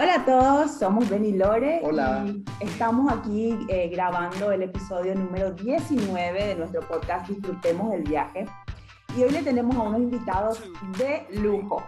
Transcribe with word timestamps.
Hola 0.00 0.14
a 0.14 0.24
todos, 0.24 0.70
somos 0.78 1.10
Benny 1.10 1.32
Lore 1.32 1.80
Hola. 1.82 2.24
y 2.26 2.44
estamos 2.64 3.10
aquí 3.12 3.56
eh, 3.68 3.88
grabando 3.88 4.52
el 4.52 4.62
episodio 4.62 5.14
número 5.14 5.50
19 5.52 6.44
de 6.46 6.54
nuestro 6.54 6.80
podcast 6.82 7.28
Disfrutemos 7.28 7.90
del 7.90 8.02
viaje. 8.04 8.46
Y 9.16 9.22
hoy 9.22 9.30
le 9.30 9.42
tenemos 9.42 9.74
a 9.76 9.82
unos 9.82 10.00
invitados 10.00 10.62
de 10.98 11.26
lujo. 11.40 11.82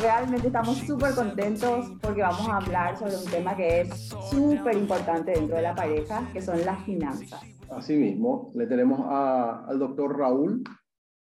Realmente 0.00 0.46
estamos 0.46 0.76
súper 0.78 1.14
contentos 1.14 1.90
porque 2.00 2.22
vamos 2.22 2.48
a 2.48 2.58
hablar 2.58 2.96
sobre 2.96 3.16
un 3.16 3.24
tema 3.24 3.56
que 3.56 3.80
es 3.82 4.08
súper 4.30 4.76
importante 4.76 5.32
dentro 5.32 5.56
de 5.56 5.62
la 5.62 5.74
pareja, 5.74 6.28
que 6.32 6.40
son 6.40 6.64
las 6.64 6.84
finanzas. 6.84 7.40
Asimismo, 7.70 8.52
le 8.54 8.66
tenemos 8.66 9.00
a- 9.04 9.64
al 9.66 9.78
doctor 9.80 10.16
Raúl 10.16 10.62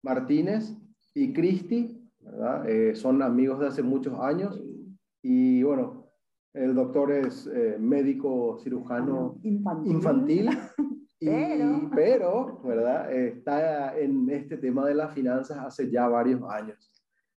Martínez 0.03 0.73
y 1.13 1.33
Cristi, 1.33 2.01
¿verdad? 2.21 2.67
Eh, 2.67 2.95
son 2.95 3.21
amigos 3.21 3.59
de 3.59 3.67
hace 3.67 3.83
muchos 3.83 4.19
años 4.19 4.59
y 5.21 5.61
bueno, 5.63 5.98
el 6.63 6.75
doctor 6.75 7.11
es 7.11 7.47
eh, 7.47 7.77
médico 7.79 8.57
cirujano 8.61 9.37
Infantil. 9.43 9.91
infantil, 9.93 10.50
y- 11.19 11.25
Pero- 11.25 11.89
pero, 11.95 12.61
¿verdad? 12.63 13.11
Eh, 13.13 13.29
está 13.37 13.97
en 13.97 14.29
este 14.29 14.57
tema 14.57 14.86
de 14.86 14.95
las 14.95 15.14
finanzas 15.14 15.57
hace 15.59 15.89
ya 15.89 16.07
varios 16.07 16.41
años. 16.50 16.77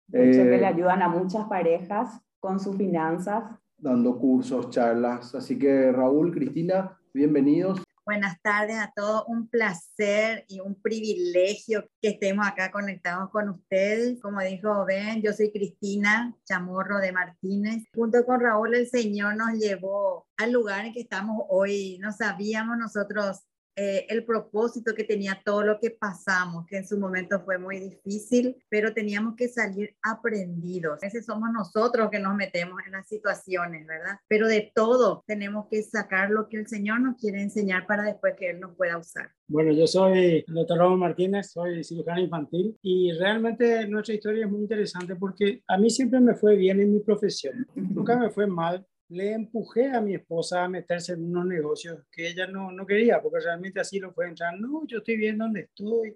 De 0.06 0.30
hecho, 0.30 0.42
que 0.42 0.56
Eh, 0.56 0.60
le 0.60 0.66
ayudan 0.66 1.02
a 1.02 1.08
muchas 1.08 1.46
parejas 1.48 2.20
con 2.40 2.58
sus 2.58 2.76
finanzas. 2.76 3.44
dando 3.78 4.18
cursos, 4.18 4.68
charlas. 4.70 5.34
Así 5.34 5.58
que 5.58 5.90
Raúl, 5.92 6.32
Cristina, 6.32 6.98
bienvenidos. 7.14 7.82
Buenas 8.10 8.42
tardes 8.42 8.76
a 8.76 8.92
todos, 8.92 9.22
un 9.28 9.46
placer 9.46 10.44
y 10.48 10.58
un 10.58 10.74
privilegio 10.74 11.88
que 12.02 12.08
estemos 12.08 12.44
acá 12.44 12.72
conectados 12.72 13.30
con 13.30 13.48
ustedes. 13.50 14.20
Como 14.20 14.40
dijo 14.40 14.84
Ben, 14.84 15.22
yo 15.22 15.32
soy 15.32 15.52
Cristina 15.52 16.34
Chamorro 16.44 16.98
de 16.98 17.12
Martínez. 17.12 17.84
Junto 17.94 18.26
con 18.26 18.40
Raúl, 18.40 18.74
el 18.74 18.88
Señor 18.88 19.36
nos 19.36 19.52
llevó 19.52 20.26
al 20.38 20.50
lugar 20.50 20.86
en 20.86 20.92
que 20.92 21.02
estamos 21.02 21.44
hoy. 21.50 21.98
No 22.00 22.10
sabíamos 22.10 22.78
nosotros 22.78 23.44
eh, 23.76 24.06
el 24.08 24.24
propósito 24.24 24.94
que 24.94 25.04
tenía 25.04 25.40
todo 25.44 25.62
lo 25.62 25.78
que 25.78 25.90
pasamos, 25.90 26.66
que 26.66 26.78
en 26.78 26.86
su 26.86 26.98
momento 26.98 27.40
fue 27.44 27.58
muy 27.58 27.78
difícil, 27.78 28.56
pero 28.68 28.92
teníamos 28.92 29.36
que 29.36 29.48
salir 29.48 29.96
aprendidos. 30.02 31.02
A 31.02 31.06
veces 31.06 31.24
somos 31.26 31.50
nosotros 31.52 32.10
que 32.10 32.18
nos 32.18 32.34
metemos 32.34 32.80
en 32.86 32.92
las 32.92 33.08
situaciones, 33.08 33.86
¿verdad? 33.86 34.18
Pero 34.28 34.48
de 34.48 34.72
todo 34.74 35.24
tenemos 35.26 35.66
que 35.70 35.82
sacar 35.82 36.30
lo 36.30 36.48
que 36.48 36.58
el 36.58 36.66
Señor 36.66 37.00
nos 37.00 37.16
quiere 37.16 37.40
enseñar 37.42 37.86
para 37.86 38.04
después 38.04 38.34
que 38.36 38.50
Él 38.50 38.60
nos 38.60 38.76
pueda 38.76 38.98
usar. 38.98 39.30
Bueno, 39.48 39.72
yo 39.72 39.86
soy 39.86 40.44
el 40.46 40.54
doctor 40.54 40.78
Raúl 40.78 40.98
Martínez, 40.98 41.50
soy 41.50 41.82
cirujano 41.82 42.20
infantil 42.20 42.76
y 42.82 43.12
realmente 43.12 43.86
nuestra 43.88 44.14
historia 44.14 44.44
es 44.44 44.50
muy 44.50 44.60
interesante 44.60 45.16
porque 45.16 45.62
a 45.66 45.76
mí 45.78 45.90
siempre 45.90 46.20
me 46.20 46.34
fue 46.34 46.56
bien 46.56 46.80
en 46.80 46.92
mi 46.92 47.00
profesión, 47.00 47.66
nunca 47.74 48.16
me 48.16 48.30
fue 48.30 48.46
mal. 48.46 48.86
Le 49.10 49.32
empujé 49.32 49.90
a 49.90 50.00
mi 50.00 50.14
esposa 50.14 50.62
a 50.62 50.68
meterse 50.68 51.14
en 51.14 51.24
unos 51.24 51.44
negocios 51.46 52.04
que 52.12 52.28
ella 52.28 52.46
no, 52.46 52.70
no 52.70 52.86
quería, 52.86 53.20
porque 53.20 53.40
realmente 53.40 53.80
así 53.80 53.98
lo 53.98 54.12
fue 54.12 54.28
entrar. 54.28 54.58
No, 54.58 54.86
yo 54.86 54.98
estoy 54.98 55.16
bien 55.16 55.36
donde 55.36 55.62
estoy, 55.62 56.14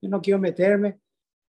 yo 0.00 0.08
no 0.08 0.20
quiero 0.20 0.38
meterme. 0.38 1.00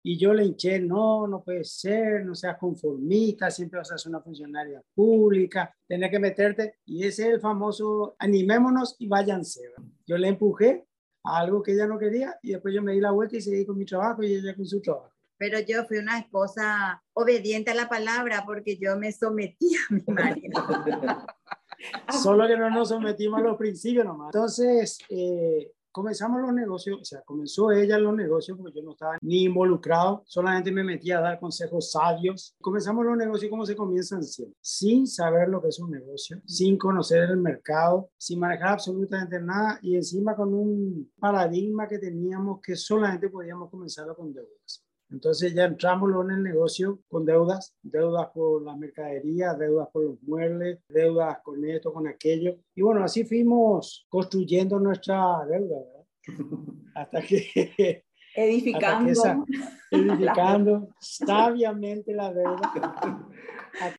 Y 0.05 0.17
yo 0.17 0.33
le 0.33 0.45
hinché, 0.45 0.79
no, 0.79 1.27
no 1.27 1.43
puede 1.43 1.63
ser, 1.63 2.25
no 2.25 2.35
seas 2.35 2.57
conformista, 2.57 3.49
siempre 3.49 3.79
vas 3.79 3.91
a 3.91 3.97
ser 3.97 4.09
una 4.09 4.21
funcionaria 4.21 4.83
pública, 4.93 5.73
tenés 5.87 6.11
que 6.11 6.19
meterte. 6.19 6.75
Y 6.85 7.05
ese 7.05 7.23
es 7.23 7.33
el 7.35 7.39
famoso, 7.39 8.15
animémonos 8.19 8.95
y 8.99 9.07
váyanse. 9.07 9.61
Yo 10.05 10.17
le 10.17 10.27
empujé 10.27 10.85
a 11.23 11.39
algo 11.39 11.63
que 11.63 11.71
ella 11.71 11.87
no 11.87 11.97
quería 11.97 12.37
y 12.43 12.51
después 12.51 12.73
yo 12.73 12.83
me 12.83 12.93
di 12.93 12.99
la 12.99 13.11
vuelta 13.11 13.37
y 13.37 13.41
seguí 13.41 13.65
con 13.65 13.77
mi 13.77 13.85
trabajo 13.85 14.21
y 14.23 14.35
ella 14.35 14.55
con 14.55 14.65
su 14.65 14.81
trabajo. 14.81 15.12
Pero 15.43 15.59
yo 15.59 15.83
fui 15.83 15.97
una 15.97 16.19
esposa 16.19 17.03
obediente 17.11 17.71
a 17.71 17.75
la 17.75 17.89
palabra 17.89 18.43
porque 18.45 18.77
yo 18.77 18.95
me 18.97 19.11
sometí 19.11 19.75
a 19.75 19.93
mi 19.93 20.01
marido. 20.07 20.63
Solo 22.23 22.47
que 22.47 22.55
no 22.55 22.69
nos 22.69 22.87
sometimos 22.87 23.41
a 23.41 23.43
los 23.43 23.57
principios 23.57 24.05
nomás. 24.05 24.33
Entonces, 24.33 24.99
eh, 25.09 25.69
comenzamos 25.91 26.39
los 26.39 26.53
negocios, 26.53 26.97
o 27.01 27.03
sea, 27.03 27.21
comenzó 27.23 27.73
ella 27.73 27.97
los 27.97 28.15
negocios 28.15 28.57
porque 28.57 28.79
yo 28.79 28.83
no 28.83 28.93
estaba 28.93 29.17
ni 29.19 29.43
involucrado, 29.43 30.23
solamente 30.25 30.71
me 30.71 30.81
metía 30.81 31.17
a 31.17 31.21
dar 31.21 31.39
consejos 31.41 31.91
sabios. 31.91 32.55
Comenzamos 32.61 33.05
los 33.05 33.17
negocios 33.17 33.49
como 33.49 33.65
se 33.65 33.75
comienzan 33.75 34.23
siempre, 34.23 34.57
sin 34.61 35.05
saber 35.05 35.49
lo 35.49 35.61
que 35.61 35.67
es 35.67 35.79
un 35.79 35.91
negocio, 35.91 36.41
sin 36.45 36.77
conocer 36.77 37.23
el 37.23 37.35
mercado, 37.35 38.11
sin 38.17 38.39
manejar 38.39 38.69
absolutamente 38.69 39.41
nada 39.41 39.77
y 39.81 39.97
encima 39.97 40.37
con 40.37 40.53
un 40.53 41.11
paradigma 41.19 41.85
que 41.85 41.99
teníamos 41.99 42.61
que 42.61 42.77
solamente 42.77 43.27
podíamos 43.27 43.69
comenzarlo 43.69 44.15
con 44.15 44.33
deudas. 44.33 44.82
Entonces 45.13 45.53
ya 45.53 45.65
entramos 45.65 46.09
en 46.25 46.31
el 46.31 46.43
negocio 46.43 46.99
con 47.07 47.23
deudas, 47.23 47.75
deudas 47.83 48.29
por 48.33 48.63
la 48.63 48.75
mercadería, 48.75 49.53
deudas 49.53 49.87
por 49.93 50.03
los 50.03 50.23
muebles, 50.23 50.79
deudas 50.89 51.37
con 51.43 51.63
esto, 51.65 51.93
con 51.93 52.07
aquello. 52.07 52.57
Y 52.73 52.81
bueno, 52.81 53.03
así 53.03 53.23
fuimos 53.23 54.07
construyendo 54.09 54.79
nuestra 54.79 55.45
deuda, 55.47 55.77
¿verdad? 55.77 56.05
Hasta 56.95 57.21
que, 57.21 58.03
Edificando. 58.35 59.11
Hasta 59.11 59.43
que 59.45 59.61
edificando 59.95 60.89
sabiamente 60.99 62.15
la 62.15 62.33
deuda. 62.33 63.29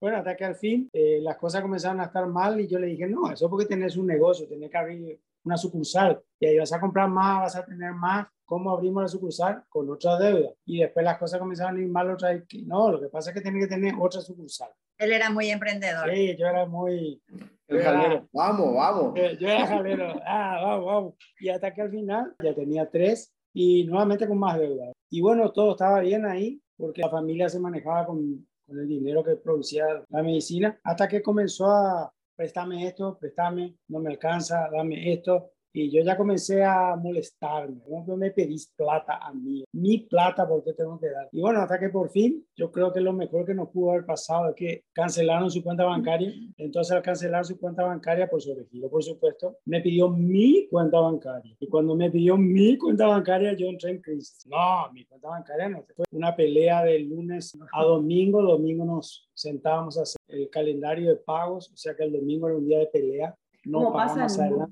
Bueno, 0.00 0.16
hasta 0.18 0.36
que 0.36 0.44
al 0.44 0.56
fin 0.56 0.90
eh, 0.92 1.20
las 1.22 1.36
cosas 1.36 1.62
comenzaron 1.62 2.00
a 2.00 2.06
estar 2.06 2.26
mal 2.26 2.60
y 2.60 2.66
yo 2.66 2.80
le 2.80 2.88
dije, 2.88 3.06
no, 3.06 3.30
eso 3.30 3.48
porque 3.48 3.66
tenés 3.66 3.96
un 3.96 4.06
negocio, 4.06 4.48
tenés 4.48 4.70
que 4.70 4.76
abrir 4.76 5.20
una 5.44 5.56
sucursal 5.56 6.20
y 6.40 6.46
ahí 6.46 6.58
vas 6.58 6.72
a 6.72 6.80
comprar 6.80 7.08
más, 7.08 7.40
vas 7.40 7.56
a 7.56 7.64
tener 7.64 7.92
más. 7.92 8.26
¿Cómo 8.46 8.70
abrimos 8.72 9.02
la 9.02 9.08
sucursal? 9.08 9.62
Con 9.68 9.88
otra 9.90 10.18
deuda. 10.18 10.50
Y 10.66 10.80
después 10.80 11.04
las 11.04 11.16
cosas 11.18 11.38
comenzaron 11.38 11.76
a 11.78 11.80
ir 11.80 11.88
mal 11.88 12.10
otra 12.10 12.30
vez. 12.30 12.44
No, 12.66 12.90
lo 12.92 13.00
que 13.00 13.08
pasa 13.08 13.30
es 13.30 13.34
que 13.34 13.40
tenés 13.40 13.64
que 13.66 13.74
tener 13.74 13.94
otra 13.98 14.20
sucursal. 14.20 14.68
Él 14.98 15.12
era 15.12 15.30
muy 15.30 15.48
emprendedor. 15.50 16.10
Sí, 16.12 16.36
yo 16.38 16.46
era 16.46 16.66
muy... 16.66 17.22
El 17.66 17.76
yo 17.76 17.76
era- 17.80 17.84
jalero. 18.02 18.28
Vamos, 18.32 18.74
vamos. 18.74 19.14
Yo 19.40 19.48
era 19.48 19.66
jalero. 19.66 20.14
Ah, 20.26 20.60
vamos, 20.62 20.86
vamos. 20.86 21.14
Y 21.40 21.48
hasta 21.48 21.72
que 21.72 21.80
al 21.82 21.90
final 21.90 22.34
ya 22.42 22.54
tenía 22.54 22.90
tres 22.90 23.32
y 23.54 23.84
nuevamente 23.84 24.28
con 24.28 24.38
más 24.38 24.58
deuda. 24.58 24.92
Y 25.10 25.20
bueno, 25.22 25.50
todo 25.52 25.72
estaba 25.72 26.00
bien 26.00 26.26
ahí 26.26 26.60
porque 26.76 27.00
la 27.00 27.08
familia 27.08 27.48
se 27.48 27.58
manejaba 27.60 28.04
con, 28.06 28.46
con 28.66 28.78
el 28.78 28.86
dinero 28.86 29.24
que 29.24 29.36
producía 29.36 29.84
la 30.10 30.22
medicina 30.22 30.78
hasta 30.84 31.08
que 31.08 31.22
comenzó 31.22 31.66
a 31.70 32.12
préstame 32.36 32.86
esto, 32.86 33.16
préstame, 33.18 33.74
no 33.88 34.00
me 34.00 34.10
alcanza, 34.10 34.68
dame 34.70 35.12
esto. 35.12 35.53
Y 35.76 35.90
yo 35.90 36.04
ya 36.04 36.16
comencé 36.16 36.62
a 36.62 36.94
molestarme. 36.94 37.80
¿Cómo 37.82 38.16
me 38.16 38.30
pedís 38.30 38.72
plata 38.76 39.18
a 39.20 39.34
mí? 39.34 39.64
Mi 39.72 39.98
plata, 39.98 40.46
¿por 40.46 40.62
qué 40.62 40.72
tengo 40.72 41.00
que 41.00 41.10
dar? 41.10 41.28
Y 41.32 41.40
bueno, 41.40 41.60
hasta 41.60 41.80
que 41.80 41.88
por 41.88 42.10
fin, 42.10 42.46
yo 42.54 42.70
creo 42.70 42.92
que 42.92 43.00
lo 43.00 43.12
mejor 43.12 43.44
que 43.44 43.54
nos 43.54 43.70
pudo 43.70 43.90
haber 43.90 44.06
pasado 44.06 44.50
es 44.50 44.54
que 44.54 44.84
cancelaron 44.92 45.50
su 45.50 45.64
cuenta 45.64 45.84
bancaria. 45.84 46.32
Entonces, 46.58 46.94
al 46.94 47.02
cancelar 47.02 47.44
su 47.44 47.58
cuenta 47.58 47.82
bancaria, 47.82 48.30
por 48.30 48.40
sobregiro, 48.40 48.88
por 48.88 49.02
supuesto, 49.02 49.56
me 49.64 49.80
pidió 49.80 50.08
mi 50.08 50.68
cuenta 50.68 51.00
bancaria. 51.00 51.56
Y 51.58 51.66
cuando 51.66 51.96
me 51.96 52.08
pidió 52.08 52.36
mi 52.36 52.78
cuenta 52.78 53.08
bancaria, 53.08 53.54
yo 53.54 53.66
entré 53.66 53.90
en 53.90 54.00
crisis. 54.00 54.46
No, 54.46 54.92
mi 54.92 55.04
cuenta 55.06 55.28
bancaria 55.28 55.68
no. 55.68 55.84
Fue 55.96 56.04
una 56.12 56.36
pelea 56.36 56.84
de 56.84 57.00
lunes 57.00 57.52
a 57.72 57.82
domingo. 57.82 58.40
Domingo 58.40 58.84
nos 58.84 59.28
sentábamos 59.34 59.98
a 59.98 60.02
hacer 60.02 60.20
el 60.28 60.48
calendario 60.50 61.10
de 61.10 61.16
pagos, 61.16 61.68
o 61.72 61.76
sea 61.76 61.96
que 61.96 62.04
el 62.04 62.12
domingo 62.12 62.46
era 62.46 62.58
un 62.58 62.66
día 62.66 62.78
de 62.78 62.86
pelea. 62.86 63.34
No 63.66 63.78
Como 63.78 63.92
pasa 63.94 64.26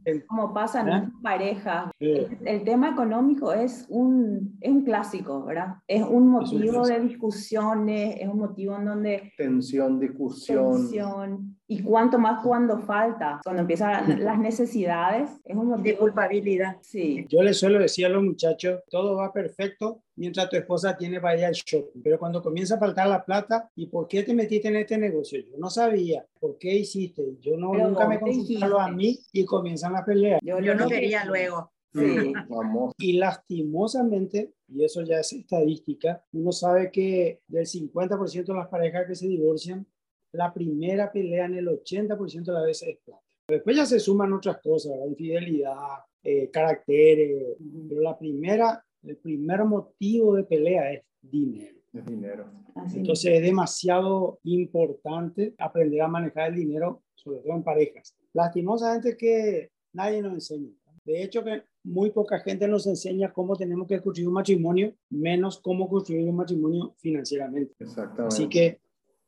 en-. 0.04 0.20
Como 0.26 0.52
pasa 0.52 0.80
en 0.82 0.88
¿Eh? 0.88 1.08
parejas, 1.22 1.90
Eh, 1.98 2.28
el, 2.40 2.48
el 2.48 2.64
tema 2.64 2.90
económico 2.90 3.52
es 3.52 3.86
un, 3.88 4.56
es 4.60 4.70
un 4.70 4.82
clásico, 4.84 5.44
¿verdad? 5.44 5.76
Es 5.86 6.02
un 6.04 6.28
motivo 6.28 6.86
de 6.86 7.00
discusiones, 7.00 8.16
es 8.20 8.28
un 8.28 8.38
motivo 8.38 8.76
en 8.76 8.84
donde 8.84 9.32
Tensión, 9.36 9.98
discusión. 9.98 10.72
tensión, 10.72 11.56
y 11.78 11.82
cuanto 11.82 12.18
más 12.18 12.42
cuando 12.44 12.78
falta, 12.78 13.40
cuando 13.42 13.62
empiezan 13.62 14.22
las 14.24 14.38
necesidades, 14.38 15.30
es 15.44 15.56
un 15.56 15.70
De 15.70 15.76
motivo. 15.76 15.98
culpabilidad. 15.98 16.76
Sí, 16.82 17.24
Yo 17.28 17.42
les 17.42 17.58
suelo 17.58 17.78
decir 17.78 18.06
a 18.06 18.08
los 18.10 18.22
muchachos, 18.22 18.80
todo 18.90 19.16
va 19.16 19.32
perfecto 19.32 20.02
mientras 20.16 20.50
tu 20.50 20.56
esposa 20.56 20.96
tiene 20.96 21.16
ir 21.16 21.44
al 21.44 21.52
shopping, 21.54 22.02
pero 22.02 22.18
cuando 22.18 22.42
comienza 22.42 22.74
a 22.74 22.78
faltar 22.78 23.08
la 23.08 23.24
plata, 23.24 23.70
¿y 23.74 23.86
por 23.86 24.06
qué 24.06 24.22
te 24.22 24.34
metiste 24.34 24.68
en 24.68 24.76
este 24.76 24.98
negocio? 24.98 25.40
Yo 25.40 25.56
no 25.58 25.70
sabía, 25.70 26.26
¿por 26.38 26.58
qué 26.58 26.74
hiciste? 26.74 27.22
Yo 27.40 27.56
no, 27.56 27.70
Pero 27.72 27.88
nunca 27.88 28.06
me 28.06 28.20
consultaron 28.20 28.80
a 28.82 28.88
mí 28.88 29.18
y 29.32 29.44
comienzan 29.44 29.92
las 29.94 30.02
peleas. 30.04 30.40
Yo 30.42 30.60
lo 30.60 30.74
no 30.74 30.86
que- 30.88 30.94
quería 30.96 31.24
luego. 31.24 31.70
Sí, 31.94 32.32
Vamos. 32.48 32.94
Y 32.98 33.18
lastimosamente, 33.18 34.54
y 34.68 34.82
eso 34.84 35.02
ya 35.02 35.20
es 35.20 35.32
estadística, 35.32 36.24
uno 36.32 36.50
sabe 36.52 36.90
que 36.90 37.40
del 37.48 37.66
50% 37.66 38.52
de 38.52 38.58
las 38.58 38.68
parejas 38.68 39.06
que 39.06 39.14
se 39.14 39.28
divorcian, 39.28 39.86
la 40.32 40.52
primera 40.52 41.12
pelea 41.12 41.46
en 41.46 41.54
el 41.54 41.68
80% 41.68 42.44
de 42.44 42.52
las 42.52 42.64
veces 42.64 42.88
es 42.88 42.98
plata. 43.04 43.22
Después 43.48 43.76
ya 43.76 43.86
se 43.86 44.00
suman 44.00 44.32
otras 44.32 44.58
cosas, 44.62 44.92
¿verdad? 44.92 45.06
infidelidad, 45.06 45.98
eh, 46.22 46.48
caracteres, 46.50 47.56
pero 47.88 48.00
la 48.00 48.18
primera, 48.18 48.84
el 49.02 49.16
primer 49.16 49.64
motivo 49.64 50.34
de 50.34 50.44
pelea 50.44 50.92
es 50.92 51.02
dinero. 51.20 51.78
Es 51.92 52.06
dinero. 52.06 52.46
así. 52.74 52.98
Entonces 52.98 53.34
es 53.34 53.42
demasiado 53.42 54.38
importante 54.44 55.54
aprender 55.58 56.00
a 56.00 56.08
manejar 56.08 56.50
el 56.50 56.56
dinero, 56.56 57.02
sobre 57.14 57.40
todo 57.40 57.54
en 57.54 57.62
parejas. 57.62 58.16
Lastimosamente 58.32 59.16
que 59.16 59.70
nadie 59.92 60.22
nos 60.22 60.32
enseña. 60.32 60.70
De 61.04 61.22
hecho 61.22 61.42
que 61.42 61.64
muy 61.84 62.10
poca 62.10 62.38
gente 62.38 62.68
nos 62.68 62.86
enseña 62.86 63.32
cómo 63.32 63.56
tenemos 63.56 63.88
que 63.88 64.00
construir 64.00 64.28
un 64.28 64.34
matrimonio, 64.34 64.94
menos 65.10 65.60
cómo 65.60 65.88
construir 65.88 66.28
un 66.28 66.36
matrimonio 66.36 66.94
financieramente. 66.98 67.74
Exactamente. 67.80 68.34
Así 68.34 68.48
que 68.48 68.80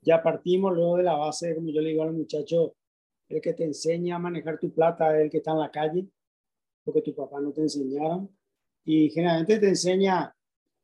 ya 0.05 0.23
partimos 0.23 0.75
luego 0.75 0.97
de 0.99 1.03
la 1.05 1.15
base, 1.15 1.55
como 1.55 1.71
yo 1.71 1.81
le 1.81 1.91
digo 1.91 2.03
a 2.03 2.07
los 2.07 2.15
muchachos, 2.15 2.73
el 3.29 3.41
que 3.41 3.55
te 3.55 3.65
enseña 3.65 4.17
a 4.17 4.19
manejar 4.19 4.59
tu 4.59 4.73
plata 4.73 5.17
es 5.17 5.25
el 5.25 5.31
que 5.31 5.39
está 5.39 5.53
en 5.53 5.61
la 5.61 5.71
calle, 5.71 6.07
porque 6.85 7.03
tu 7.03 7.15
papá 7.15 7.41
no 7.41 7.53
te 7.53 7.63
enseñaron. 7.63 8.31
Y 8.85 9.09
generalmente 9.11 9.59
te 9.59 9.69
enseña 9.69 10.35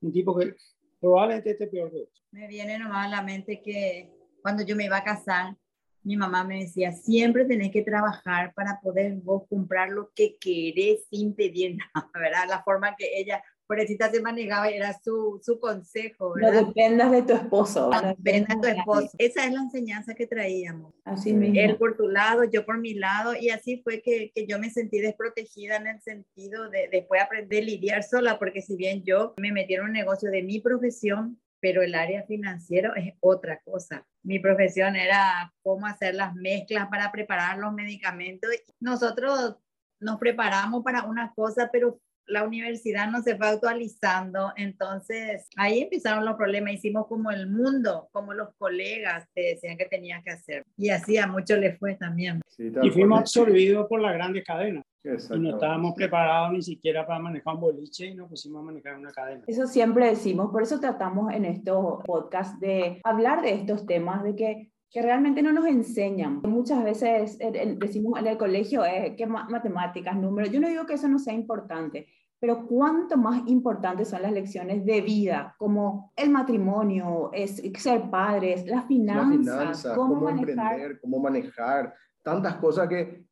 un 0.00 0.12
tipo 0.12 0.37
que 0.37 0.55
probablemente 0.99 1.50
esté 1.50 1.67
peor 1.67 1.90
que 1.90 2.08
Me 2.31 2.49
viene 2.49 2.78
nomás 2.78 3.06
a 3.06 3.11
la 3.11 3.22
mente 3.22 3.61
que 3.61 4.11
cuando 4.43 4.64
yo 4.64 4.75
me 4.75 4.87
iba 4.87 4.96
a 4.96 5.05
casar, 5.05 5.55
mi 6.02 6.17
mamá 6.17 6.44
me 6.44 6.61
decía, 6.61 6.93
siempre 6.93 7.44
tenés 7.44 7.70
que 7.70 7.82
trabajar 7.82 8.55
para 8.55 8.81
poder 8.81 9.17
vos 9.17 9.43
comprar 9.49 9.90
lo 9.90 10.11
que 10.14 10.37
querés 10.40 11.05
sin 11.11 11.34
pedir 11.34 11.76
nada, 11.94 12.11
¿verdad? 12.14 12.46
La 12.49 12.62
forma 12.62 12.96
que 12.96 13.19
ella 13.19 13.43
pobrecita 13.70 14.11
se 14.11 14.20
manejaba 14.20 14.69
era 14.69 14.93
su, 15.00 15.40
su 15.44 15.61
consejo. 15.61 16.34
¿verdad? 16.34 16.61
No 16.61 16.67
dependas 16.67 17.12
de 17.12 17.22
tu 17.22 17.32
esposo. 17.34 17.88
No 17.90 18.02
dependas 18.02 18.61
de 18.61 18.72
tu 18.72 18.78
esposo. 18.78 19.11
Esa 19.17 19.46
es 19.46 19.52
la 19.52 19.61
enseñanza 19.61 20.12
que 20.17 20.26
traíamos. 20.26 20.93
Así 21.05 21.32
mismo. 21.32 21.61
Él 21.61 21.76
por 21.76 21.96
tu 21.96 22.08
lado, 22.08 22.43
yo 22.43 22.67
por 22.67 22.78
mi 22.81 22.94
lado, 22.94 23.32
y 23.40 23.50
así 23.50 23.81
fue 23.84 24.02
que, 24.02 24.32
que 24.34 24.49
yo 24.49 24.58
me 24.58 24.70
sentí 24.70 24.99
desprotegida 24.99 25.76
en 25.76 25.87
el 25.87 26.00
sentido 26.00 26.69
de 26.69 26.88
después 26.90 27.22
aprender 27.22 27.62
a 27.62 27.67
lidiar 27.67 28.02
sola, 28.02 28.40
porque 28.40 28.61
si 28.61 28.75
bien 28.75 29.05
yo 29.05 29.34
me 29.37 29.52
metí 29.52 29.75
en 29.75 29.82
un 29.82 29.93
negocio 29.93 30.32
de 30.32 30.43
mi 30.43 30.58
profesión, 30.58 31.40
pero 31.61 31.82
el 31.82 31.94
área 31.94 32.25
financiera 32.25 32.93
es 32.96 33.14
otra 33.20 33.61
cosa. 33.61 34.05
Mi 34.25 34.40
profesión 34.40 34.96
era 34.96 35.55
cómo 35.62 35.87
hacer 35.87 36.17
las 36.17 36.34
mezclas 36.34 36.88
para 36.88 37.12
preparar 37.12 37.58
los 37.58 37.72
medicamentos. 37.72 38.50
Nosotros 38.81 39.58
nos 40.00 40.19
preparamos 40.19 40.82
para 40.82 41.05
una 41.05 41.32
cosa, 41.34 41.69
pero 41.70 42.00
la 42.26 42.44
universidad 42.44 43.11
no 43.11 43.22
se 43.22 43.37
fue 43.37 43.49
actualizando, 43.49 44.52
entonces 44.56 45.49
ahí 45.56 45.81
empezaron 45.81 46.25
los 46.25 46.37
problemas, 46.37 46.75
hicimos 46.75 47.06
como 47.06 47.31
el 47.31 47.49
mundo, 47.49 48.08
como 48.12 48.34
los 48.34 48.55
colegas 48.56 49.26
te 49.34 49.43
decían 49.43 49.76
que 49.76 49.87
tenías 49.87 50.22
que 50.22 50.31
hacer, 50.31 50.64
y 50.76 50.90
así 50.90 51.19
a 51.19 51.26
muchos 51.26 51.58
les 51.58 51.78
fue 51.78 51.96
también. 51.96 52.40
Sí, 52.49 52.72
y 52.82 52.90
fuimos 52.90 53.20
absorbidos 53.20 53.87
por 53.88 54.00
la 54.00 54.12
grandes 54.12 54.44
cadenas. 54.44 54.84
Y 55.02 55.38
no 55.38 55.55
estábamos 55.55 55.94
preparados 55.94 56.52
ni 56.52 56.62
siquiera 56.62 57.06
para 57.06 57.19
manejar 57.19 57.55
un 57.55 57.61
boliche 57.61 58.06
y 58.06 58.14
nos 58.14 58.28
pusimos 58.28 58.61
a 58.61 58.64
manejar 58.67 58.99
una 58.99 59.11
cadena. 59.11 59.43
Eso 59.46 59.67
siempre 59.67 60.06
decimos, 60.08 60.50
por 60.50 60.62
eso 60.62 60.78
tratamos 60.78 61.32
en 61.32 61.46
estos 61.46 62.05
podcasts 62.05 62.61
de 62.61 63.00
hablar 63.02 63.40
de 63.40 63.55
estos 63.55 63.87
temas, 63.87 64.22
de 64.22 64.37
que 64.37 64.70
que 64.91 65.03
realmente 65.03 65.43
no 65.43 65.53
nos 65.53 65.67
enseñan. 65.67 66.41
Muchas 66.43 66.83
veces 66.83 67.39
decimos 67.77 68.19
en 68.19 68.27
el 68.27 68.37
colegio 68.37 68.85
eh, 68.85 69.15
que 69.17 69.27
matemáticas, 69.27 70.17
números. 70.17 70.51
Yo 70.51 70.61
no 70.61 70.69
digo 70.69 70.85
que 70.85 70.95
eso 70.95 71.07
no 71.07 71.19
sea 71.19 71.33
importante, 71.33 72.09
pero 72.41 72.67
cuánto 72.67 73.17
más 73.17 73.47
importantes 73.47 74.09
son 74.09 74.23
las 74.23 74.33
lecciones 74.33 74.85
de 74.85 75.01
vida, 75.01 75.55
como 75.59 76.13
el 76.17 76.31
matrimonio, 76.31 77.31
es 77.33 77.63
ser 77.79 78.11
padres, 78.11 78.67
las 78.67 78.87
finanzas, 78.87 79.95
cómo, 79.95 80.17
manejar. 80.17 81.01
cómo 81.01 81.21
manejar, 81.21 81.95
tantas 82.23 82.57
cosas 82.57 82.89
que 82.89 83.25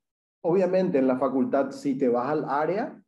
obviamente 0.43 0.99
en 0.99 1.09
la 1.09 1.19
facultad 1.19 1.73
si 1.73 1.99
te 1.99 2.09
vas 2.09 2.29
al 2.29 2.45
área 2.49 3.03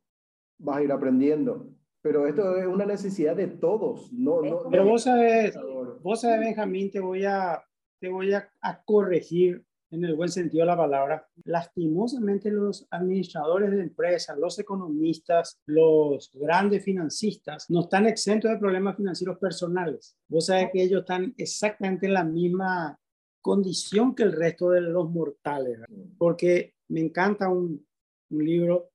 vas 0.58 0.79
a 0.79 0.82
ir 0.82 0.91
aprendiendo, 0.91 1.69
pero 2.02 2.26
esto 2.26 2.56
es 2.56 2.67
una 2.67 2.85
necesidad 2.85 3.37
de 3.37 3.47
todos, 3.47 4.12
no, 4.12 4.43
no 4.43 4.69
Pero 4.70 4.85
vos 4.85 5.05
sabes, 5.05 5.56
vos 6.02 6.20
sabes 6.20 6.41
Benjamín, 6.41 6.91
te 6.91 7.00
voy 7.00 7.25
a 7.25 7.62
te 8.00 8.08
voy 8.08 8.32
a 8.32 8.82
corregir 8.85 9.64
en 9.91 10.05
el 10.05 10.14
buen 10.14 10.29
sentido 10.29 10.62
de 10.62 10.67
la 10.67 10.76
palabra, 10.76 11.29
lastimosamente 11.44 12.50
los 12.50 12.87
administradores 12.91 13.70
de 13.73 13.82
empresas, 13.82 14.38
los 14.38 14.58
economistas, 14.58 15.61
los 15.67 16.31
grandes 16.35 16.85
financistas 16.85 17.69
no 17.70 17.81
están 17.81 18.06
exentos 18.06 18.50
de 18.50 18.58
problemas 18.58 18.97
financieros 18.97 19.38
personales. 19.38 20.17
Vos 20.29 20.47
sabés 20.47 20.69
que 20.73 20.82
ellos 20.82 21.00
están 21.00 21.35
exactamente 21.37 22.06
en 22.06 22.14
la 22.14 22.25
misma 22.25 22.99
condición 23.41 24.14
que 24.14 24.23
el 24.23 24.32
resto 24.32 24.70
de 24.70 24.82
los 24.82 25.11
mortales, 25.11 25.81
porque 26.19 26.75
me 26.88 27.00
encanta 27.00 27.49
un, 27.49 27.85
un 28.31 28.44
libro 28.44 28.91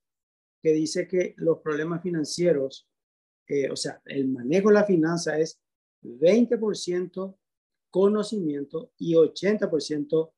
que 0.62 0.72
dice 0.72 1.08
que 1.08 1.34
los 1.38 1.60
problemas 1.60 2.02
financieros, 2.02 2.88
eh, 3.48 3.70
o 3.70 3.76
sea, 3.76 4.02
el 4.06 4.30
manejo 4.30 4.70
de 4.70 4.76
la 4.76 4.86
finanza 4.86 5.38
es 5.38 5.60
20% 6.04 7.36
conocimiento 7.96 8.92
y 8.98 9.14
80% 9.14 10.32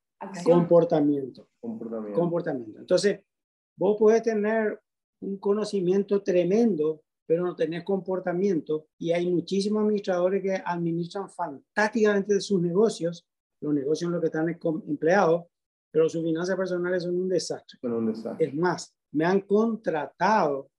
Comportamiento. 0.44 1.48
comportamiento. 1.58 2.20
Comportamiento. 2.20 2.78
Entonces, 2.78 3.20
vos 3.76 3.96
podés 3.98 4.22
tener 4.22 4.80
un 5.20 5.38
conocimiento 5.38 6.22
tremendo, 6.22 7.02
pero 7.26 7.44
no 7.44 7.56
tenés 7.56 7.82
comportamiento. 7.82 8.86
Y 8.96 9.10
hay 9.10 9.28
muchísimos 9.28 9.82
administradores 9.82 10.40
que 10.40 10.62
administran 10.64 11.28
fantásticamente 11.28 12.34
de 12.34 12.40
sus 12.40 12.60
negocios. 12.62 13.26
Los 13.60 13.74
negocios 13.74 14.06
en 14.06 14.12
los 14.12 14.20
que 14.20 14.26
están 14.26 14.48
empleados, 14.86 15.46
pero 15.90 16.08
sus 16.08 16.22
finanzas 16.22 16.54
personales 16.54 17.02
son 17.02 17.16
un 17.16 17.28
desastre. 17.28 17.76
Son 17.80 17.92
un 17.92 18.06
desastre. 18.06 18.46
Es 18.46 18.54
más, 18.54 18.94
me 19.12 19.24
han 19.24 19.40
contratado 19.40 20.70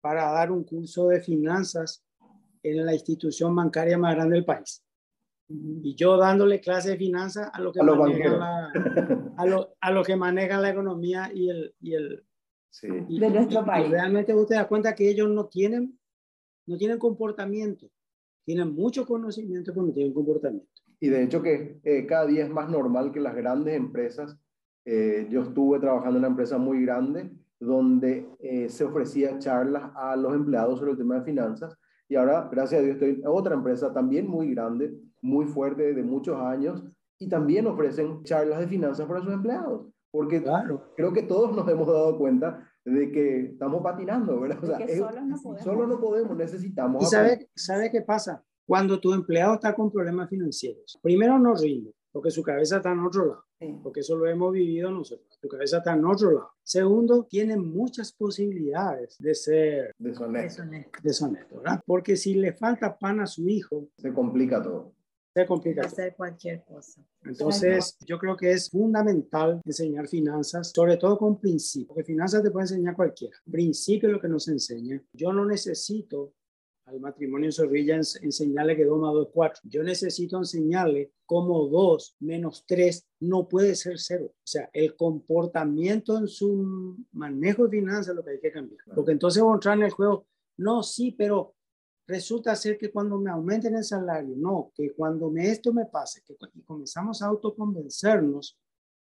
para 0.00 0.32
dar 0.32 0.50
un 0.52 0.64
curso 0.64 1.08
de 1.08 1.20
finanzas 1.20 2.02
en 2.62 2.86
la 2.86 2.94
institución 2.94 3.54
bancaria 3.54 3.98
más 3.98 4.14
grande 4.14 4.36
del 4.36 4.46
país. 4.46 4.82
Y 5.48 5.94
yo 5.94 6.16
dándole 6.18 6.60
clase 6.60 6.90
de 6.90 6.96
finanzas 6.96 7.50
a 7.52 7.60
lo 7.60 7.72
que, 7.72 7.82
manejan, 7.82 8.38
la, 8.38 8.72
a 9.36 9.46
lo, 9.46 9.74
a 9.80 9.90
lo 9.90 10.04
que 10.04 10.14
manejan 10.16 10.62
la 10.62 10.70
economía 10.70 11.30
y 11.32 11.48
el... 11.48 11.74
Y 11.80 11.94
el 11.94 12.24
de 12.82 13.30
nuestro 13.30 13.64
país. 13.64 13.90
realmente 13.90 14.34
usted 14.34 14.56
da 14.56 14.68
cuenta 14.68 14.94
que 14.94 15.08
ellos 15.08 15.28
no 15.30 15.46
tienen, 15.46 15.98
no 16.66 16.76
tienen 16.76 16.98
comportamiento. 16.98 17.90
Tienen 18.44 18.72
mucho 18.72 19.06
conocimiento, 19.06 19.72
pero 19.72 19.86
no 19.86 19.92
tienen 19.92 20.12
comportamiento. 20.12 20.68
Y 21.00 21.08
de 21.08 21.22
hecho 21.22 21.42
que 21.42 21.80
eh, 21.82 22.06
cada 22.06 22.26
día 22.26 22.44
es 22.44 22.50
más 22.50 22.68
normal 22.68 23.10
que 23.10 23.20
las 23.20 23.34
grandes 23.34 23.74
empresas, 23.74 24.38
eh, 24.84 25.26
yo 25.30 25.42
estuve 25.42 25.80
trabajando 25.80 26.18
en 26.18 26.24
una 26.24 26.28
empresa 26.28 26.58
muy 26.58 26.82
grande 26.82 27.30
donde 27.58 28.28
eh, 28.38 28.68
se 28.68 28.84
ofrecía 28.84 29.38
charlas 29.38 29.90
a 29.94 30.14
los 30.14 30.34
empleados 30.34 30.78
sobre 30.78 30.92
el 30.92 30.98
tema 30.98 31.16
de 31.16 31.24
finanzas 31.24 31.76
y 32.08 32.16
ahora, 32.16 32.48
gracias 32.50 32.80
a 32.80 32.84
Dios, 32.84 32.94
estoy 32.94 33.20
en 33.20 33.26
otra 33.26 33.54
empresa 33.54 33.92
también 33.92 34.26
muy 34.26 34.54
grande, 34.54 34.94
muy 35.22 35.46
fuerte, 35.46 35.94
de 35.94 36.02
muchos 36.02 36.36
años, 36.40 36.84
y 37.18 37.28
también 37.28 37.66
ofrecen 37.66 38.22
charlas 38.24 38.60
de 38.60 38.68
finanzas 38.68 39.06
para 39.06 39.20
sus 39.20 39.32
empleados. 39.32 39.88
Porque 40.10 40.42
claro. 40.42 40.92
creo 40.96 41.12
que 41.12 41.22
todos 41.22 41.54
nos 41.54 41.68
hemos 41.68 41.86
dado 41.86 42.16
cuenta 42.16 42.66
de 42.84 43.12
que 43.12 43.40
estamos 43.52 43.82
patinando, 43.82 44.40
¿verdad? 44.40 44.58
O 44.62 44.66
sea, 44.66 44.78
solo, 44.96 45.24
no 45.24 45.36
podemos. 45.42 45.64
solo 45.64 45.86
no 45.86 46.00
podemos, 46.00 46.36
necesitamos. 46.36 47.02
¿Y 47.02 47.06
sabe, 47.06 47.50
sabe 47.54 47.90
qué 47.90 48.00
pasa? 48.02 48.42
Cuando 48.66 49.00
tu 49.00 49.12
empleado 49.12 49.54
está 49.54 49.74
con 49.74 49.90
problemas 49.90 50.28
financieros, 50.28 50.98
primero 51.02 51.38
no 51.38 51.54
rinde, 51.54 51.92
porque 52.12 52.30
su 52.30 52.42
cabeza 52.42 52.78
está 52.78 52.92
en 52.92 53.00
otro 53.00 53.26
lado, 53.26 53.44
porque 53.82 54.00
eso 54.00 54.16
lo 54.16 54.26
hemos 54.26 54.52
vivido 54.52 54.90
nosotros. 54.90 55.38
Su 55.40 55.48
cabeza 55.48 55.78
está 55.78 55.94
en 55.94 56.04
otro 56.04 56.32
lado. 56.32 56.50
Segundo, 56.62 57.24
tiene 57.24 57.56
muchas 57.56 58.12
posibilidades 58.12 59.16
de 59.18 59.34
ser 59.34 59.94
deshonesto. 59.98 60.62
deshonesto, 61.02 61.56
¿verdad? 61.58 61.80
Porque 61.86 62.16
si 62.16 62.34
le 62.34 62.52
falta 62.52 62.98
pan 62.98 63.20
a 63.20 63.26
su 63.26 63.48
hijo, 63.48 63.88
se 63.96 64.12
complica 64.12 64.62
todo. 64.62 64.94
Se 65.34 65.46
complica 65.46 65.82
hacer 65.82 66.16
cualquier 66.16 66.64
cosa. 66.64 67.04
Entonces, 67.22 67.96
yo 68.04 68.18
creo 68.18 68.36
que 68.36 68.52
es 68.52 68.70
fundamental 68.70 69.60
enseñar 69.64 70.08
finanzas, 70.08 70.72
sobre 70.74 70.96
todo 70.96 71.16
con 71.18 71.40
principios, 71.40 71.88
porque 71.88 72.04
finanzas 72.04 72.42
te 72.42 72.50
puede 72.50 72.64
enseñar 72.64 72.96
cualquiera. 72.96 73.36
Principio 73.50 74.08
es 74.08 74.14
lo 74.14 74.20
que 74.20 74.28
nos 74.28 74.48
enseña. 74.48 75.02
Yo 75.12 75.32
no 75.32 75.44
necesito 75.44 76.34
al 76.88 77.00
matrimonio 77.00 77.52
Zorrilla 77.52 77.96
enseñarle 77.96 78.74
que 78.74 78.84
2 78.84 78.98
más 78.98 79.12
2 79.12 79.26
es 79.26 79.32
4. 79.34 79.62
Yo 79.64 79.82
necesito 79.82 80.38
enseñarle 80.38 81.12
cómo 81.26 81.68
2 81.68 82.16
menos 82.20 82.64
3 82.66 83.06
no 83.20 83.46
puede 83.46 83.74
ser 83.74 83.98
0. 83.98 84.24
O 84.26 84.32
sea, 84.42 84.70
el 84.72 84.96
comportamiento 84.96 86.16
en 86.16 86.28
su 86.28 86.96
manejo 87.12 87.64
de 87.64 87.78
finanzas 87.78 88.08
es 88.08 88.14
lo 88.14 88.24
que 88.24 88.30
hay 88.30 88.40
que 88.40 88.52
cambiar. 88.52 88.80
Porque 88.94 89.12
entonces 89.12 89.42
vamos 89.42 89.54
a 89.54 89.58
entrar 89.58 89.76
en 89.76 89.84
el 89.84 89.90
juego, 89.90 90.26
no, 90.56 90.82
sí, 90.82 91.12
pero 91.12 91.54
resulta 92.08 92.56
ser 92.56 92.78
que 92.78 92.90
cuando 92.90 93.18
me 93.18 93.30
aumenten 93.30 93.76
el 93.76 93.84
salario, 93.84 94.34
no, 94.36 94.72
que 94.74 94.92
cuando 94.94 95.30
me, 95.30 95.50
esto 95.50 95.72
me 95.72 95.84
pase, 95.84 96.22
que 96.26 96.34
y 96.54 96.62
comenzamos 96.62 97.22
a 97.22 97.26
autoconvencernos 97.26 98.58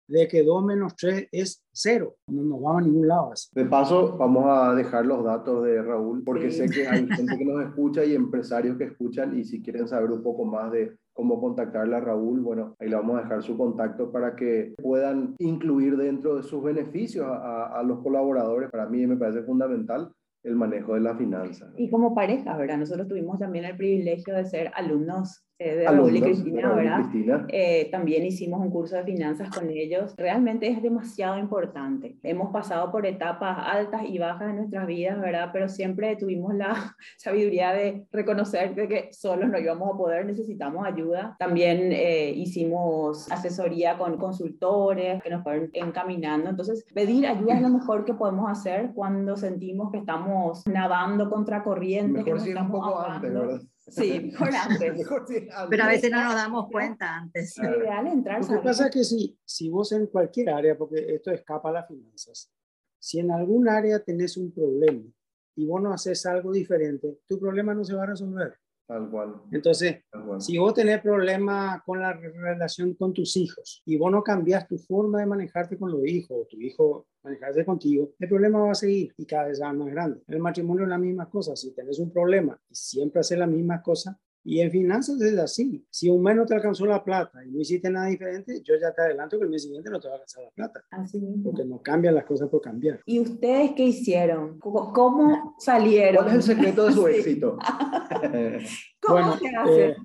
de 0.07 0.27
que 0.27 0.43
2 0.43 0.65
menos 0.65 0.95
3 0.95 1.29
es 1.31 1.63
0. 1.71 2.15
No 2.27 2.43
nos 2.43 2.61
vamos 2.61 2.81
a 2.81 2.85
ningún 2.85 3.07
lado. 3.07 3.31
Así. 3.31 3.47
De 3.53 3.65
paso, 3.65 4.17
vamos 4.17 4.45
a 4.47 4.75
dejar 4.75 5.05
los 5.05 5.23
datos 5.23 5.63
de 5.63 5.81
Raúl, 5.81 6.23
porque 6.23 6.51
sé 6.51 6.69
que 6.69 6.87
hay 6.87 7.07
gente 7.09 7.37
que 7.37 7.45
nos 7.45 7.63
escucha 7.63 8.03
y 8.03 8.13
empresarios 8.13 8.77
que 8.77 8.85
escuchan 8.85 9.37
y 9.37 9.45
si 9.45 9.61
quieren 9.61 9.87
saber 9.87 10.11
un 10.11 10.21
poco 10.21 10.45
más 10.45 10.71
de 10.71 10.97
cómo 11.13 11.39
contactarle 11.39 11.95
a 11.95 12.01
Raúl, 12.01 12.41
bueno, 12.41 12.75
ahí 12.79 12.89
le 12.89 12.95
vamos 12.95 13.17
a 13.17 13.23
dejar 13.23 13.41
su 13.41 13.57
contacto 13.57 14.11
para 14.11 14.35
que 14.35 14.75
puedan 14.81 15.35
incluir 15.39 15.97
dentro 15.97 16.35
de 16.35 16.43
sus 16.43 16.61
beneficios 16.61 17.25
a, 17.25 17.79
a 17.79 17.83
los 17.83 17.99
colaboradores. 17.99 18.69
Para 18.69 18.87
mí 18.87 19.07
me 19.07 19.17
parece 19.17 19.43
fundamental 19.43 20.11
el 20.43 20.55
manejo 20.55 20.95
de 20.95 21.01
la 21.01 21.15
finanza. 21.15 21.71
Y 21.77 21.89
como 21.89 22.15
pareja, 22.15 22.57
¿verdad? 22.57 22.77
Nosotros 22.77 23.07
tuvimos 23.07 23.39
también 23.39 23.65
el 23.65 23.77
privilegio 23.77 24.33
de 24.35 24.45
ser 24.45 24.71
alumnos 24.75 25.45
eh, 25.63 25.75
de 25.75 25.85
Raúl 25.85 26.15
y 26.15 26.21
Cristina, 26.21 26.73
¿verdad? 26.73 27.05
Eh, 27.49 27.87
también 27.91 28.25
hicimos 28.25 28.59
un 28.61 28.71
curso 28.71 28.95
de 28.95 29.03
finanzas 29.03 29.49
con 29.51 29.69
ellos. 29.69 30.15
Realmente 30.17 30.67
es 30.67 30.81
demasiado 30.81 31.37
importante. 31.37 32.17
Hemos 32.23 32.51
pasado 32.51 32.91
por 32.91 33.05
etapas 33.05 33.59
altas 33.61 34.01
y 34.07 34.17
bajas 34.17 34.49
en 34.49 34.55
nuestras 34.55 34.87
vidas, 34.87 35.21
¿verdad? 35.21 35.51
Pero 35.53 35.69
siempre 35.69 36.15
tuvimos 36.15 36.55
la 36.55 36.73
sabiduría 37.17 37.73
de 37.73 38.07
reconocer 38.11 38.73
que 38.73 39.09
solo 39.11 39.47
no 39.47 39.59
íbamos 39.59 39.93
a 39.93 39.97
poder, 39.97 40.25
necesitamos 40.25 40.83
ayuda. 40.83 41.35
También 41.37 41.91
eh, 41.91 42.31
hicimos 42.35 43.31
asesoría 43.31 43.99
con 43.99 44.17
consultores 44.17 45.21
que 45.21 45.29
nos 45.29 45.43
fueron 45.43 45.69
encaminando. 45.73 46.49
Entonces, 46.49 46.87
pedir 46.91 47.27
ayuda 47.27 47.53
es 47.53 47.61
lo 47.61 47.69
mejor 47.69 48.03
que 48.03 48.15
podemos 48.15 48.49
hacer 48.49 48.93
cuando 48.95 49.37
sentimos 49.37 49.91
que 49.91 49.99
estamos 49.99 50.65
nadando 50.65 51.29
contra 51.29 51.61
corriente. 51.61 52.23
Mejor 52.23 52.43
que 52.43 52.55
un 52.55 52.71
poco 52.71 52.99
antes, 52.99 53.31
¿verdad? 53.31 53.61
Sí, 53.91 54.19
mejor 54.31 54.49
antes. 54.55 55.07
Pero 55.69 55.83
a 55.83 55.87
veces 55.87 56.11
no 56.11 56.23
nos 56.23 56.35
damos 56.35 56.69
cuenta 56.71 57.17
antes. 57.17 57.57
Es 57.57 57.57
ideal 57.57 58.07
entrar. 58.07 58.41
Lo 58.41 58.47
que 58.47 58.67
pasa 58.67 58.87
es 58.87 58.91
que 58.91 59.03
si, 59.03 59.39
si 59.45 59.69
vos 59.69 59.91
en 59.91 60.07
cualquier 60.07 60.49
área, 60.49 60.77
porque 60.77 61.15
esto 61.15 61.31
escapa 61.31 61.69
a 61.69 61.73
las 61.73 61.87
finanzas, 61.87 62.51
si 62.99 63.19
en 63.19 63.31
algún 63.31 63.67
área 63.67 64.03
tenés 64.03 64.37
un 64.37 64.51
problema 64.51 65.03
y 65.55 65.65
vos 65.65 65.81
no 65.81 65.93
haces 65.93 66.25
algo 66.25 66.51
diferente, 66.51 67.19
tu 67.27 67.39
problema 67.39 67.73
no 67.73 67.83
se 67.83 67.93
va 67.93 68.03
a 68.03 68.07
resolver. 68.07 68.57
Tal 68.91 69.09
cual. 69.09 69.35
Entonces, 69.53 70.03
si 70.39 70.57
vos 70.57 70.73
tenés 70.73 70.99
problemas 70.99 71.81
con 71.83 72.01
la 72.01 72.11
relación 72.11 72.93
con 72.95 73.13
tus 73.13 73.37
hijos 73.37 73.81
y 73.85 73.95
vos 73.95 74.11
no 74.11 74.21
cambias 74.21 74.67
tu 74.67 74.77
forma 74.77 75.21
de 75.21 75.25
manejarte 75.27 75.77
con 75.77 75.91
los 75.91 76.05
hijos, 76.05 76.37
o 76.41 76.45
tu 76.45 76.59
hijo 76.59 77.07
manejarse 77.23 77.63
contigo, 77.63 78.11
el 78.19 78.27
problema 78.27 78.59
va 78.59 78.71
a 78.71 78.75
seguir 78.75 79.13
y 79.15 79.25
cada 79.25 79.47
vez 79.47 79.61
va 79.61 79.71
más 79.71 79.87
grande. 79.87 80.21
En 80.27 80.33
el 80.33 80.41
matrimonio 80.41 80.83
es 80.83 80.89
la 80.89 80.97
misma 80.97 81.29
cosa. 81.29 81.55
Si 81.55 81.73
tenés 81.73 81.99
un 81.99 82.11
problema 82.11 82.59
y 82.69 82.75
siempre 82.75 83.21
haces 83.21 83.37
la 83.37 83.47
misma 83.47 83.81
cosa, 83.81 84.19
y 84.43 84.59
en 84.61 84.71
finanzas 84.71 85.21
es 85.21 85.37
así. 85.37 85.85
Si 85.89 86.09
un 86.09 86.23
mes 86.23 86.35
no 86.35 86.45
te 86.45 86.55
alcanzó 86.55 86.85
la 86.85 87.03
plata 87.03 87.43
y 87.45 87.51
no 87.51 87.59
hiciste 87.59 87.89
nada 87.89 88.07
diferente, 88.07 88.61
yo 88.63 88.73
ya 88.81 88.91
te 88.93 89.01
adelanto 89.01 89.37
que 89.37 89.43
el 89.45 89.49
mes 89.51 89.63
siguiente 89.63 89.89
no 89.89 89.99
te 89.99 90.07
va 90.07 90.13
a 90.13 90.15
alcanzar 90.15 90.43
la 90.43 90.49
plata. 90.51 90.83
Así 90.91 91.19
mismo. 91.19 91.43
Porque 91.51 91.65
no 91.65 91.81
cambian 91.81 92.15
las 92.15 92.25
cosas 92.25 92.49
por 92.49 92.61
cambiar. 92.61 92.99
¿Y 93.05 93.19
ustedes 93.19 93.71
qué 93.75 93.83
hicieron? 93.83 94.59
¿Cómo 94.59 95.55
salieron? 95.59 96.23
¿Cuál 96.23 96.27
es 96.39 96.47
el 96.49 96.55
secreto 96.55 96.85
de 96.87 96.93
su 96.93 97.07
éxito? 97.07 97.57
¿Cómo 99.01 99.13
Bueno, 99.15 99.37
se 99.37 99.55
hace? 99.55 99.85
eh, 99.85 99.95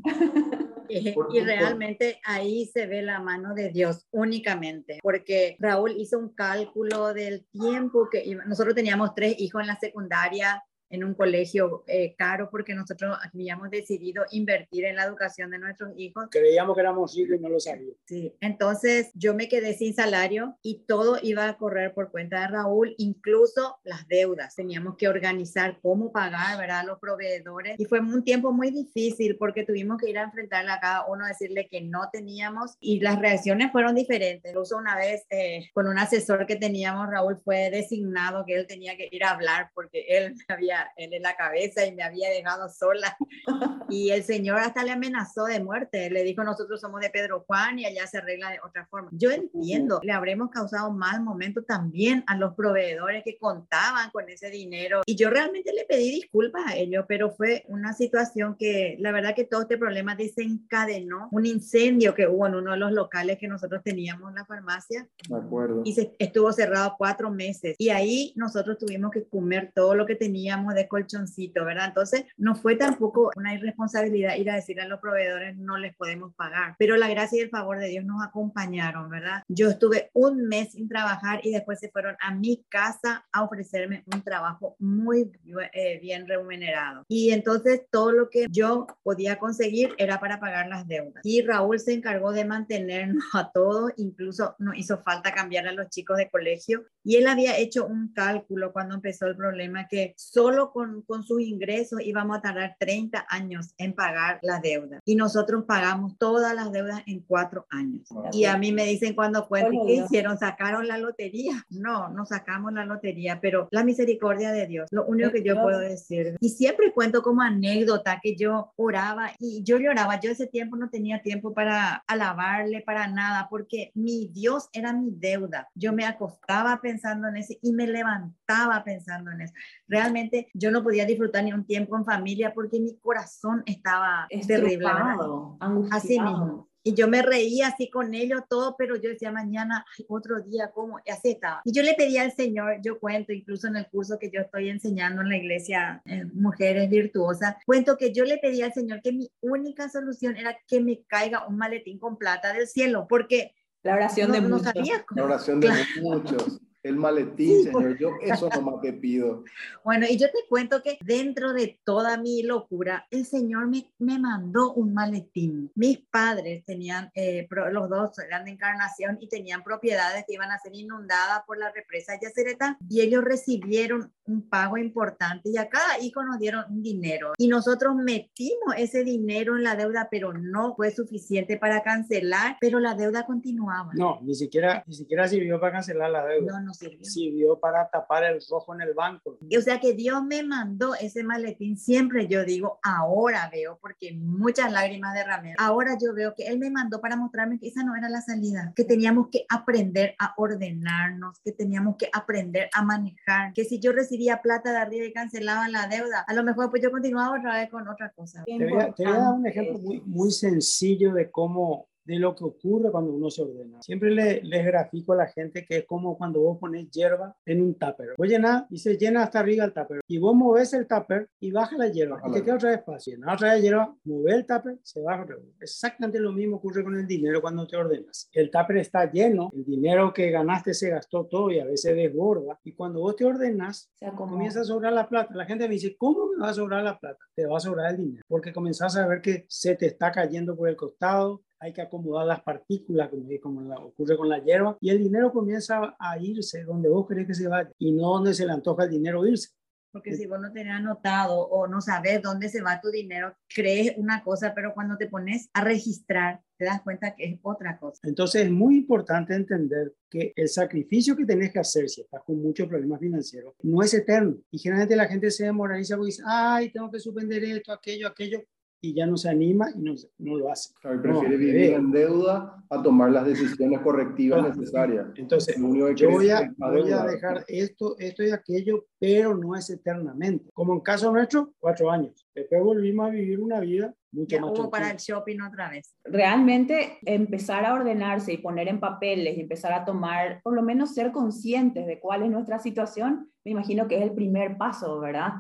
Eh, 0.88 1.14
Por- 1.14 1.35
Y 1.35 1.40
realmente 1.40 2.21
ahí 2.25 2.64
se 2.66 2.87
ve 2.87 3.02
la 3.02 3.19
mano 3.21 3.55
de 3.55 3.71
Dios 3.71 4.07
únicamente, 4.12 5.00
porque 5.02 5.57
Raúl 5.59 5.95
hizo 5.99 6.16
un 6.16 6.28
cálculo 6.28 7.12
del 7.12 7.45
tiempo 7.50 8.09
que 8.09 8.23
nosotros 8.47 8.75
teníamos 8.76 9.12
tres 9.14 9.35
hijos 9.40 9.62
en 9.62 9.66
la 9.66 9.76
secundaria 9.81 10.62
en 10.90 11.05
un 11.05 11.14
colegio 11.14 11.85
eh, 11.87 12.14
caro 12.16 12.49
porque 12.50 12.75
nosotros 12.75 13.16
habíamos 13.23 13.71
decidido 13.71 14.25
invertir 14.31 14.85
en 14.85 14.97
la 14.97 15.05
educación 15.05 15.50
de 15.50 15.59
nuestros 15.59 15.93
hijos. 15.97 16.28
creíamos 16.31 16.75
que 16.75 16.81
éramos 16.81 17.14
ricos 17.14 17.37
y 17.37 17.40
no 17.40 17.49
lo 17.49 17.61
sabíamos. 17.61 17.97
Sí, 18.07 18.35
entonces 18.40 19.11
yo 19.14 19.35
me 19.35 19.49
quedé 19.49 19.75
sin 19.75 19.95
salario 19.95 20.57
y 20.62 20.85
todo 20.87 21.19
iba 21.23 21.49
a 21.49 21.57
correr 21.57 21.93
por 21.95 22.11
cuenta 22.11 22.40
de 22.40 22.49
Raúl, 22.49 22.95
incluso 22.99 23.78
las 23.85 24.07
deudas. 24.09 24.55
Teníamos 24.55 24.97
que 24.97 25.09
organizar 25.09 25.78
cómo 25.83 26.12
pagar, 26.12 26.59
¿verdad? 26.59 26.85
Los 26.87 26.99
proveedores. 26.99 27.78
Y 27.78 27.85
fue 27.87 28.00
un 28.00 28.25
tiempo 28.25 28.52
muy 28.52 28.71
difícil 28.71 29.37
porque 29.37 29.64
tuvimos 29.64 29.99
que 30.00 30.11
ir 30.11 30.19
a 30.19 30.25
enfrentarle 30.25 30.71
a 30.71 30.81
cada 30.81 31.07
uno, 31.07 31.26
decirle 31.26 31.69
que 31.69 31.81
no 31.81 32.09
teníamos 32.12 32.76
y 32.81 33.00
las 33.00 33.19
reacciones 33.19 33.73
fueron 33.73 33.95
diferentes. 33.95 34.52
Incluso 34.52 34.76
una 34.76 34.97
vez 34.97 35.25
eh, 35.31 35.71
con 35.73 35.87
un 35.87 35.99
asesor 35.99 36.47
que 36.47 36.57
teníamos, 36.57 37.09
Raúl 37.09 37.37
fue 37.38 37.71
designado 37.71 38.45
que 38.45 38.55
él 38.55 38.66
tenía 38.66 38.97
que 38.97 39.09
ir 39.11 39.25
a 39.25 39.31
hablar 39.31 39.71
porque 39.75 40.05
él 40.09 40.35
me 40.49 40.55
él 40.97 41.12
en 41.12 41.23
la 41.23 41.37
cabeza 41.37 41.87
y 41.87 41.95
me 41.95 42.02
había 42.02 42.30
dejado 42.30 42.68
sola. 42.68 43.16
Y 43.88 44.11
el 44.11 44.25
Señor 44.25 44.59
hasta 44.59 44.83
le 44.83 44.90
amenazó 44.90 45.45
de 45.45 45.62
muerte. 45.62 46.11
Le 46.11 46.25
dijo, 46.25 46.42
nosotros 46.42 46.80
somos 46.80 47.00
de 47.00 47.09
Pedro 47.09 47.45
Juan 47.47 47.78
y 47.78 47.87
allá 47.87 48.04
se 48.09 48.18
arregla 48.18 48.50
de 48.50 48.59
otra 48.66 48.85
forma. 48.87 49.11
Yo 49.12 49.30
entiendo, 49.30 50.00
le 50.02 50.11
habremos 50.11 50.50
causado 50.50 50.90
mal 50.90 51.23
momento 51.23 51.62
también 51.62 52.25
a 52.26 52.37
los 52.37 52.54
proveedores 52.54 53.23
que 53.25 53.38
contaban 53.38 54.11
con 54.11 54.28
ese 54.28 54.50
dinero. 54.50 55.02
Y 55.06 55.14
yo 55.14 55.30
realmente 55.30 55.73
le 55.73 55.85
pedí 55.85 56.11
disculpas 56.11 56.64
a 56.66 56.76
ellos, 56.76 57.04
pero 57.06 57.30
fue 57.30 57.64
una 57.68 57.92
situación 57.92 58.56
que 58.59 58.97
la 58.99 59.12
verdad 59.12 59.37
que 59.37 59.45
todo 59.45 59.62
este 59.62 59.78
problema 59.78 60.16
desencadenó 60.16 61.28
un 61.30 61.47
incendio 61.47 62.14
que 62.14 62.26
hubo 62.26 62.47
en 62.47 62.56
uno 62.56 62.73
de 62.73 62.78
los 62.78 62.92
locales 62.92 63.38
que 63.38 63.49
nosotros 63.49 63.83
teníamos 63.85 64.30
en 64.30 64.35
la 64.37 64.45
farmacia 64.45 65.09
De 65.28 65.37
acuerdo. 65.37 65.83
y 65.85 65.92
se 65.92 66.14
estuvo 66.18 66.52
cerrado 66.52 66.95
cuatro 66.99 67.30
meses. 67.30 67.76
Y 67.78 67.90
ahí 67.90 68.33
nosotros 68.37 68.78
tuvimos 68.78 69.11
que 69.11 69.25
comer 69.28 69.73
todo 69.75 69.95
lo 69.95 70.06
que 70.06 70.16
teníamos 70.16 70.66
de 70.75 70.89
colchoncito, 70.89 71.65
¿verdad? 71.65 71.89
Entonces, 71.89 72.25
no 72.37 72.55
fue 72.55 72.77
tampoco 72.77 73.31
una 73.37 73.55
irresponsabilidad 73.55 74.37
ir 74.37 74.51
a 74.51 74.57
decirle 74.57 74.83
a 74.83 74.89
los 74.89 75.01
proveedores 75.01 75.57
no 75.57 75.79
les 75.79 75.95
podemos 75.97 76.35
pagar, 76.35 76.75
pero 76.79 76.97
la 76.97 77.09
gracia 77.09 77.39
y 77.39 77.43
el 77.43 77.51
favor 77.51 77.79
de 77.79 77.89
Dios 77.89 78.05
nos 78.05 78.23
acompañaron, 78.23 79.11
¿verdad? 79.11 79.43
Yo 79.49 79.69
estuve 79.69 80.11
un 80.13 80.49
mes 80.49 80.73
sin 80.73 80.89
trabajar 80.89 81.41
y 81.43 81.53
después 81.53 81.81
se 81.81 81.91
fueron 81.91 82.17
a 82.21 82.35
mi 82.35 82.65
casa 82.69 83.27
a 83.33 83.43
ofrecerme 83.43 84.05
un 84.13 84.23
trabajo 84.23 84.77
muy 84.79 85.33
eh, 85.73 85.99
bien 86.01 86.27
remunerado. 86.27 87.05
Y 87.09 87.31
entonces 87.31 87.83
todo 87.91 88.13
lo 88.13 88.31
que 88.31 88.47
yo 88.51 88.87
podía 89.03 89.39
conseguir 89.39 89.95
era 89.99 90.21
para 90.21 90.41
pagar 90.41 90.69
las 90.69 90.87
deudas. 90.87 91.23
Y 91.25 91.43
Raúl 91.43 91.79
se 91.79 91.93
encargó 91.93 92.33
de 92.33 92.45
mantenernos 92.45 93.25
a 93.35 93.51
todos, 93.53 93.93
incluso 93.97 94.55
nos 94.59 94.77
hizo 94.77 94.99
falta 94.99 95.33
cambiar 95.33 95.67
a 95.67 95.73
los 95.73 95.89
chicos 95.91 96.17
de 96.17 96.31
colegio. 96.31 96.85
Y 97.05 97.17
él 97.17 97.27
había 97.27 97.59
hecho 97.59 97.87
un 97.87 98.13
cálculo 98.13 98.73
cuando 98.73 98.95
empezó 98.95 99.27
el 99.27 99.37
problema 99.37 99.87
que 99.89 100.15
solo 100.17 100.56
con, 100.73 101.03
con 101.03 101.23
sus 101.25 101.41
ingresos 101.41 102.01
íbamos 102.03 102.39
a 102.39 102.43
tardar 102.43 102.77
30 102.79 103.27
años 103.29 103.75
en 103.79 103.95
pagar 103.95 104.39
la 104.43 104.61
deuda. 104.61 105.01
Y 105.05 105.15
nosotros 105.17 105.65
pagamos 105.67 106.17
todas 106.19 106.55
las 106.55 106.73
deudas 106.73 107.03
en 107.07 107.21
cuatro 107.21 107.67
años. 107.71 108.09
Y 108.33 108.45
a 108.45 108.57
mí 108.57 108.73
me 108.73 108.85
dicen 108.85 109.15
cuando 109.15 109.47
cuento, 109.49 109.85
¿qué 109.87 109.95
hicieron? 109.95 110.39
¿Sacaron 110.39 110.87
la 110.89 110.99
lotería? 110.99 111.65
No, 111.77 112.09
no 112.09 112.25
sacamos 112.25 112.73
la 112.73 112.85
lotería, 112.85 113.39
pero 113.41 113.69
la 113.71 113.85
misericordia 113.85 114.51
de 114.51 114.67
Dios, 114.67 114.89
lo 114.91 115.05
único 115.05 115.31
que 115.31 115.43
yo 115.43 115.61
puedo 115.61 115.79
decir. 115.79 116.37
Y 116.41 116.49
siempre 116.51 116.93
cuento 116.93 117.23
como 117.23 117.43
anécdota 117.43 118.19
que 118.23 118.35
yo 118.35 118.73
oraba 118.77 119.31
y 119.39 119.63
yo 119.63 119.79
lloraba. 119.79 120.19
Yo 120.21 120.31
ese 120.31 120.47
tiempo 120.47 120.77
no 120.77 120.89
tenía 120.89 121.23
tiempo 121.23 121.53
para 121.53 122.03
alabarle, 122.07 122.81
para 122.81 123.09
nada, 123.09 123.49
porque 123.51 123.91
mi 123.95 124.29
Dios 124.29 124.69
era 124.73 124.93
mi 124.93 125.11
deuda. 125.11 125.69
Yo 125.75 125.93
me 125.93 126.07
acostaba 126.07 126.81
pensando 126.81 127.29
en 127.29 127.37
eso 127.37 127.55
y 127.61 127.73
me 127.73 127.87
levantaba 127.87 128.46
pensando 128.85 129.31
en 129.31 129.43
eso. 129.43 129.55
Realmente 129.88 130.49
yo 130.55 130.71
no 130.71 130.83
podía 130.83 131.05
disfrutar 131.05 131.45
ni 131.45 131.53
un 131.53 131.65
tiempo 131.67 131.97
en 131.97 132.05
familia 132.05 132.53
porque 132.55 132.81
mi 132.81 132.97
corazón 132.99 133.62
estaba 133.67 134.26
terrible. 134.47 134.87
Así 134.87 136.19
angustiado. 136.19 136.31
mismo. 136.31 136.69
Y 136.83 136.95
yo 136.95 137.09
me 137.09 137.21
reía 137.21 137.67
así 137.67 137.91
con 137.91 138.15
ellos 138.15 138.43
todo, 138.49 138.76
pero 138.79 138.95
yo 138.95 139.09
decía 139.11 139.33
mañana, 139.33 139.85
ay, 139.99 140.07
otro 140.09 140.41
día, 140.41 140.71
¿cómo? 140.73 141.00
Y 141.05 141.11
así 141.11 141.31
estaba. 141.31 141.61
Y 141.65 141.73
yo 141.73 141.83
le 141.83 141.95
pedía 141.95 142.23
al 142.23 142.31
Señor, 142.31 142.76
yo 142.81 143.00
cuento, 143.00 143.33
incluso 143.33 143.67
en 143.67 143.75
el 143.75 143.88
curso 143.88 144.21
que 144.21 144.31
yo 144.33 144.41
estoy 144.41 144.69
enseñando 144.69 145.23
en 145.23 145.29
la 145.31 145.37
iglesia 145.37 146.00
eh, 146.05 146.25
Mujeres 146.33 146.88
Virtuosas, 146.88 147.57
cuento 147.67 147.97
que 147.97 148.12
yo 148.12 148.25
le 148.25 148.38
pedí 148.38 148.62
al 148.62 148.73
Señor 148.73 149.03
que 149.03 149.12
mi 149.12 149.29
única 149.41 149.88
solución 149.88 150.37
era 150.37 150.57
que 150.69 150.81
me 150.81 151.03
caiga 151.09 151.45
un 151.49 151.57
maletín 151.57 151.99
con 151.99 152.17
plata 152.19 152.53
del 152.53 152.69
cielo, 152.69 153.07
porque 153.09 153.53
La 153.83 153.95
oración 153.95 154.29
no, 154.29 154.35
de 154.35 154.41
no 154.43 154.49
muchos. 154.50 154.73
sabía 154.73 155.05
cómo. 155.05 155.21
La 155.21 155.25
oración 155.26 155.59
de 155.59 155.67
Claro. 155.67 155.83
muchos. 156.03 156.61
El 156.87 156.97
maletín, 156.97 157.64
Señor. 157.64 157.99
Yo 157.99 158.11
eso 158.23 158.49
nomás 158.50 158.81
te 158.81 158.93
pido. 158.93 159.45
Bueno, 159.85 160.05
y 160.11 160.16
yo 160.19 160.26
te 160.33 160.38
cuento 160.49 160.83
que 160.83 160.99
dentro 161.05 161.52
de 161.52 161.78
toda 161.85 162.16
mi 162.16 162.43
locura, 162.43 163.07
el 163.12 163.25
Señor 163.25 163.69
me, 163.69 163.88
me 164.00 164.19
mandó 164.19 164.73
un 164.75 164.93
maletín. 164.93 165.71
Mis 165.76 165.99
padres 165.99 166.64
tenían, 166.64 167.09
eh, 167.14 167.47
pro- 167.49 167.71
los 167.71 167.88
dos 167.88 168.19
eran 168.19 168.45
de 168.47 168.50
encarnación 168.50 169.16
y 169.21 169.28
tenían 169.28 169.62
propiedades 169.62 170.25
que 170.26 170.35
iban 170.35 170.50
a 170.50 170.59
ser 170.59 170.75
inundadas 170.75 171.43
por 171.47 171.57
la 171.59 171.71
represa 171.71 172.14
Yacereta 172.21 172.76
y 172.88 173.00
ellos 173.00 173.23
recibieron 173.23 174.12
un 174.26 174.49
pago 174.49 174.76
importante 174.76 175.50
y 175.50 175.57
a 175.57 175.69
cada 175.69 176.00
hijo 176.00 176.25
nos 176.25 176.38
dieron 176.40 176.64
un 176.69 176.83
dinero 176.83 177.33
y 177.38 177.47
nosotros 177.47 177.95
metimos 177.95 178.75
ese 178.76 179.05
dinero 179.05 179.57
en 179.57 179.62
la 179.62 179.76
deuda, 179.76 180.09
pero 180.11 180.33
no 180.33 180.75
fue 180.75 180.90
suficiente 180.90 181.59
para 181.59 181.83
cancelar, 181.85 182.57
pero 182.61 182.81
la 182.81 182.95
deuda 182.97 183.25
continuaba. 183.25 183.90
No, 183.95 184.19
ni 184.23 184.35
siquiera, 184.35 184.83
ni 184.87 184.95
siquiera 184.95 185.28
sirvió 185.28 185.61
para 185.61 185.75
cancelar 185.75 186.11
la 186.11 186.26
deuda. 186.26 186.59
no, 186.59 186.66
no 186.66 186.75
sirvió. 186.76 187.04
Sirvió 187.04 187.61
para 187.61 187.88
tapar 187.90 188.25
el 188.25 188.40
rojo 188.49 188.75
en 188.75 188.83
el 188.83 188.95
banco. 188.95 189.38
O 189.56 189.61
sea 189.61 189.80
que 189.80 189.92
Dios 189.92 190.23
me 190.25 190.42
mandó 190.42 190.95
ese 190.95 191.25
maletín. 191.25 191.76
Siempre 191.76 192.28
yo 192.28 192.45
digo, 192.45 192.78
ahora 192.83 193.49
veo, 193.52 193.78
porque 193.80 194.12
muchas 194.12 194.73
lágrimas 194.73 195.14
derramé. 195.14 195.54
Ahora 195.59 195.97
yo 196.00 196.14
veo 196.14 196.35
que 196.35 196.47
Él 196.47 196.59
me 196.59 196.71
mandó 196.71 197.00
para 197.00 197.16
mostrarme 197.16 197.59
que 197.59 197.68
esa 197.68 197.83
no 197.83 197.97
era 197.97 198.09
la 198.09 198.21
salida, 198.21 198.73
que 198.76 198.85
teníamos 198.85 199.28
que 199.30 199.45
aprender 199.49 200.14
a 200.18 200.35
ordenarnos, 200.37 201.40
que 201.40 201.52
teníamos 201.52 201.97
que 201.97 202.09
aprender 202.12 202.68
a 202.73 202.83
manejar, 202.83 203.52
que 203.52 203.64
si 203.64 203.80
yo 203.80 203.92
recibía 203.92 204.42
plata 204.42 204.73
de 204.73 204.78
arriba 204.78 205.06
y 205.06 205.12
cancelaba 205.12 205.68
la 205.68 205.87
deuda, 205.88 206.21
a 206.21 206.35
lo 206.35 206.45
mejor 206.45 206.71
pues 206.71 206.83
yo 206.83 206.90
continuaba 206.90 207.38
otra 207.38 207.54
vez 207.54 207.71
con 207.71 207.88
otra 207.88 208.11
cosa. 208.11 208.45
Te 208.45 208.52
voy, 208.59 208.80
a, 208.80 208.92
te 208.92 209.04
voy 209.04 209.12
a 209.12 209.18
dar 209.18 209.33
un 209.35 209.47
ejemplo 209.47 209.78
muy, 209.78 210.00
muy 210.02 210.30
sencillo 210.30 211.12
de 211.12 211.30
cómo 211.30 211.88
de 212.07 212.19
lo 212.19 212.35
que 212.35 212.45
ocurre 212.45 212.91
cuando 212.91 213.13
uno 213.13 213.31
se 213.31 213.43
ordena. 213.43 213.83
Siempre 213.83 214.11
le, 214.11 214.41
les 214.43 214.65
grafico 214.65 215.13
a 215.13 215.17
la 215.17 215.27
gente 215.27 215.65
que 215.67 215.79
es 215.79 215.87
como 215.87 216.17
cuando 216.17 216.41
vos 216.41 216.59
pones 216.59 216.91
hierba 216.91 217.37
en 217.45 217.61
un 217.61 217.75
tupper. 217.75 218.15
Vos 218.17 218.29
llenás 218.29 218.65
y 218.71 218.79
se 218.79 218.97
llena 218.97 219.25
hasta 219.25 219.41
arriba 219.41 219.65
el 219.65 219.73
tupper. 219.73 220.01
Y 220.07 220.19
vos 220.19 220.35
moves 220.35 220.73
el 220.73 220.87
tupper 220.87 221.29
y 221.41 221.51
baja 221.51 221.77
la 221.77 221.89
hierba. 221.89 222.21
Y 222.27 222.33
te 222.33 222.43
queda 222.43 222.55
otra 222.55 222.71
vez 222.71 222.85
fácil. 222.85 223.17
Llena 223.17 223.35
otra 223.35 223.55
vez 223.55 223.63
hierba, 223.63 223.95
mueve 224.05 224.37
el 224.37 224.47
tupper, 224.47 224.79
se 224.83 225.01
baja 225.01 225.25
otra 225.25 225.37
vez. 225.37 225.47
Exactamente 225.61 226.21
lo 226.21 226.33
mismo 226.33 226.57
ocurre 226.57 226.85
con 226.85 226.97
el 226.97 227.07
dinero 227.07 227.41
cuando 227.41 227.67
te 227.67 227.77
ordenas. 227.77 228.29
El 228.33 228.51
tupper 228.51 228.79
está 228.79 229.11
lleno, 229.11 229.51
el 229.53 229.65
dinero 229.65 230.13
que 230.13 230.31
ganaste 230.31 230.75
se 230.75 230.91
gastó 230.91 231.27
todo 231.27 231.51
y 231.51 231.59
a 231.59 231.65
veces 231.65 231.95
desborda. 231.97 232.59
Y 232.65 232.73
cuando 232.73 233.01
vos 233.01 233.17
te 233.17 233.25
ordenas, 233.25 233.91
comienza 234.17 234.61
a 234.61 234.65
sobrar 234.65 234.93
la 234.93 235.09
plata. 235.09 235.35
La 235.35 235.45
gente 235.45 235.69
me 235.69 235.75
dice, 235.75 235.97
¿cómo 235.97 236.29
me 236.29 236.43
va 236.43 236.51
a 236.51 236.55
sobrar 236.55 236.85
la 236.85 236.99
plata? 236.99 237.19
Te 237.35 237.47
va 237.47 237.57
a 237.57 237.61
sobrar 237.61 237.91
el 237.91 237.97
dinero. 237.99 238.25
Porque 238.29 238.53
comenzás 238.53 238.97
a 238.97 239.07
ver 239.07 239.21
que 239.21 239.45
se 239.49 239.75
te 239.77 239.87
está 239.87 240.13
cayendo 240.13 240.57
por 240.57 240.69
el 240.69 240.77
costado, 240.77 241.43
hay 241.59 241.73
que 241.73 241.83
acomodar 241.83 242.27
las 242.27 242.43
partículas, 242.43 243.09
como, 243.09 243.27
como 243.41 243.77
ocurre 243.87 244.17
con 244.17 244.29
la 244.29 244.43
hierba, 244.43 244.77
y 244.81 244.91
el 244.91 244.99
dinero 244.99 245.33
comienza 245.33 245.97
a 245.99 246.19
irse 246.19 246.63
donde 246.65 246.89
vos 246.89 247.07
querés 247.07 247.27
que 247.27 247.35
se 247.35 247.49
vaya 247.49 247.71
y 247.79 247.93
no 247.93 248.09
donde 248.09 248.35
se 248.35 248.47
le 248.47 248.53
antoja 248.53 248.85
el 248.85 248.91
dinero 248.91 249.27
irse. 249.27 249.51
Porque 249.97 250.15
si 250.15 250.27
vos 250.27 250.39
no 250.39 250.53
tenés 250.53 250.75
anotado 250.75 251.41
o 251.41 251.67
no 251.67 251.81
sabes 251.81 252.21
dónde 252.21 252.51
se 252.51 252.61
va 252.61 252.83
tu 252.83 252.91
dinero, 252.91 253.35
crees 253.49 253.95
una 253.97 254.23
cosa, 254.23 254.53
pero 254.55 254.75
cuando 254.75 254.99
te 254.99 255.07
pones 255.07 255.49
a 255.55 255.65
registrar, 255.65 256.43
te 256.59 256.67
das 256.67 256.83
cuenta 256.83 257.15
que 257.15 257.25
es 257.25 257.41
otra 257.41 257.79
cosa. 257.79 257.99
Entonces 258.03 258.45
es 258.45 258.51
muy 258.51 258.77
importante 258.77 259.35
entender 259.35 259.95
que 260.11 260.35
el 260.37 260.51
sacrificio 260.51 261.17
que 261.17 261.25
tenés 261.25 261.51
que 261.51 261.61
hacer 261.61 261.89
si 261.89 262.03
estás 262.03 262.23
con 262.25 262.43
muchos 262.43 262.69
problemas 262.69 263.01
financieros 263.01 263.55
no 263.63 263.83
es 263.83 263.95
eterno. 263.95 264.37
Y 264.51 264.59
generalmente 264.59 264.97
la 264.97 265.09
gente 265.09 265.31
se 265.31 265.45
demoraliza 265.45 265.97
porque 265.97 266.09
dice, 266.09 266.23
ay, 266.27 266.71
tengo 266.71 266.91
que 266.91 267.01
suspender 267.01 267.43
esto, 267.45 267.73
aquello, 267.73 268.09
aquello 268.09 268.43
y 268.80 268.95
ya 268.95 269.06
no 269.06 269.16
se 269.16 269.28
anima 269.28 269.71
y 269.75 269.83
no, 269.83 269.95
no 270.18 270.37
lo 270.37 270.50
hace. 270.50 270.71
prefiere 270.80 271.37
vivir 271.37 271.71
en 271.73 271.90
deuda 271.90 272.64
a 272.68 272.83
tomar 272.83 273.11
las 273.11 273.26
decisiones 273.26 273.80
correctivas 273.80 274.56
necesarias. 274.56 275.06
Entonces, 275.16 275.56
yo 275.97 276.11
voy 276.11 276.30
a, 276.30 276.52
voy 276.59 276.90
a 276.92 277.04
dejar 277.04 277.45
esto, 277.49 277.97
esto 277.99 278.23
y 278.23 278.30
aquello, 278.30 278.87
pero 278.99 279.37
no 279.37 279.54
es 279.56 279.71
eternamente. 279.71 280.50
Como 280.52 280.75
en 280.75 280.80
caso 280.80 281.12
nuestro, 281.12 281.52
cuatro 281.59 281.90
años. 281.90 282.26
Después 282.35 282.62
volvimos 282.62 283.09
a 283.09 283.11
vivir 283.11 283.40
una 283.40 283.61
vida 283.61 283.95
mucho 284.17 284.41
más 284.41 284.51
hubo 284.51 284.71
para 284.71 284.91
el 284.91 284.97
shopping 284.97 285.41
otra 285.41 285.71
vez. 285.71 285.95
Realmente 286.05 286.99
empezar 287.05 287.65
a 287.65 287.75
ordenarse 287.75 288.33
y 288.33 288.39
poner 288.39 288.69
en 288.69 288.81
papeles 288.81 289.37
y 289.37 289.41
empezar 289.43 289.73
a 289.73 289.85
tomar, 289.85 290.41
por 290.43 290.55
lo 290.55 290.63
menos 290.63 290.95
ser 290.95 291.13
conscientes 291.13 291.87
de 291.87 292.01
cuál 292.01 292.23
es 292.23 292.31
nuestra 292.31 292.59
situación, 292.59 293.31
me 293.47 293.53
imagino 293.53 293.87
que 293.87 293.97
es 293.97 294.03
el 294.03 294.13
primer 294.13 294.59
paso, 294.59 294.99
¿verdad? 294.99 295.35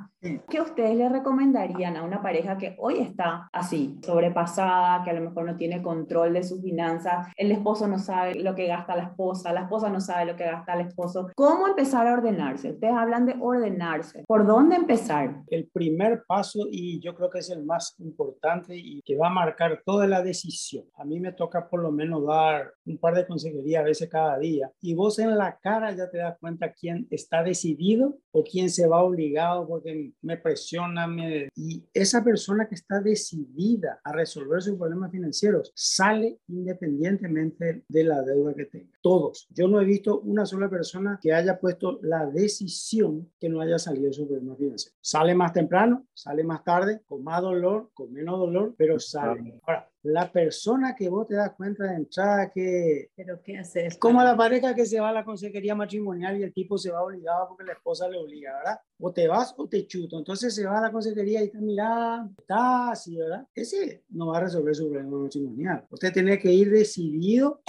¿Qué 0.48 0.60
ustedes 0.60 0.96
le 0.96 1.08
recomendarían 1.08 1.96
a 1.96 2.04
una 2.04 2.22
pareja 2.22 2.56
que 2.56 2.76
hoy 2.78 2.98
está 2.98 3.48
así, 3.52 3.98
sobrepasada, 4.00 5.02
que 5.02 5.10
a 5.10 5.14
lo 5.14 5.22
mejor 5.22 5.44
no 5.44 5.56
tiene 5.56 5.82
control 5.82 6.34
de 6.34 6.44
sus 6.44 6.62
finanzas? 6.62 7.26
El 7.36 7.50
esposo 7.50 7.88
no 7.88 7.98
sabe 7.98 8.36
lo 8.36 8.54
que 8.54 8.68
gasta 8.68 8.94
la 8.94 9.02
esposa, 9.02 9.52
la 9.52 9.62
esposa 9.62 9.88
no 9.88 10.00
sabe 10.00 10.24
lo 10.24 10.36
que 10.36 10.44
gasta 10.44 10.74
el 10.74 10.86
esposo. 10.86 11.30
¿Cómo 11.34 11.66
empezar 11.66 12.06
a 12.06 12.12
ordenarse? 12.12 12.70
Ustedes 12.70 12.94
hablan 12.94 13.26
de 13.26 13.34
ordenarse. 13.40 14.22
¿Por 14.28 14.46
dónde 14.46 14.76
empezar? 14.76 15.42
El 15.48 15.68
primer 15.72 16.22
paso, 16.28 16.60
y 16.70 17.00
yo 17.00 17.12
creo 17.12 17.28
que 17.28 17.40
es 17.40 17.50
el 17.50 17.64
más 17.64 17.96
importante 17.98 18.65
y 18.68 19.02
que 19.02 19.16
va 19.16 19.28
a 19.28 19.32
marcar 19.32 19.82
toda 19.84 20.06
la 20.06 20.22
decisión. 20.22 20.84
A 20.96 21.04
mí 21.04 21.20
me 21.20 21.32
toca 21.32 21.68
por 21.68 21.82
lo 21.82 21.92
menos 21.92 22.26
dar 22.26 22.72
un 22.84 22.98
par 22.98 23.14
de 23.14 23.26
consejerías 23.26 23.82
a 23.82 23.84
veces 23.84 24.08
cada 24.08 24.38
día, 24.38 24.70
y 24.80 24.94
vos 24.94 25.18
en 25.18 25.36
la 25.36 25.58
cara 25.58 25.94
ya 25.94 26.10
te 26.10 26.18
das 26.18 26.36
cuenta 26.38 26.72
quién 26.72 27.06
está 27.10 27.42
decidido 27.42 28.18
o 28.30 28.44
quién 28.44 28.70
se 28.70 28.86
va 28.86 29.02
obligado 29.02 29.66
porque 29.66 30.12
me 30.22 30.36
presiona. 30.36 31.06
Me... 31.06 31.48
Y 31.54 31.84
esa 31.92 32.22
persona 32.22 32.68
que 32.68 32.74
está 32.74 33.00
decidida 33.00 34.00
a 34.04 34.12
resolver 34.12 34.62
sus 34.62 34.76
problemas 34.76 35.10
financieros 35.10 35.72
sale 35.74 36.38
independientemente 36.48 37.84
de 37.88 38.04
la 38.04 38.22
deuda 38.22 38.54
que 38.54 38.66
tenga. 38.66 38.95
Todos. 39.06 39.46
Yo 39.50 39.68
no 39.68 39.80
he 39.80 39.84
visto 39.84 40.18
una 40.18 40.44
sola 40.44 40.68
persona 40.68 41.20
que 41.22 41.32
haya 41.32 41.60
puesto 41.60 42.00
la 42.02 42.26
decisión 42.26 43.30
que 43.38 43.48
no 43.48 43.60
haya 43.60 43.78
salido 43.78 44.08
de 44.08 44.12
su 44.12 44.26
problema 44.26 44.56
financiero. 44.56 44.96
Sale 45.00 45.32
más 45.32 45.52
temprano, 45.52 46.08
sale 46.12 46.42
más 46.42 46.64
tarde, 46.64 47.02
con 47.06 47.22
más 47.22 47.40
dolor, 47.40 47.90
con 47.94 48.12
menos 48.12 48.36
dolor, 48.36 48.74
pero 48.76 48.98
sale. 48.98 49.60
Ahora, 49.62 49.88
la 50.02 50.32
persona 50.32 50.96
que 50.96 51.08
vos 51.08 51.28
te 51.28 51.36
das 51.36 51.52
cuenta 51.52 51.84
de 51.84 51.94
entrada 51.94 52.50
que... 52.50 53.10
¿Pero 53.14 53.40
qué 53.44 53.58
haces? 53.58 53.96
Como 53.96 54.24
la 54.24 54.36
pareja 54.36 54.74
que 54.74 54.86
se 54.86 54.98
va 54.98 55.10
a 55.10 55.12
la 55.12 55.24
consejería 55.24 55.76
matrimonial 55.76 56.40
y 56.40 56.42
el 56.42 56.52
tipo 56.52 56.76
se 56.76 56.90
va 56.90 57.04
obligado 57.04 57.46
porque 57.46 57.62
la 57.62 57.74
esposa 57.74 58.08
le 58.08 58.18
obliga, 58.18 58.56
¿verdad? 58.56 58.80
O 58.98 59.12
te 59.12 59.28
vas 59.28 59.54
o 59.56 59.68
te 59.68 59.86
chuto. 59.86 60.18
Entonces 60.18 60.52
se 60.52 60.66
va 60.66 60.78
a 60.78 60.82
la 60.82 60.90
consejería 60.90 61.42
y 61.42 61.46
está 61.46 61.60
mirando, 61.60 62.34
está 62.38 62.90
así, 62.90 63.16
¿verdad? 63.16 63.46
Ese 63.54 64.02
no 64.08 64.26
va 64.26 64.38
a 64.38 64.40
resolver 64.40 64.74
su 64.74 64.90
problema 64.90 65.16
matrimonial. 65.18 65.86
Usted 65.90 66.12
tiene 66.12 66.40
que 66.40 66.52
ir 66.52 66.72
decidido 66.72 67.62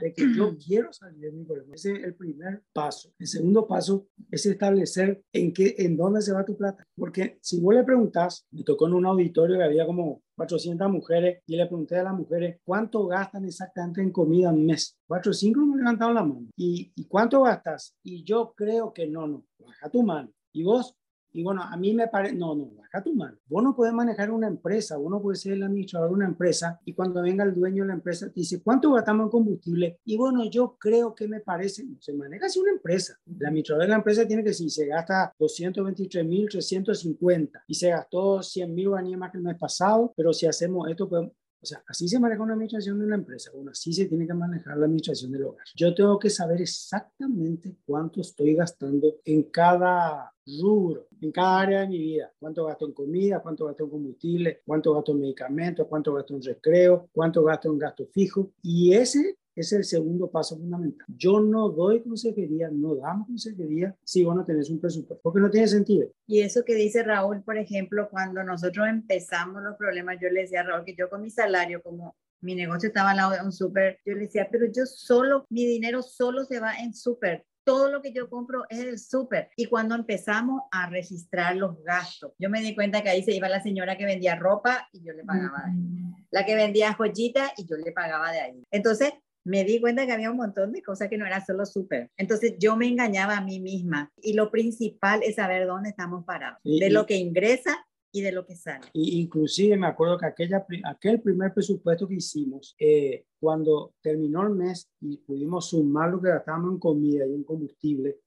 de 0.00 0.14
que 0.14 0.34
yo 0.34 0.56
quiero 0.66 0.92
salir 0.92 1.20
de 1.20 1.32
mi 1.32 1.44
problema. 1.44 1.74
Ese 1.74 1.92
es 1.92 2.04
el 2.04 2.14
primer 2.14 2.62
paso. 2.72 3.12
El 3.18 3.26
segundo 3.26 3.66
paso 3.66 4.08
es 4.30 4.46
establecer 4.46 5.22
en 5.32 5.52
qué, 5.52 5.74
en 5.78 5.96
dónde 5.96 6.22
se 6.22 6.32
va 6.32 6.44
tu 6.44 6.56
plata. 6.56 6.86
Porque 6.96 7.38
si 7.40 7.60
vos 7.60 7.74
le 7.74 7.84
preguntas, 7.84 8.46
me 8.50 8.62
tocó 8.62 8.86
en 8.86 8.94
un 8.94 9.06
auditorio 9.06 9.58
que 9.58 9.64
había 9.64 9.86
como 9.86 10.22
400 10.36 10.90
mujeres 10.90 11.42
y 11.46 11.56
le 11.56 11.66
pregunté 11.66 11.96
a 11.96 12.04
las 12.04 12.14
mujeres 12.14 12.58
cuánto 12.64 13.06
gastan 13.06 13.44
exactamente 13.44 14.00
en 14.00 14.10
comida 14.10 14.50
un 14.50 14.66
mes. 14.66 14.98
Cuatro 15.06 15.30
o 15.30 15.34
cinco 15.34 15.60
me 15.66 15.76
levantaron 15.76 16.14
la 16.14 16.24
mano. 16.24 16.48
¿Y, 16.56 16.92
¿Y 16.94 17.04
cuánto 17.06 17.42
gastas? 17.42 17.94
Y 18.02 18.24
yo 18.24 18.54
creo 18.56 18.92
que 18.92 19.06
no, 19.06 19.26
no. 19.26 19.44
Baja 19.58 19.90
tu 19.90 20.02
mano. 20.02 20.32
¿Y 20.52 20.64
vos? 20.64 20.96
Y 21.32 21.42
bueno, 21.42 21.62
a 21.62 21.76
mí 21.76 21.92
me 21.94 22.08
parece, 22.08 22.34
no, 22.34 22.54
no, 22.54 22.70
baja 22.76 23.02
tu 23.02 23.14
mano. 23.14 23.36
Vos 23.46 23.62
no 23.62 23.76
puedes 23.76 23.94
manejar 23.94 24.30
una 24.30 24.48
empresa, 24.48 24.96
vos 24.96 25.10
no 25.10 25.20
puedes 25.20 25.40
ser 25.40 25.52
el 25.52 25.62
administrador 25.62 26.08
de 26.10 26.14
una 26.14 26.24
empresa 26.26 26.80
y 26.84 26.94
cuando 26.94 27.22
venga 27.22 27.44
el 27.44 27.54
dueño 27.54 27.84
de 27.84 27.88
la 27.88 27.94
empresa 27.94 28.26
te 28.26 28.40
dice, 28.40 28.62
¿cuánto 28.62 28.92
gastamos 28.92 29.24
en 29.24 29.30
combustible? 29.30 29.98
Y 30.04 30.16
bueno, 30.16 30.48
yo 30.50 30.76
creo 30.78 31.14
que 31.14 31.28
me 31.28 31.40
parece, 31.40 31.84
se 32.00 32.12
maneja 32.12 32.46
así 32.46 32.58
una 32.58 32.72
empresa. 32.72 33.18
El 33.26 33.46
administrador 33.46 33.84
de 33.84 33.88
la 33.88 33.96
empresa 33.96 34.26
tiene 34.26 34.42
que 34.42 34.50
decir, 34.50 34.70
se 34.70 34.86
gasta 34.86 35.32
223.350 35.38 37.62
y 37.66 37.74
se 37.74 37.90
gastó 37.90 38.42
100 38.42 38.74
mil 38.74 38.90
más 39.16 39.30
que 39.30 39.38
el 39.38 39.44
mes 39.44 39.56
pasado, 39.56 40.12
pero 40.16 40.32
si 40.32 40.46
hacemos 40.46 40.88
esto, 40.88 41.08
podemos, 41.08 41.32
o 41.62 41.66
sea, 41.66 41.82
así 41.86 42.08
se 42.08 42.18
maneja 42.18 42.42
una 42.42 42.54
administración 42.54 42.98
de 42.98 43.04
una 43.04 43.16
empresa, 43.16 43.50
bueno, 43.54 43.70
así 43.70 43.92
se 43.92 44.06
tiene 44.06 44.26
que 44.26 44.34
manejar 44.34 44.78
la 44.78 44.86
administración 44.86 45.32
del 45.32 45.44
hogar. 45.44 45.64
Yo 45.74 45.94
tengo 45.94 46.18
que 46.18 46.30
saber 46.30 46.62
exactamente 46.62 47.76
cuánto 47.84 48.20
estoy 48.20 48.54
gastando 48.54 49.16
en 49.24 49.44
cada 49.44 50.32
rubro, 50.58 51.06
en 51.20 51.30
cada 51.32 51.60
área 51.60 51.80
de 51.80 51.88
mi 51.88 51.98
vida. 51.98 52.32
Cuánto 52.38 52.64
gasto 52.64 52.86
en 52.86 52.92
comida, 52.92 53.40
cuánto 53.40 53.66
gasto 53.66 53.84
en 53.84 53.90
combustible, 53.90 54.62
cuánto 54.66 54.94
gasto 54.94 55.12
en 55.12 55.20
medicamentos, 55.20 55.86
cuánto 55.86 56.14
gasto 56.14 56.34
en 56.34 56.42
recreo, 56.42 57.08
cuánto 57.12 57.44
gasto 57.44 57.70
en 57.70 57.78
gasto 57.78 58.06
fijo. 58.06 58.52
Y 58.62 58.94
ese 58.94 59.36
es 59.54 59.72
el 59.72 59.84
segundo 59.84 60.30
paso 60.30 60.56
fundamental. 60.56 61.06
Yo 61.08 61.40
no 61.40 61.68
doy 61.68 62.02
consejería, 62.02 62.70
no 62.70 62.94
damos 62.96 63.26
consejería 63.26 63.94
si 64.04 64.24
vos 64.24 64.34
no 64.34 64.44
tenés 64.44 64.70
un 64.70 64.80
presupuesto, 64.80 65.20
porque 65.22 65.40
no 65.40 65.50
tiene 65.50 65.68
sentido. 65.68 66.08
Y 66.26 66.40
eso 66.40 66.64
que 66.64 66.74
dice 66.74 67.02
Raúl, 67.02 67.42
por 67.42 67.58
ejemplo, 67.58 68.08
cuando 68.10 68.42
nosotros 68.44 68.86
empezamos 68.88 69.62
los 69.62 69.76
problemas, 69.76 70.18
yo 70.20 70.28
le 70.28 70.42
decía 70.42 70.60
a 70.60 70.64
Raúl 70.64 70.84
que 70.84 70.96
yo 70.96 71.08
con 71.08 71.22
mi 71.22 71.30
salario, 71.30 71.82
como 71.82 72.16
mi 72.40 72.54
negocio 72.54 72.88
estaba 72.88 73.10
al 73.10 73.18
lado 73.18 73.32
de 73.32 73.42
un 73.42 73.52
súper, 73.52 73.98
yo 74.04 74.14
le 74.14 74.20
decía, 74.20 74.48
pero 74.50 74.66
yo 74.66 74.86
solo, 74.86 75.44
mi 75.50 75.66
dinero 75.66 76.02
solo 76.02 76.44
se 76.44 76.58
va 76.58 76.74
en 76.78 76.94
súper 76.94 77.44
todo 77.64 77.90
lo 77.90 78.02
que 78.02 78.12
yo 78.12 78.28
compro 78.28 78.64
es 78.68 78.80
el 78.80 78.98
súper. 78.98 79.50
Y 79.56 79.66
cuando 79.66 79.94
empezamos 79.94 80.62
a 80.72 80.88
registrar 80.88 81.56
los 81.56 81.82
gastos, 81.84 82.32
yo 82.38 82.50
me 82.50 82.60
di 82.62 82.74
cuenta 82.74 83.02
que 83.02 83.10
ahí 83.10 83.22
se 83.22 83.32
iba 83.32 83.48
la 83.48 83.62
señora 83.62 83.96
que 83.96 84.06
vendía 84.06 84.34
ropa 84.34 84.88
y 84.92 85.04
yo 85.04 85.12
le 85.12 85.24
pagaba 85.24 85.62
de 85.66 85.70
ahí. 85.70 86.26
La 86.30 86.44
que 86.44 86.56
vendía 86.56 86.94
joyita 86.94 87.52
y 87.56 87.66
yo 87.66 87.76
le 87.76 87.92
pagaba 87.92 88.32
de 88.32 88.40
ahí. 88.40 88.64
Entonces, 88.70 89.12
me 89.44 89.64
di 89.64 89.80
cuenta 89.80 90.06
que 90.06 90.12
había 90.12 90.30
un 90.30 90.36
montón 90.36 90.72
de 90.72 90.82
cosas 90.82 91.08
que 91.08 91.18
no 91.18 91.26
era 91.26 91.44
solo 91.44 91.64
súper. 91.66 92.10
Entonces 92.16 92.54
yo 92.58 92.76
me 92.76 92.86
engañaba 92.86 93.38
a 93.38 93.44
mí 93.44 93.60
misma 93.60 94.12
y 94.22 94.34
lo 94.34 94.50
principal 94.50 95.22
es 95.22 95.36
saber 95.36 95.66
dónde 95.66 95.90
estamos 95.90 96.24
parados, 96.24 96.58
de 96.64 96.90
lo 96.90 97.06
que 97.06 97.16
ingresa 97.16 97.86
y 98.12 98.22
de 98.22 98.32
lo 98.32 98.44
que 98.44 98.56
sale. 98.56 98.86
Y 98.92 99.20
inclusive 99.20 99.76
me 99.76 99.86
acuerdo 99.86 100.18
que 100.18 100.26
aquella, 100.26 100.66
aquel 100.84 101.20
primer 101.20 101.54
presupuesto 101.54 102.08
que 102.08 102.16
hicimos, 102.16 102.74
eh, 102.78 103.24
cuando 103.38 103.94
terminó 104.00 104.42
el 104.42 104.50
mes 104.50 104.90
y 105.00 105.18
pudimos 105.18 105.70
sumar 105.70 106.10
lo 106.10 106.20
que 106.20 106.28
gastábamos 106.28 106.72
en 106.72 106.78
comida 106.78 107.26
y 107.26 107.34
en 107.34 107.44
combustible, 107.44 108.18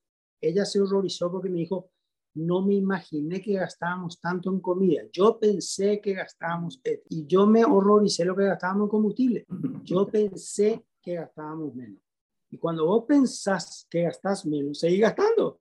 ella 0.41 0.65
se 0.65 0.79
horrorizó 0.81 1.31
porque 1.31 1.49
me 1.49 1.59
dijo, 1.59 1.89
no 2.35 2.61
me 2.61 2.73
imaginé 2.73 3.41
que 3.41 3.53
gastábamos 3.53 4.19
tanto 4.19 4.49
en 4.49 4.59
comida. 4.59 5.03
Yo 5.11 5.39
pensé 5.39 6.01
que 6.01 6.13
gastábamos, 6.13 6.81
y 7.09 7.25
yo 7.27 7.45
me 7.45 7.63
horroricé 7.63 8.25
lo 8.25 8.35
que 8.35 8.45
gastábamos 8.45 8.85
en 8.85 8.89
combustible. 8.89 9.45
Yo 9.83 10.07
pensé 10.07 10.83
que 11.03 11.15
gastábamos 11.15 11.75
menos. 11.75 12.01
Y 12.49 12.57
cuando 12.57 12.85
vos 12.85 13.03
pensás 13.07 13.85
que 13.89 14.03
gastás 14.03 14.45
menos, 14.45 14.79
seguís 14.79 15.01
gastando. 15.01 15.59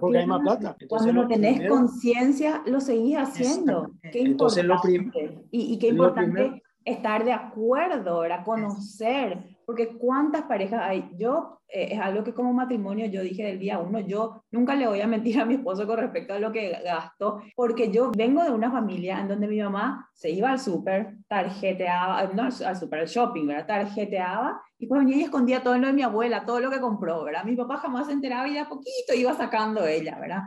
Porque 0.00 0.18
hay 0.18 0.26
más 0.26 0.40
plata. 0.40 0.76
cuando 0.88 1.12
no 1.12 1.28
tenés 1.28 1.68
conciencia, 1.68 2.62
lo 2.66 2.80
seguís 2.80 3.18
haciendo. 3.18 3.90
Qué 4.10 4.22
Entonces, 4.22 4.64
importante. 4.64 5.22
Lo 5.22 5.42
y, 5.50 5.74
y, 5.74 5.78
qué 5.78 5.88
importante 5.88 6.62
estar 6.84 7.24
de 7.24 7.32
acuerdo, 7.32 8.24
era 8.24 8.42
conocer 8.42 9.55
porque 9.66 9.98
cuántas 9.98 10.44
parejas 10.44 10.80
hay. 10.82 11.10
Yo, 11.18 11.60
eh, 11.68 11.88
es 11.90 12.00
algo 12.00 12.22
que 12.22 12.32
como 12.32 12.52
matrimonio 12.52 13.06
yo 13.06 13.20
dije 13.20 13.44
del 13.44 13.58
día 13.58 13.80
uno, 13.80 13.98
yo 13.98 14.44
nunca 14.52 14.76
le 14.76 14.86
voy 14.86 15.00
a 15.00 15.08
mentir 15.08 15.40
a 15.40 15.44
mi 15.44 15.54
esposo 15.54 15.86
con 15.86 15.98
respecto 15.98 16.32
a 16.32 16.38
lo 16.38 16.52
que 16.52 16.70
gasto, 16.84 17.42
porque 17.56 17.90
yo 17.90 18.12
vengo 18.16 18.42
de 18.44 18.52
una 18.52 18.70
familia 18.70 19.20
en 19.20 19.28
donde 19.28 19.48
mi 19.48 19.60
mamá 19.60 20.08
se 20.14 20.30
iba 20.30 20.50
al 20.50 20.60
súper, 20.60 21.16
tarjeteaba, 21.28 22.30
no 22.32 22.44
al 22.44 22.76
súper, 22.76 23.00
al 23.00 23.08
shopping, 23.08 23.48
¿verdad? 23.48 23.66
Tarjeteaba 23.66 24.62
y 24.78 24.86
pues 24.86 25.00
venía 25.00 25.16
y 25.16 25.22
escondía 25.22 25.62
todo 25.62 25.76
lo 25.78 25.88
de 25.88 25.92
mi 25.92 26.02
abuela, 26.02 26.44
todo 26.44 26.60
lo 26.60 26.70
que 26.70 26.80
compró, 26.80 27.24
¿verdad? 27.24 27.44
Mi 27.44 27.56
papá 27.56 27.78
jamás 27.78 28.06
se 28.06 28.12
enteraba 28.12 28.46
y 28.46 28.52
de 28.52 28.60
a 28.60 28.68
poquito 28.68 29.14
iba 29.14 29.34
sacando 29.34 29.84
ella, 29.84 30.16
¿verdad? 30.20 30.42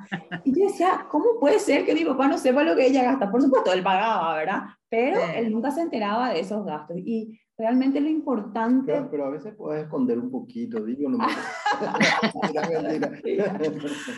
Y 0.46 0.58
yo 0.58 0.68
decía, 0.68 1.08
¿cómo 1.10 1.40
puede 1.40 1.60
ser 1.60 1.84
que 1.84 1.94
mi 1.94 2.06
papá 2.06 2.28
no 2.28 2.38
sepa 2.38 2.64
lo 2.64 2.76
que 2.76 2.88
ella 2.88 3.04
gasta? 3.04 3.30
Por 3.30 3.42
supuesto, 3.42 3.74
él 3.74 3.84
pagaba, 3.84 4.36
¿verdad? 4.36 4.62
Pero 4.88 5.20
él 5.36 5.52
nunca 5.52 5.72
se 5.72 5.82
enteraba 5.82 6.30
de 6.30 6.40
esos 6.40 6.64
gastos. 6.66 6.98
Y 6.98 7.40
realmente 7.60 8.00
lo 8.00 8.08
importante... 8.08 9.06
Pero, 9.12 9.26
a 9.26 9.30
veces 9.30 9.54
puedes 9.54 9.84
esconder 9.84 10.18
un 10.18 10.32
poquito, 10.32 10.84
digo, 10.84 11.10
no 11.10 11.18
me... 11.18 11.26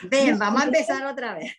Ven, 0.09 0.39
vamos 0.39 0.61
a 0.61 0.65
empezar 0.65 1.05
otra 1.05 1.35
vez. 1.35 1.55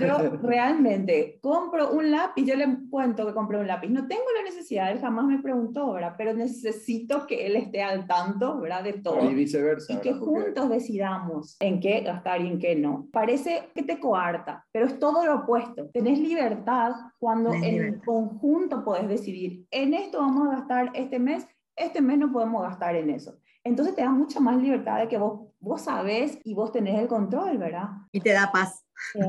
Yo 0.00 0.18
realmente 0.42 1.38
compro 1.40 1.92
un 1.92 2.10
lápiz, 2.10 2.44
yo 2.44 2.56
le 2.56 2.66
cuento 2.90 3.26
que 3.26 3.34
compré 3.34 3.58
un 3.58 3.66
lápiz. 3.66 3.88
No 3.88 4.06
tengo 4.06 4.24
la 4.36 4.42
necesidad, 4.42 4.90
él 4.90 5.00
jamás 5.00 5.26
me 5.26 5.38
preguntó, 5.38 5.92
¿verdad? 5.92 6.14
Pero 6.16 6.34
necesito 6.34 7.26
que 7.26 7.46
él 7.46 7.56
esté 7.56 7.82
al 7.82 8.06
tanto, 8.06 8.60
¿verdad? 8.60 8.84
De 8.84 8.94
todo. 8.94 9.30
Y 9.30 9.34
viceversa. 9.34 9.92
Y 9.92 9.96
que 9.98 10.14
juntos 10.14 10.68
decidamos 10.68 11.56
en 11.60 11.80
qué 11.80 12.00
gastar 12.00 12.40
y 12.40 12.48
en 12.48 12.58
qué 12.58 12.74
no. 12.76 13.08
Parece 13.12 13.70
que 13.74 13.82
te 13.82 13.98
coarta, 13.98 14.66
pero 14.72 14.86
es 14.86 14.98
todo 14.98 15.24
lo 15.24 15.36
opuesto. 15.36 15.88
Tenés 15.90 16.18
libertad 16.18 16.92
cuando 17.18 17.52
en 17.52 18.00
conjunto 18.00 18.84
puedes 18.84 19.08
decidir, 19.08 19.66
en 19.70 19.94
esto 19.94 20.18
vamos 20.18 20.48
a 20.48 20.56
gastar 20.56 20.90
este 20.94 21.18
mes, 21.18 21.46
este 21.76 22.00
mes 22.00 22.18
no 22.18 22.32
podemos 22.32 22.62
gastar 22.62 22.96
en 22.96 23.10
eso. 23.10 23.37
Entonces 23.64 23.94
te 23.94 24.02
da 24.02 24.10
mucha 24.10 24.40
más 24.40 24.60
libertad 24.60 25.00
de 25.00 25.08
que 25.08 25.18
vos, 25.18 25.48
vos 25.60 25.82
sabés 25.82 26.38
y 26.44 26.54
vos 26.54 26.72
tenés 26.72 26.98
el 26.98 27.08
control, 27.08 27.58
¿verdad? 27.58 27.88
Y 28.12 28.20
te 28.20 28.32
da 28.32 28.50
paz. 28.52 28.84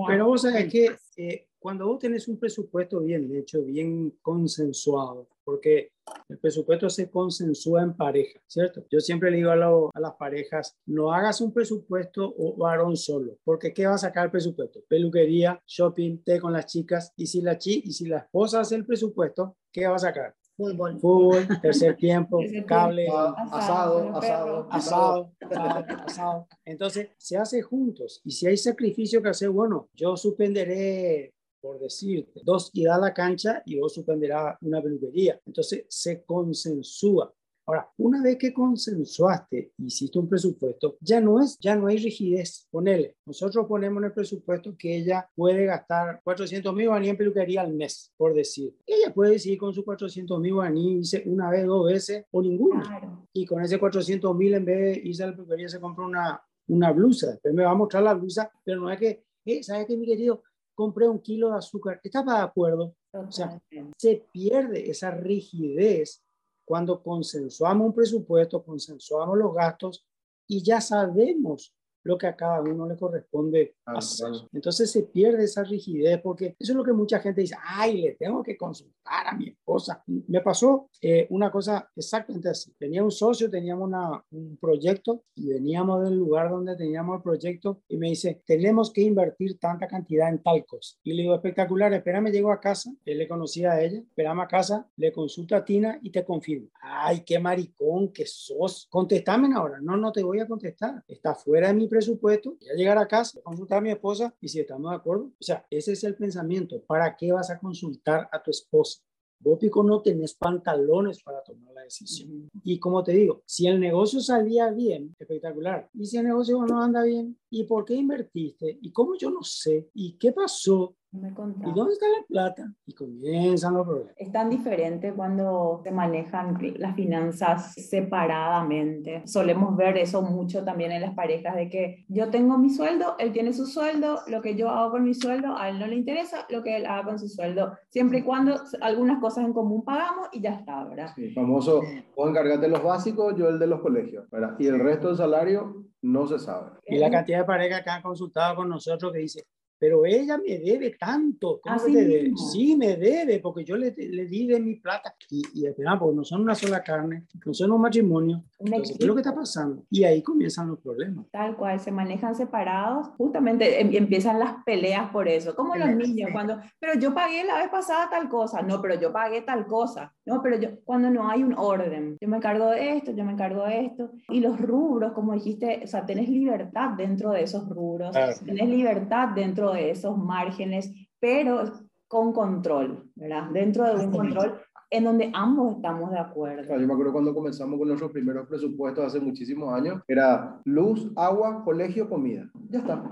Pero 0.08 0.28
vos 0.28 0.42
sabés 0.42 0.72
que 0.72 0.96
eh, 1.18 1.48
cuando 1.60 1.88
vos 1.88 2.00
tenés 2.00 2.28
un 2.28 2.40
presupuesto 2.40 3.02
bien 3.02 3.30
hecho, 3.36 3.64
bien 3.64 4.18
consensuado, 4.22 5.28
porque 5.44 5.92
el 6.30 6.40
presupuesto 6.40 6.90
se 6.90 7.10
consensúa 7.10 7.84
en 7.84 7.96
pareja, 7.96 8.40
¿cierto? 8.48 8.86
Yo 8.90 9.00
siempre 9.00 9.30
le 9.30 9.38
digo 9.38 9.52
a, 9.52 9.56
a, 9.56 10.00
las 10.00 10.14
parejas, 10.14 10.78
no 10.86 11.12
hagas 11.12 11.42
un 11.42 11.54
presupuesto 11.54 12.34
o 12.38 12.56
varón 12.56 12.96
solo, 12.96 13.38
porque 13.44 13.74
¿qué 13.74 13.86
va 13.86 13.96
a 13.96 14.00
sacar 14.00 14.26
el 14.26 14.32
presupuesto? 14.32 14.80
Peluquería, 14.88 15.62
shopping, 15.68 16.24
té 16.24 16.40
con 16.40 16.54
las 16.54 16.66
chicas, 16.66 17.14
y 17.18 17.28
si 17.28 17.42
la, 17.42 17.58
chi 17.58 17.84
y 17.86 17.92
si 17.92 18.06
la 18.06 18.20
esposa 18.20 18.62
hace 18.62 18.76
el 18.76 18.86
presupuesto, 18.86 19.58
¿qué 19.72 19.88
va 19.88 19.96
a 19.96 20.00
sacar? 20.00 20.36
Fútbol. 20.60 21.00
Fútbol, 21.00 21.48
tercer 21.62 21.96
tiempo, 21.96 22.42
cable, 22.68 23.08
asado, 23.08 24.14
asado, 24.14 24.68
asado, 24.70 25.32
asado, 26.06 26.48
Entonces, 26.66 27.12
se 27.18 27.38
hace 27.38 27.62
juntos. 27.62 28.20
Y 28.26 28.32
si 28.32 28.46
hay 28.46 28.58
sacrificio 28.58 29.22
que 29.24 29.30
hacer, 29.30 29.50
bueno, 29.50 29.88
yo 29.94 30.18
suspenderé 30.18 31.34
por 31.62 31.80
decirte, 31.80 32.40
dos 32.44 32.72
irá 32.74 32.96
a 32.96 33.00
la 33.00 33.14
cancha 33.14 33.62
y 33.66 33.78
vos 33.78 33.94
suspenderás 33.94 34.58
una 34.62 34.82
peluquería. 34.82 35.40
Entonces 35.46 35.86
se 35.90 36.24
consensúa. 36.24 37.34
Ahora, 37.70 37.88
una 38.00 38.24
vez 38.24 38.36
que 38.40 38.52
consensuaste, 38.52 39.74
hiciste 39.78 40.18
un 40.18 40.28
presupuesto, 40.28 40.98
ya 41.02 41.22
no 41.22 41.40
es, 41.40 41.56
ya 41.60 41.76
no 41.76 41.86
hay 41.86 41.98
rigidez. 41.98 42.68
Ponele, 42.72 43.18
nosotros 43.28 43.68
ponemos 43.68 44.02
en 44.02 44.06
el 44.06 44.12
presupuesto 44.12 44.76
que 44.76 44.98
ella 44.98 45.30
puede 45.36 45.66
gastar 45.66 46.20
400 46.24 46.74
mil 46.74 46.88
guaní 46.88 47.10
en 47.10 47.18
peluquería 47.18 47.62
al 47.62 47.72
mes, 47.76 48.12
por 48.18 48.34
decir. 48.34 48.76
Ella 48.88 49.14
puede 49.14 49.34
decidir 49.34 49.60
con 49.60 49.72
sus 49.72 49.86
400 49.86 50.40
mil 50.40 50.56
guaní 50.56 51.00
una 51.26 51.52
vez, 51.52 51.68
dos 51.68 51.86
veces 51.86 52.26
o 52.32 52.42
ninguna. 52.42 53.24
Y 53.34 53.46
con 53.46 53.62
ese 53.62 53.78
400 53.78 54.36
mil 54.36 54.56
en 54.56 54.66
vez 54.66 54.80
de 54.80 55.02
irse 55.08 55.24
a 55.24 55.28
la 55.28 55.34
peluquería 55.34 55.70
se 55.70 55.80
compra 55.80 56.08
una, 56.08 56.42
una 56.70 56.92
blusa. 56.92 57.34
Después 57.34 57.54
me 57.54 57.66
va 57.66 57.70
a 57.70 57.76
mostrar 57.76 58.02
la 58.02 58.16
blusa, 58.16 58.52
pero 58.64 58.82
no 58.82 58.90
es 58.90 58.98
que, 58.98 59.26
eh, 59.46 59.62
¿sabes 59.62 59.86
qué, 59.86 59.96
mi 59.96 60.08
querido? 60.08 60.42
compré 60.74 61.10
un 61.10 61.20
kilo 61.20 61.52
de 61.52 61.58
azúcar. 61.58 62.00
¿Estaba 62.02 62.38
de 62.38 62.44
acuerdo? 62.46 62.96
O 63.12 63.30
sea, 63.30 63.62
se 63.98 64.26
pierde 64.32 64.90
esa 64.90 65.12
rigidez 65.12 66.24
cuando 66.70 67.02
consensuamos 67.02 67.88
un 67.88 67.94
presupuesto, 67.96 68.64
consensuamos 68.64 69.36
los 69.36 69.56
gastos 69.56 70.06
y 70.46 70.62
ya 70.62 70.80
sabemos 70.80 71.74
lo 72.04 72.18
que 72.18 72.28
a 72.28 72.36
cada 72.36 72.62
uno 72.62 72.88
le 72.88 72.98
corresponde 72.98 73.76
ah, 73.86 73.94
hacer. 73.98 74.30
Entonces 74.54 74.92
se 74.92 75.04
pierde 75.04 75.44
esa 75.44 75.64
rigidez 75.64 76.20
porque 76.22 76.56
eso 76.60 76.72
es 76.72 76.78
lo 76.78 76.84
que 76.84 76.94
mucha 76.94 77.20
gente 77.20 77.42
dice, 77.42 77.56
ay, 77.64 78.02
le 78.02 78.12
tengo 78.16 78.44
que 78.44 78.58
consultar 78.58 79.28
a 79.28 79.36
mi 79.36 79.50
esposa. 79.50 80.04
Me 80.06 80.42
pasó 80.42 80.90
eh, 81.02 81.28
una 81.30 81.52
cosa 81.52 81.90
exactamente 81.96 82.50
así. 82.50 82.74
Tenía 82.78 83.04
un 83.04 83.12
socio, 83.12 83.50
teníamos 83.50 83.88
una, 83.88 84.24
un 84.32 84.58
proyecto 84.58 85.24
y 85.36 85.48
veníamos 85.50 86.04
del 86.04 86.18
lugar 86.18 86.50
donde 86.50 86.76
teníamos 86.76 87.18
el 87.18 87.24
proyecto 87.24 87.82
y 87.88 87.98
me 87.98 88.10
dice, 88.10 88.42
tenemos 88.46 88.92
que 88.92 89.02
invertir 89.02 89.60
tanta 89.60 89.88
cantidad 89.88 90.30
en 90.30 90.42
tal 90.42 90.66
cosa. 90.66 90.96
Y 91.04 91.14
le 91.14 91.24
digo, 91.24 91.36
espectacular, 91.36 91.94
espérame, 91.94 92.32
llego 92.32 92.52
a 92.52 92.60
casa, 92.60 92.92
él 93.06 93.18
le 93.18 93.28
conocía 93.28 93.74
a 93.74 93.82
ella, 93.82 94.00
espérame 94.00 94.42
a 94.42 94.48
casa, 94.48 94.88
le 94.96 95.12
consulto 95.12 95.56
a 95.56 95.66
Tina 95.66 96.00
y 96.02 96.12
te 96.12 96.24
confirmo. 96.24 96.70
Ay, 96.82 97.24
qué 97.26 97.40
maricón 97.40 98.12
que 98.12 98.26
sos. 98.26 98.88
Contestame 98.90 99.54
ahora. 99.54 99.80
No, 99.82 99.98
no 99.98 100.12
te 100.12 100.24
voy 100.24 100.40
a 100.40 100.48
contestar. 100.48 101.04
Está 101.08 101.36
fuera 101.36 101.68
de 101.68 101.74
mi 101.74 101.88
presupuesto, 101.90 102.52
voy 102.52 102.70
a 102.70 102.76
llegar 102.76 102.98
a 102.98 103.08
casa, 103.08 103.42
consultar 103.42 103.80
a 103.80 103.82
mi 103.82 103.92
esposa 103.92 104.34
y 104.40 104.48
si 104.48 104.60
estamos 104.60 104.92
de 104.92 104.98
acuerdo, 104.98 105.26
o 105.26 105.44
sea, 105.44 105.66
ese 105.70 105.94
es 105.94 106.04
el 106.04 106.16
pensamiento. 106.16 106.82
¿Para 106.84 107.16
qué 107.16 107.32
vas 107.32 107.50
a 107.50 107.60
consultar 107.60 108.30
a 108.32 108.42
tu 108.42 108.52
esposa? 108.52 109.02
Vos, 109.42 109.58
Pico, 109.58 109.84
no 109.84 110.02
tenés 110.02 110.34
pantalones 110.34 111.24
para 111.24 111.42
tomar 111.42 111.74
la 111.74 111.84
decisión. 111.84 112.50
Y 112.62 112.78
como 112.78 113.02
te 113.04 113.14
digo, 113.14 113.42
si 113.46 113.68
el 113.68 113.80
negocio 113.80 114.20
salía 114.20 114.70
bien, 114.70 115.16
espectacular. 115.18 115.90
Y 115.94 116.06
si 116.06 116.18
el 116.18 116.26
negocio 116.26 116.62
no 116.66 116.82
anda 116.82 117.04
bien, 117.04 117.40
¿y 117.50 117.64
por 117.64 117.86
qué 117.86 117.96
invertiste? 117.96 118.80
¿Y 118.82 118.92
cómo 118.92 119.16
yo 119.16 119.32
no 119.32 119.42
sé? 119.42 119.90
¿Y 119.94 120.18
qué 120.18 120.34
pasó? 120.34 120.96
¿Y 121.12 121.74
dónde 121.74 121.94
está 121.94 122.06
la 122.08 122.26
plata? 122.28 122.72
Y 122.86 122.94
comienzan 122.94 123.74
los 123.74 123.88
problemas. 123.88 124.14
Es 124.16 124.32
tan 124.32 124.50
diferente 124.50 125.12
cuando 125.14 125.82
se 125.84 125.92
manejan 125.92 126.58
las 126.78 126.96
finanzas 126.96 127.74
separadamente. 127.74 129.24
Solemos 129.26 129.76
ver 129.76 129.98
eso 129.98 130.22
mucho 130.22 130.64
también 130.64 130.92
en 130.92 131.02
las 131.02 131.16
parejas, 131.16 131.56
de 131.56 131.68
que 131.68 132.06
yo 132.10 132.30
tengo 132.30 132.60
mi 132.60 132.70
sueldo, 132.70 133.16
él 133.18 133.32
tiene 133.32 133.54
su 133.54 133.66
sueldo, 133.66 134.20
lo 134.28 134.42
que 134.42 134.56
yo 134.56 134.70
hago 134.70 134.92
con 134.92 135.04
mi 135.04 135.16
sueldo, 135.16 135.58
a 135.58 135.70
él 135.70 135.80
no 135.80 135.88
le 135.88 135.96
interesa 135.96 136.46
lo 136.50 136.62
que 136.62 136.78
él 136.78 136.86
haga 136.86 137.06
con 137.06 137.20
su 137.20 137.28
sueldo, 137.28 137.74
siempre 137.90 138.20
y 138.20 138.24
cuando 138.24 138.62
algunas 138.82 139.20
cosas 139.20 139.46
en 139.46 139.54
común 139.54 139.84
pagamos 139.84 140.28
y 140.32 140.42
ya 140.42 140.52
está, 140.52 140.84
¿verdad? 140.84 141.12
Sí, 141.16 141.32
famoso, 141.32 141.82
vos 142.16 142.30
encargate 142.30 142.62
de 142.62 142.70
los 142.70 142.84
básicos, 142.84 143.36
yo 143.36 143.50
el 143.50 143.58
de 143.58 143.68
los 143.68 143.82
colegios, 143.82 144.30
¿verdad? 144.30 144.56
Y 144.60 144.68
el 144.68 144.80
resto 144.80 145.08
del 145.08 145.18
salario 145.18 145.86
no 146.02 146.28
se 146.28 146.38
sabe. 146.38 146.72
Y 146.86 146.98
la 147.00 147.10
cantidad 147.10 147.40
de 147.40 147.46
parejas 147.46 147.82
que 147.84 147.90
han 147.90 148.02
consultado 148.04 148.58
con 148.58 148.70
nosotros 148.70 149.12
que 149.12 149.20
dice, 149.20 149.46
pero 149.80 150.06
ella 150.06 150.38
me 150.38 150.58
debe 150.60 150.92
tanto. 150.92 151.60
¿Cómo 151.64 151.82
te 151.82 151.92
debe? 151.92 152.32
Sí, 152.52 152.76
me 152.76 152.98
debe, 152.98 153.40
porque 153.40 153.64
yo 153.64 153.78
le, 153.78 153.92
le 153.92 154.26
di 154.26 154.46
de 154.48 154.60
mi 154.60 154.76
plata. 154.76 155.16
Y, 155.30 155.42
y 155.54 155.66
porque 155.98 156.16
no 156.16 156.24
son 156.24 156.42
una 156.42 156.56
sola 156.56 156.84
carne, 156.84 157.26
no 157.46 157.54
son 157.54 157.72
un 157.72 157.82
matrimonio. 157.82 158.44
Entonces, 158.60 158.98
¿qué 158.98 159.04
es 159.04 159.08
lo 159.08 159.16
que 159.16 159.22
está 159.22 159.34
pasando? 159.34 159.84
Y 159.90 160.04
ahí 160.04 160.22
comienzan 160.22 160.68
los 160.68 160.80
problemas. 160.80 161.26
Tal 161.32 161.56
cual, 161.56 161.80
se 161.80 161.92
manejan 161.92 162.36
separados. 162.36 163.08
Justamente 163.18 163.80
em, 163.80 163.90
empiezan 163.94 164.40
las 164.40 164.64
peleas 164.66 165.10
por 165.12 165.28
eso. 165.28 165.56
Como 165.56 165.76
los 165.76 165.96
niños, 165.96 166.30
cuando, 166.34 166.60
pero 166.80 167.00
yo 167.00 167.14
pagué 167.14 167.44
la 167.46 167.58
vez 167.58 167.70
pasada 167.70 168.10
tal 168.10 168.28
cosa. 168.28 168.62
No, 168.62 168.82
pero 168.82 169.00
yo 169.00 169.14
pagué 169.14 169.42
tal 169.42 169.66
cosa. 169.66 170.14
No, 170.26 170.42
pero 170.42 170.60
yo, 170.60 170.70
cuando 170.84 171.10
no 171.10 171.30
hay 171.30 171.44
un 171.44 171.54
orden. 171.58 172.18
Yo 172.20 172.28
me 172.28 172.38
encargo 172.38 172.70
de 172.72 172.98
esto, 172.98 173.12
yo 173.12 173.24
me 173.24 173.32
encargo 173.32 173.64
de 173.64 173.86
esto. 173.86 174.12
Y 174.30 174.42
los 174.42 174.60
rubros, 174.60 175.14
como 175.14 175.34
dijiste, 175.34 175.82
o 175.84 175.88
sea, 175.88 176.06
tenés 176.06 176.30
libertad 176.30 176.92
dentro 176.92 177.32
de 177.32 177.44
esos 177.44 177.68
rubros. 177.70 178.16
Tenés 178.46 178.68
libertad 178.68 179.30
dentro 179.30 179.69
de 179.74 179.92
esos 179.92 180.18
márgenes, 180.18 180.92
pero 181.20 181.64
con 182.08 182.34
control, 182.34 183.10
¿verdad? 183.16 183.50
Dentro 183.52 183.86
de 183.86 184.06
un 184.06 184.12
control 184.12 184.60
en 184.92 185.04
donde 185.04 185.30
ambos 185.34 185.76
estamos 185.76 186.12
de 186.12 186.20
acuerdo. 186.20 186.78
yo 186.78 186.88
me 186.88 186.94
acuerdo 186.94 187.14
cuando 187.14 187.34
comenzamos 187.34 187.78
con 187.78 187.88
nuestros 187.88 188.12
primeros 188.12 188.48
presupuestos 188.48 189.06
hace 189.06 189.20
muchísimos 189.20 189.72
años, 189.74 190.02
era 190.08 190.60
luz, 190.66 191.12
agua, 191.16 191.64
colegio, 191.64 192.10
comida. 192.10 192.50
Ya 192.70 192.80
está. 192.80 193.04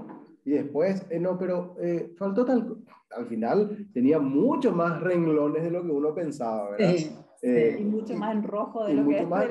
Y 0.43 0.51
después, 0.51 1.05
eh, 1.09 1.19
no, 1.19 1.37
pero 1.37 1.75
eh, 1.79 2.13
faltó 2.17 2.45
tal... 2.45 2.77
Al 3.11 3.25
final 3.25 3.87
tenía 3.93 4.19
mucho 4.19 4.73
más 4.73 4.99
renglones 5.01 5.63
de 5.63 5.71
lo 5.71 5.81
que 5.81 5.91
uno 5.91 6.13
pensaba, 6.13 6.71
¿verdad? 6.71 6.95
Eh, 7.47 7.77
y 7.79 7.83
mucho 7.83 8.15
más 8.15 8.35
en 8.35 8.43
rojo 8.43 8.85
de 8.85 8.93
lo 8.93 9.07
que 9.07 9.19
es 9.19 9.27
más 9.27 9.45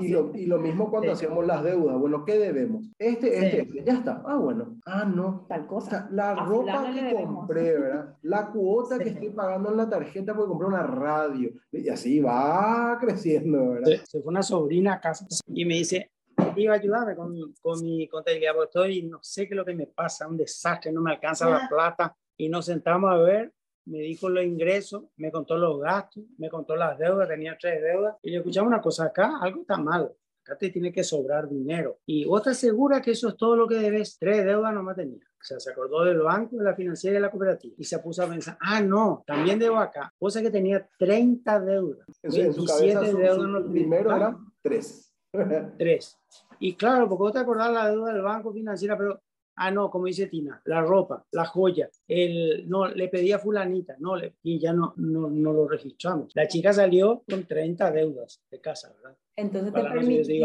y, 0.00 0.08
lo, 0.08 0.32
y 0.34 0.46
lo 0.46 0.58
mismo 0.58 0.90
cuando 0.90 1.12
hacíamos 1.12 1.46
las 1.46 1.62
deudas. 1.62 1.98
Bueno, 1.98 2.24
¿qué 2.24 2.38
debemos? 2.38 2.86
Este, 2.98 3.34
este, 3.34 3.62
este, 3.62 3.84
ya 3.84 3.92
está. 3.94 4.22
Ah, 4.24 4.36
bueno. 4.36 4.76
Ah, 4.86 5.04
no. 5.04 5.44
Tal 5.48 5.66
cosa. 5.66 6.08
la 6.10 6.34
ropa 6.34 6.90
que 6.92 7.14
compré, 7.14 7.78
¿verdad? 7.78 8.16
La 8.22 8.50
cuota 8.50 8.98
que 8.98 9.10
estoy 9.10 9.30
pagando 9.30 9.70
en 9.70 9.76
la 9.76 9.88
tarjeta 9.88 10.34
porque 10.34 10.48
compré 10.48 10.68
una 10.68 10.82
radio. 10.82 11.50
Y 11.70 11.88
así 11.88 12.20
va 12.20 12.96
creciendo, 13.00 13.70
¿verdad? 13.70 14.00
Se 14.04 14.22
fue 14.22 14.30
una 14.30 14.42
sobrina 14.42 14.94
a 14.94 15.00
casa 15.00 15.26
y 15.48 15.64
me 15.66 15.74
dice, 15.74 16.10
iba 16.56 16.74
a 16.74 16.78
ayudarme 16.78 17.14
con, 17.14 17.34
con 17.60 17.82
mi 17.82 18.08
contabilidad, 18.08 18.54
porque 18.54 18.68
estoy, 18.68 19.02
no 19.02 19.18
sé 19.22 19.46
qué 19.46 19.54
es 19.54 19.58
lo 19.58 19.64
que 19.64 19.74
me 19.74 19.86
pasa, 19.86 20.26
un 20.26 20.36
desastre, 20.38 20.90
no 20.90 21.02
me 21.02 21.12
alcanza 21.12 21.50
la 21.50 21.68
plata. 21.68 22.16
Y 22.36 22.48
nos 22.48 22.64
sentamos 22.64 23.10
a 23.10 23.16
ver 23.16 23.52
me 23.86 23.98
dijo 23.98 24.28
los 24.28 24.44
ingresos, 24.44 25.04
me 25.16 25.30
contó 25.30 25.56
los 25.56 25.80
gastos, 25.80 26.24
me 26.38 26.48
contó 26.48 26.76
las 26.76 26.98
deudas, 26.98 27.28
tenía 27.28 27.56
tres 27.60 27.82
deudas. 27.82 28.16
Y 28.22 28.30
le 28.30 28.38
escuchaba 28.38 28.66
una 28.66 28.80
cosa, 28.80 29.06
acá 29.06 29.38
algo 29.40 29.62
está 29.62 29.76
mal, 29.76 30.12
acá 30.44 30.56
te 30.56 30.70
tiene 30.70 30.92
que 30.92 31.04
sobrar 31.04 31.48
dinero. 31.48 31.98
Y 32.06 32.24
vos 32.24 32.42
te 32.42 32.50
aseguras 32.50 33.02
que 33.02 33.12
eso 33.12 33.28
es 33.28 33.36
todo 33.36 33.56
lo 33.56 33.66
que 33.66 33.76
debes. 33.76 34.18
Tres 34.18 34.44
deudas 34.44 34.72
no 34.72 34.82
me 34.82 34.94
tenía. 34.94 35.24
O 35.42 35.44
sea, 35.44 35.58
se 35.58 35.72
acordó 35.72 36.04
del 36.04 36.20
banco, 36.20 36.56
de 36.56 36.64
la 36.64 36.74
financiera 36.74 37.14
y 37.14 37.16
de 37.16 37.20
la 37.20 37.30
cooperativa. 37.30 37.74
Y 37.76 37.82
se 37.82 37.98
puso 37.98 38.22
a 38.22 38.28
pensar, 38.28 38.56
ah, 38.60 38.80
no, 38.80 39.24
también 39.26 39.58
debo 39.58 39.78
acá. 39.78 40.12
Cosa 40.16 40.40
que 40.40 40.50
tenía 40.50 40.88
30 40.98 41.60
deudas. 41.60 42.06
En 42.22 42.54
su 42.54 42.64
cabeza, 42.64 43.04
su, 43.10 43.16
deudas. 43.16 43.48
no 43.48 43.68
primero 43.68 44.14
eran 44.14 44.36
tres. 44.62 45.12
tres. 45.78 46.16
Y 46.60 46.76
claro, 46.76 47.08
porque 47.08 47.22
vos 47.22 47.32
te 47.32 47.40
acordás 47.40 47.72
la 47.72 47.90
deuda 47.90 48.12
del 48.12 48.22
banco 48.22 48.52
financiera, 48.52 48.96
pero 48.96 49.20
Ah, 49.56 49.70
no, 49.70 49.90
como 49.90 50.06
dice 50.06 50.26
Tina, 50.26 50.60
la 50.64 50.80
ropa, 50.80 51.26
la 51.32 51.44
joya, 51.44 51.90
el, 52.08 52.68
no, 52.68 52.86
le 52.86 53.08
pedí 53.08 53.32
a 53.32 53.38
fulanita, 53.38 53.96
no, 53.98 54.16
le, 54.16 54.36
y 54.42 54.58
ya 54.58 54.72
no, 54.72 54.94
no, 54.96 55.28
no 55.28 55.52
lo 55.52 55.68
registramos. 55.68 56.32
La 56.34 56.48
chica 56.48 56.72
salió 56.72 57.22
con 57.28 57.46
30 57.46 57.90
deudas 57.90 58.42
de 58.50 58.60
casa, 58.60 58.92
¿verdad? 58.96 59.16
Entonces 59.36 59.72
te 59.72 59.82
permití, 59.82 60.40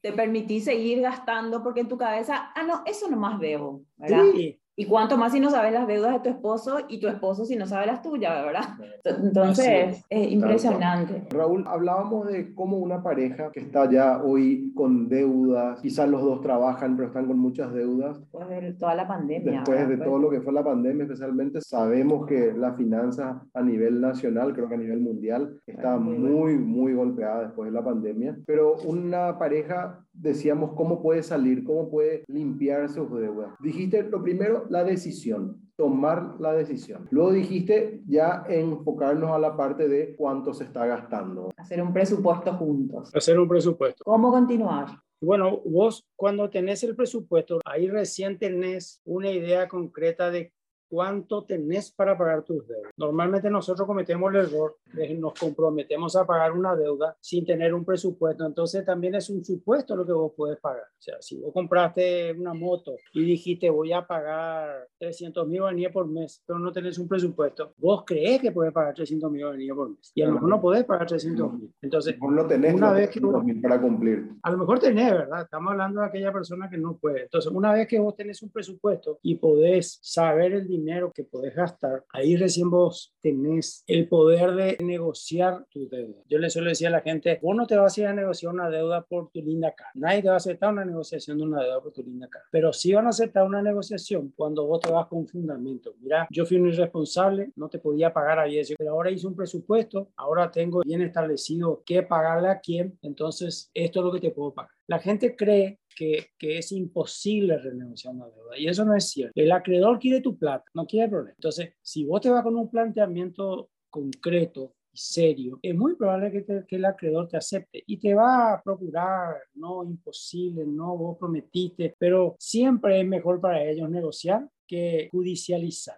te 0.00 0.12
permití 0.12 0.60
seguir 0.60 1.00
gastando 1.00 1.62
porque 1.62 1.80
en 1.80 1.88
tu 1.88 1.98
cabeza, 1.98 2.52
ah, 2.54 2.62
no, 2.62 2.82
eso 2.86 3.08
nomás 3.08 3.40
debo, 3.40 3.82
¿verdad? 3.96 4.24
Sí. 4.34 4.61
Y 4.74 4.86
cuánto 4.86 5.18
más 5.18 5.32
si 5.32 5.40
no 5.40 5.50
sabes 5.50 5.72
las 5.72 5.86
deudas 5.86 6.14
de 6.14 6.20
tu 6.20 6.28
esposo 6.30 6.78
y 6.88 6.98
tu 6.98 7.06
esposo 7.06 7.44
si 7.44 7.56
no 7.56 7.66
sabe 7.66 7.86
las 7.86 8.00
tuyas, 8.00 8.42
¿verdad? 8.42 8.64
Entonces, 9.04 10.02
es 10.08 10.32
impresionante. 10.32 11.24
Raúl, 11.30 11.64
hablábamos 11.66 12.26
de 12.26 12.54
cómo 12.54 12.78
una 12.78 13.02
pareja 13.02 13.52
que 13.52 13.60
está 13.60 13.90
ya 13.90 14.22
hoy 14.22 14.72
con 14.74 15.10
deudas, 15.10 15.80
quizás 15.80 16.08
los 16.08 16.22
dos 16.22 16.40
trabajan, 16.40 16.96
pero 16.96 17.08
están 17.08 17.26
con 17.26 17.38
muchas 17.38 17.72
deudas. 17.74 18.18
Después 18.18 18.48
de 18.48 18.72
toda 18.72 18.94
la 18.94 19.06
pandemia. 19.06 19.52
Después 19.52 19.88
de 19.88 19.98
todo 19.98 20.18
lo 20.18 20.30
que 20.30 20.40
fue 20.40 20.54
la 20.54 20.64
pandemia, 20.64 21.04
especialmente, 21.04 21.60
sabemos 21.60 22.26
que 22.26 22.54
la 22.54 22.72
finanza 22.72 23.42
a 23.52 23.62
nivel 23.62 24.00
nacional, 24.00 24.54
creo 24.54 24.68
que 24.68 24.74
a 24.74 24.78
nivel 24.78 25.00
mundial, 25.00 25.60
está 25.66 25.98
muy, 25.98 26.56
muy 26.56 26.94
golpeada 26.94 27.42
después 27.42 27.70
de 27.70 27.78
la 27.78 27.84
pandemia. 27.84 28.38
Pero 28.46 28.76
una 28.86 29.38
pareja 29.38 30.02
decíamos 30.12 30.72
cómo 30.74 31.02
puede 31.02 31.22
salir, 31.22 31.64
cómo 31.64 31.90
puede 31.90 32.24
limpiar 32.28 32.88
sus 32.88 33.10
deudas. 33.10 33.54
Dijiste 33.60 34.02
lo 34.04 34.22
primero, 34.22 34.66
la 34.68 34.84
decisión, 34.84 35.60
tomar 35.76 36.36
la 36.38 36.52
decisión. 36.52 37.08
Luego 37.10 37.32
dijiste 37.32 38.02
ya 38.06 38.44
enfocarnos 38.48 39.30
a 39.30 39.38
la 39.38 39.56
parte 39.56 39.88
de 39.88 40.14
cuánto 40.16 40.52
se 40.52 40.64
está 40.64 40.86
gastando. 40.86 41.50
Hacer 41.56 41.82
un 41.82 41.92
presupuesto 41.92 42.52
juntos. 42.54 43.14
Hacer 43.14 43.38
un 43.38 43.48
presupuesto. 43.48 44.04
¿Cómo 44.04 44.30
continuar? 44.30 44.86
Bueno, 45.20 45.60
vos 45.64 46.04
cuando 46.16 46.50
tenés 46.50 46.82
el 46.82 46.96
presupuesto, 46.96 47.60
ahí 47.64 47.88
recién 47.88 48.38
tenés 48.38 49.00
una 49.04 49.30
idea 49.30 49.68
concreta 49.68 50.32
de 50.32 50.52
cuánto 50.92 51.44
tenés 51.44 51.90
para 51.90 52.18
pagar 52.18 52.42
tus 52.42 52.68
deudas. 52.68 52.92
Normalmente 52.98 53.48
nosotros 53.48 53.86
cometemos 53.86 54.30
el 54.34 54.40
error 54.40 54.76
de 54.92 55.14
nos 55.14 55.32
comprometemos 55.32 56.14
a 56.16 56.26
pagar 56.26 56.52
una 56.52 56.76
deuda 56.76 57.16
sin 57.18 57.46
tener 57.46 57.72
un 57.72 57.82
presupuesto. 57.82 58.44
Entonces 58.44 58.84
también 58.84 59.14
es 59.14 59.30
un 59.30 59.42
supuesto 59.42 59.96
lo 59.96 60.04
que 60.04 60.12
vos 60.12 60.34
puedes 60.36 60.58
pagar. 60.58 60.82
O 60.82 61.00
sea, 61.00 61.16
si 61.20 61.38
vos 61.38 61.50
compraste 61.54 62.32
una 62.32 62.52
moto 62.52 62.96
y 63.14 63.24
dijiste 63.24 63.70
voy 63.70 63.94
a 63.94 64.06
pagar 64.06 64.86
300 64.98 65.48
mil 65.48 65.60
guaraníes 65.60 65.92
por 65.92 66.06
mes, 66.06 66.42
pero 66.46 66.58
no 66.58 66.70
tenés 66.70 66.98
un 66.98 67.08
presupuesto, 67.08 67.72
vos 67.78 68.04
crees 68.04 68.42
que 68.42 68.52
puedes 68.52 68.74
pagar 68.74 68.92
300 68.92 69.32
mil 69.32 69.44
guaraníes 69.44 69.74
por 69.74 69.88
mes. 69.88 70.12
Y 70.14 70.20
a 70.20 70.26
lo 70.26 70.34
mejor 70.34 70.48
no 70.50 70.60
podés 70.60 70.84
pagar 70.84 71.06
300 71.06 71.54
mil. 71.54 71.74
Entonces, 71.80 72.18
vos 72.18 72.30
no 72.30 72.46
tenés 72.46 72.74
una 72.74 72.92
vez 72.92 73.08
que 73.08 73.20
vos, 73.20 73.42
para 73.62 73.80
cumplir. 73.80 74.28
A 74.42 74.50
lo 74.50 74.58
mejor 74.58 74.78
tenés, 74.78 75.10
¿verdad? 75.10 75.40
Estamos 75.40 75.70
hablando 75.70 76.02
de 76.02 76.06
aquella 76.08 76.32
persona 76.32 76.68
que 76.68 76.76
no 76.76 76.98
puede. 76.98 77.22
Entonces, 77.22 77.50
una 77.50 77.72
vez 77.72 77.88
que 77.88 77.98
vos 77.98 78.14
tenés 78.14 78.42
un 78.42 78.50
presupuesto 78.50 79.18
y 79.22 79.36
podés 79.36 79.98
saber 80.02 80.52
el 80.52 80.68
dinero, 80.68 80.81
dinero 80.82 81.12
que 81.14 81.24
podés 81.24 81.54
gastar, 81.54 82.04
ahí 82.12 82.36
recién 82.36 82.70
vos 82.70 83.14
tenés 83.20 83.84
el 83.86 84.08
poder 84.08 84.54
de 84.54 84.76
negociar 84.82 85.64
tu 85.70 85.88
deuda. 85.88 86.22
Yo 86.28 86.38
le 86.38 86.50
suelo 86.50 86.68
decir 86.68 86.88
a 86.88 86.90
la 86.90 87.00
gente, 87.00 87.38
vos 87.42 87.56
no 87.56 87.66
te 87.66 87.76
vas 87.76 87.96
a 87.96 88.00
ir 88.00 88.06
a 88.08 88.14
negociar 88.14 88.52
una 88.52 88.68
deuda 88.68 89.02
por 89.02 89.30
tu 89.30 89.40
linda 89.42 89.72
cara. 89.72 89.90
Nadie 89.94 90.22
te 90.22 90.28
va 90.28 90.34
a 90.34 90.38
aceptar 90.38 90.72
una 90.72 90.84
negociación 90.84 91.38
de 91.38 91.44
una 91.44 91.62
deuda 91.62 91.80
por 91.80 91.92
tu 91.92 92.02
linda 92.02 92.28
cara. 92.28 92.44
Pero 92.50 92.72
sí 92.72 92.92
van 92.92 93.06
a 93.06 93.10
aceptar 93.10 93.44
una 93.44 93.62
negociación 93.62 94.32
cuando 94.36 94.66
vos 94.66 94.80
te 94.80 94.90
vas 94.90 95.06
con 95.06 95.20
un 95.20 95.28
fundamento. 95.28 95.94
Mira, 96.00 96.26
yo 96.30 96.44
fui 96.44 96.56
un 96.56 96.68
irresponsable, 96.68 97.52
no 97.56 97.68
te 97.68 97.78
podía 97.78 98.12
pagar 98.12 98.38
ayer, 98.38 98.66
pero 98.76 98.90
ahora 98.90 99.10
hice 99.10 99.26
un 99.26 99.36
presupuesto, 99.36 100.10
ahora 100.16 100.50
tengo 100.50 100.82
bien 100.84 101.02
establecido 101.02 101.82
qué 101.86 102.02
pagarle 102.02 102.48
a 102.48 102.60
quién, 102.60 102.98
entonces 103.02 103.70
esto 103.74 104.00
es 104.00 104.04
lo 104.04 104.12
que 104.12 104.20
te 104.20 104.30
puedo 104.30 104.52
pagar. 104.52 104.72
La 104.86 104.98
gente 104.98 105.36
cree 105.36 105.78
que, 105.96 106.26
que, 106.38 106.58
es 106.58 106.72
imposible 106.72 107.58
renegociar 107.58 108.14
una 108.14 108.28
deuda. 108.28 108.58
Y 108.58 108.68
eso 108.68 108.84
no 108.84 108.94
es 108.94 109.08
cierto. 109.08 109.32
El 109.34 109.52
acreedor 109.52 109.98
quiere 109.98 110.20
tu 110.20 110.36
plata, 110.36 110.64
no 110.74 110.86
quiere 110.86 111.08
problema. 111.08 111.34
Entonces, 111.36 111.74
si 111.80 112.04
vos 112.04 112.20
te 112.20 112.30
vas 112.30 112.42
con 112.42 112.56
un 112.56 112.70
planteamiento 112.70 113.70
concreto 113.90 114.74
y 114.92 114.98
serio, 114.98 115.58
es 115.62 115.74
muy 115.74 115.96
probable 115.96 116.30
que, 116.30 116.64
que, 116.66 116.76
el 116.76 116.84
acreedor 116.84 117.28
te 117.28 117.36
acepte 117.36 117.82
y 117.86 117.98
te 117.98 118.14
va 118.14 118.54
a 118.54 118.62
procurar, 118.62 119.36
no 119.54 119.84
imposible, 119.84 120.64
no 120.66 120.96
vos 120.96 121.18
prometiste, 121.18 121.94
pero 121.98 122.36
siempre 122.38 123.00
es 123.00 123.06
mejor 123.06 123.40
para 123.40 123.62
ellos 123.62 123.88
negociar 123.88 124.48
que 124.72 125.08
judicializar. 125.10 125.96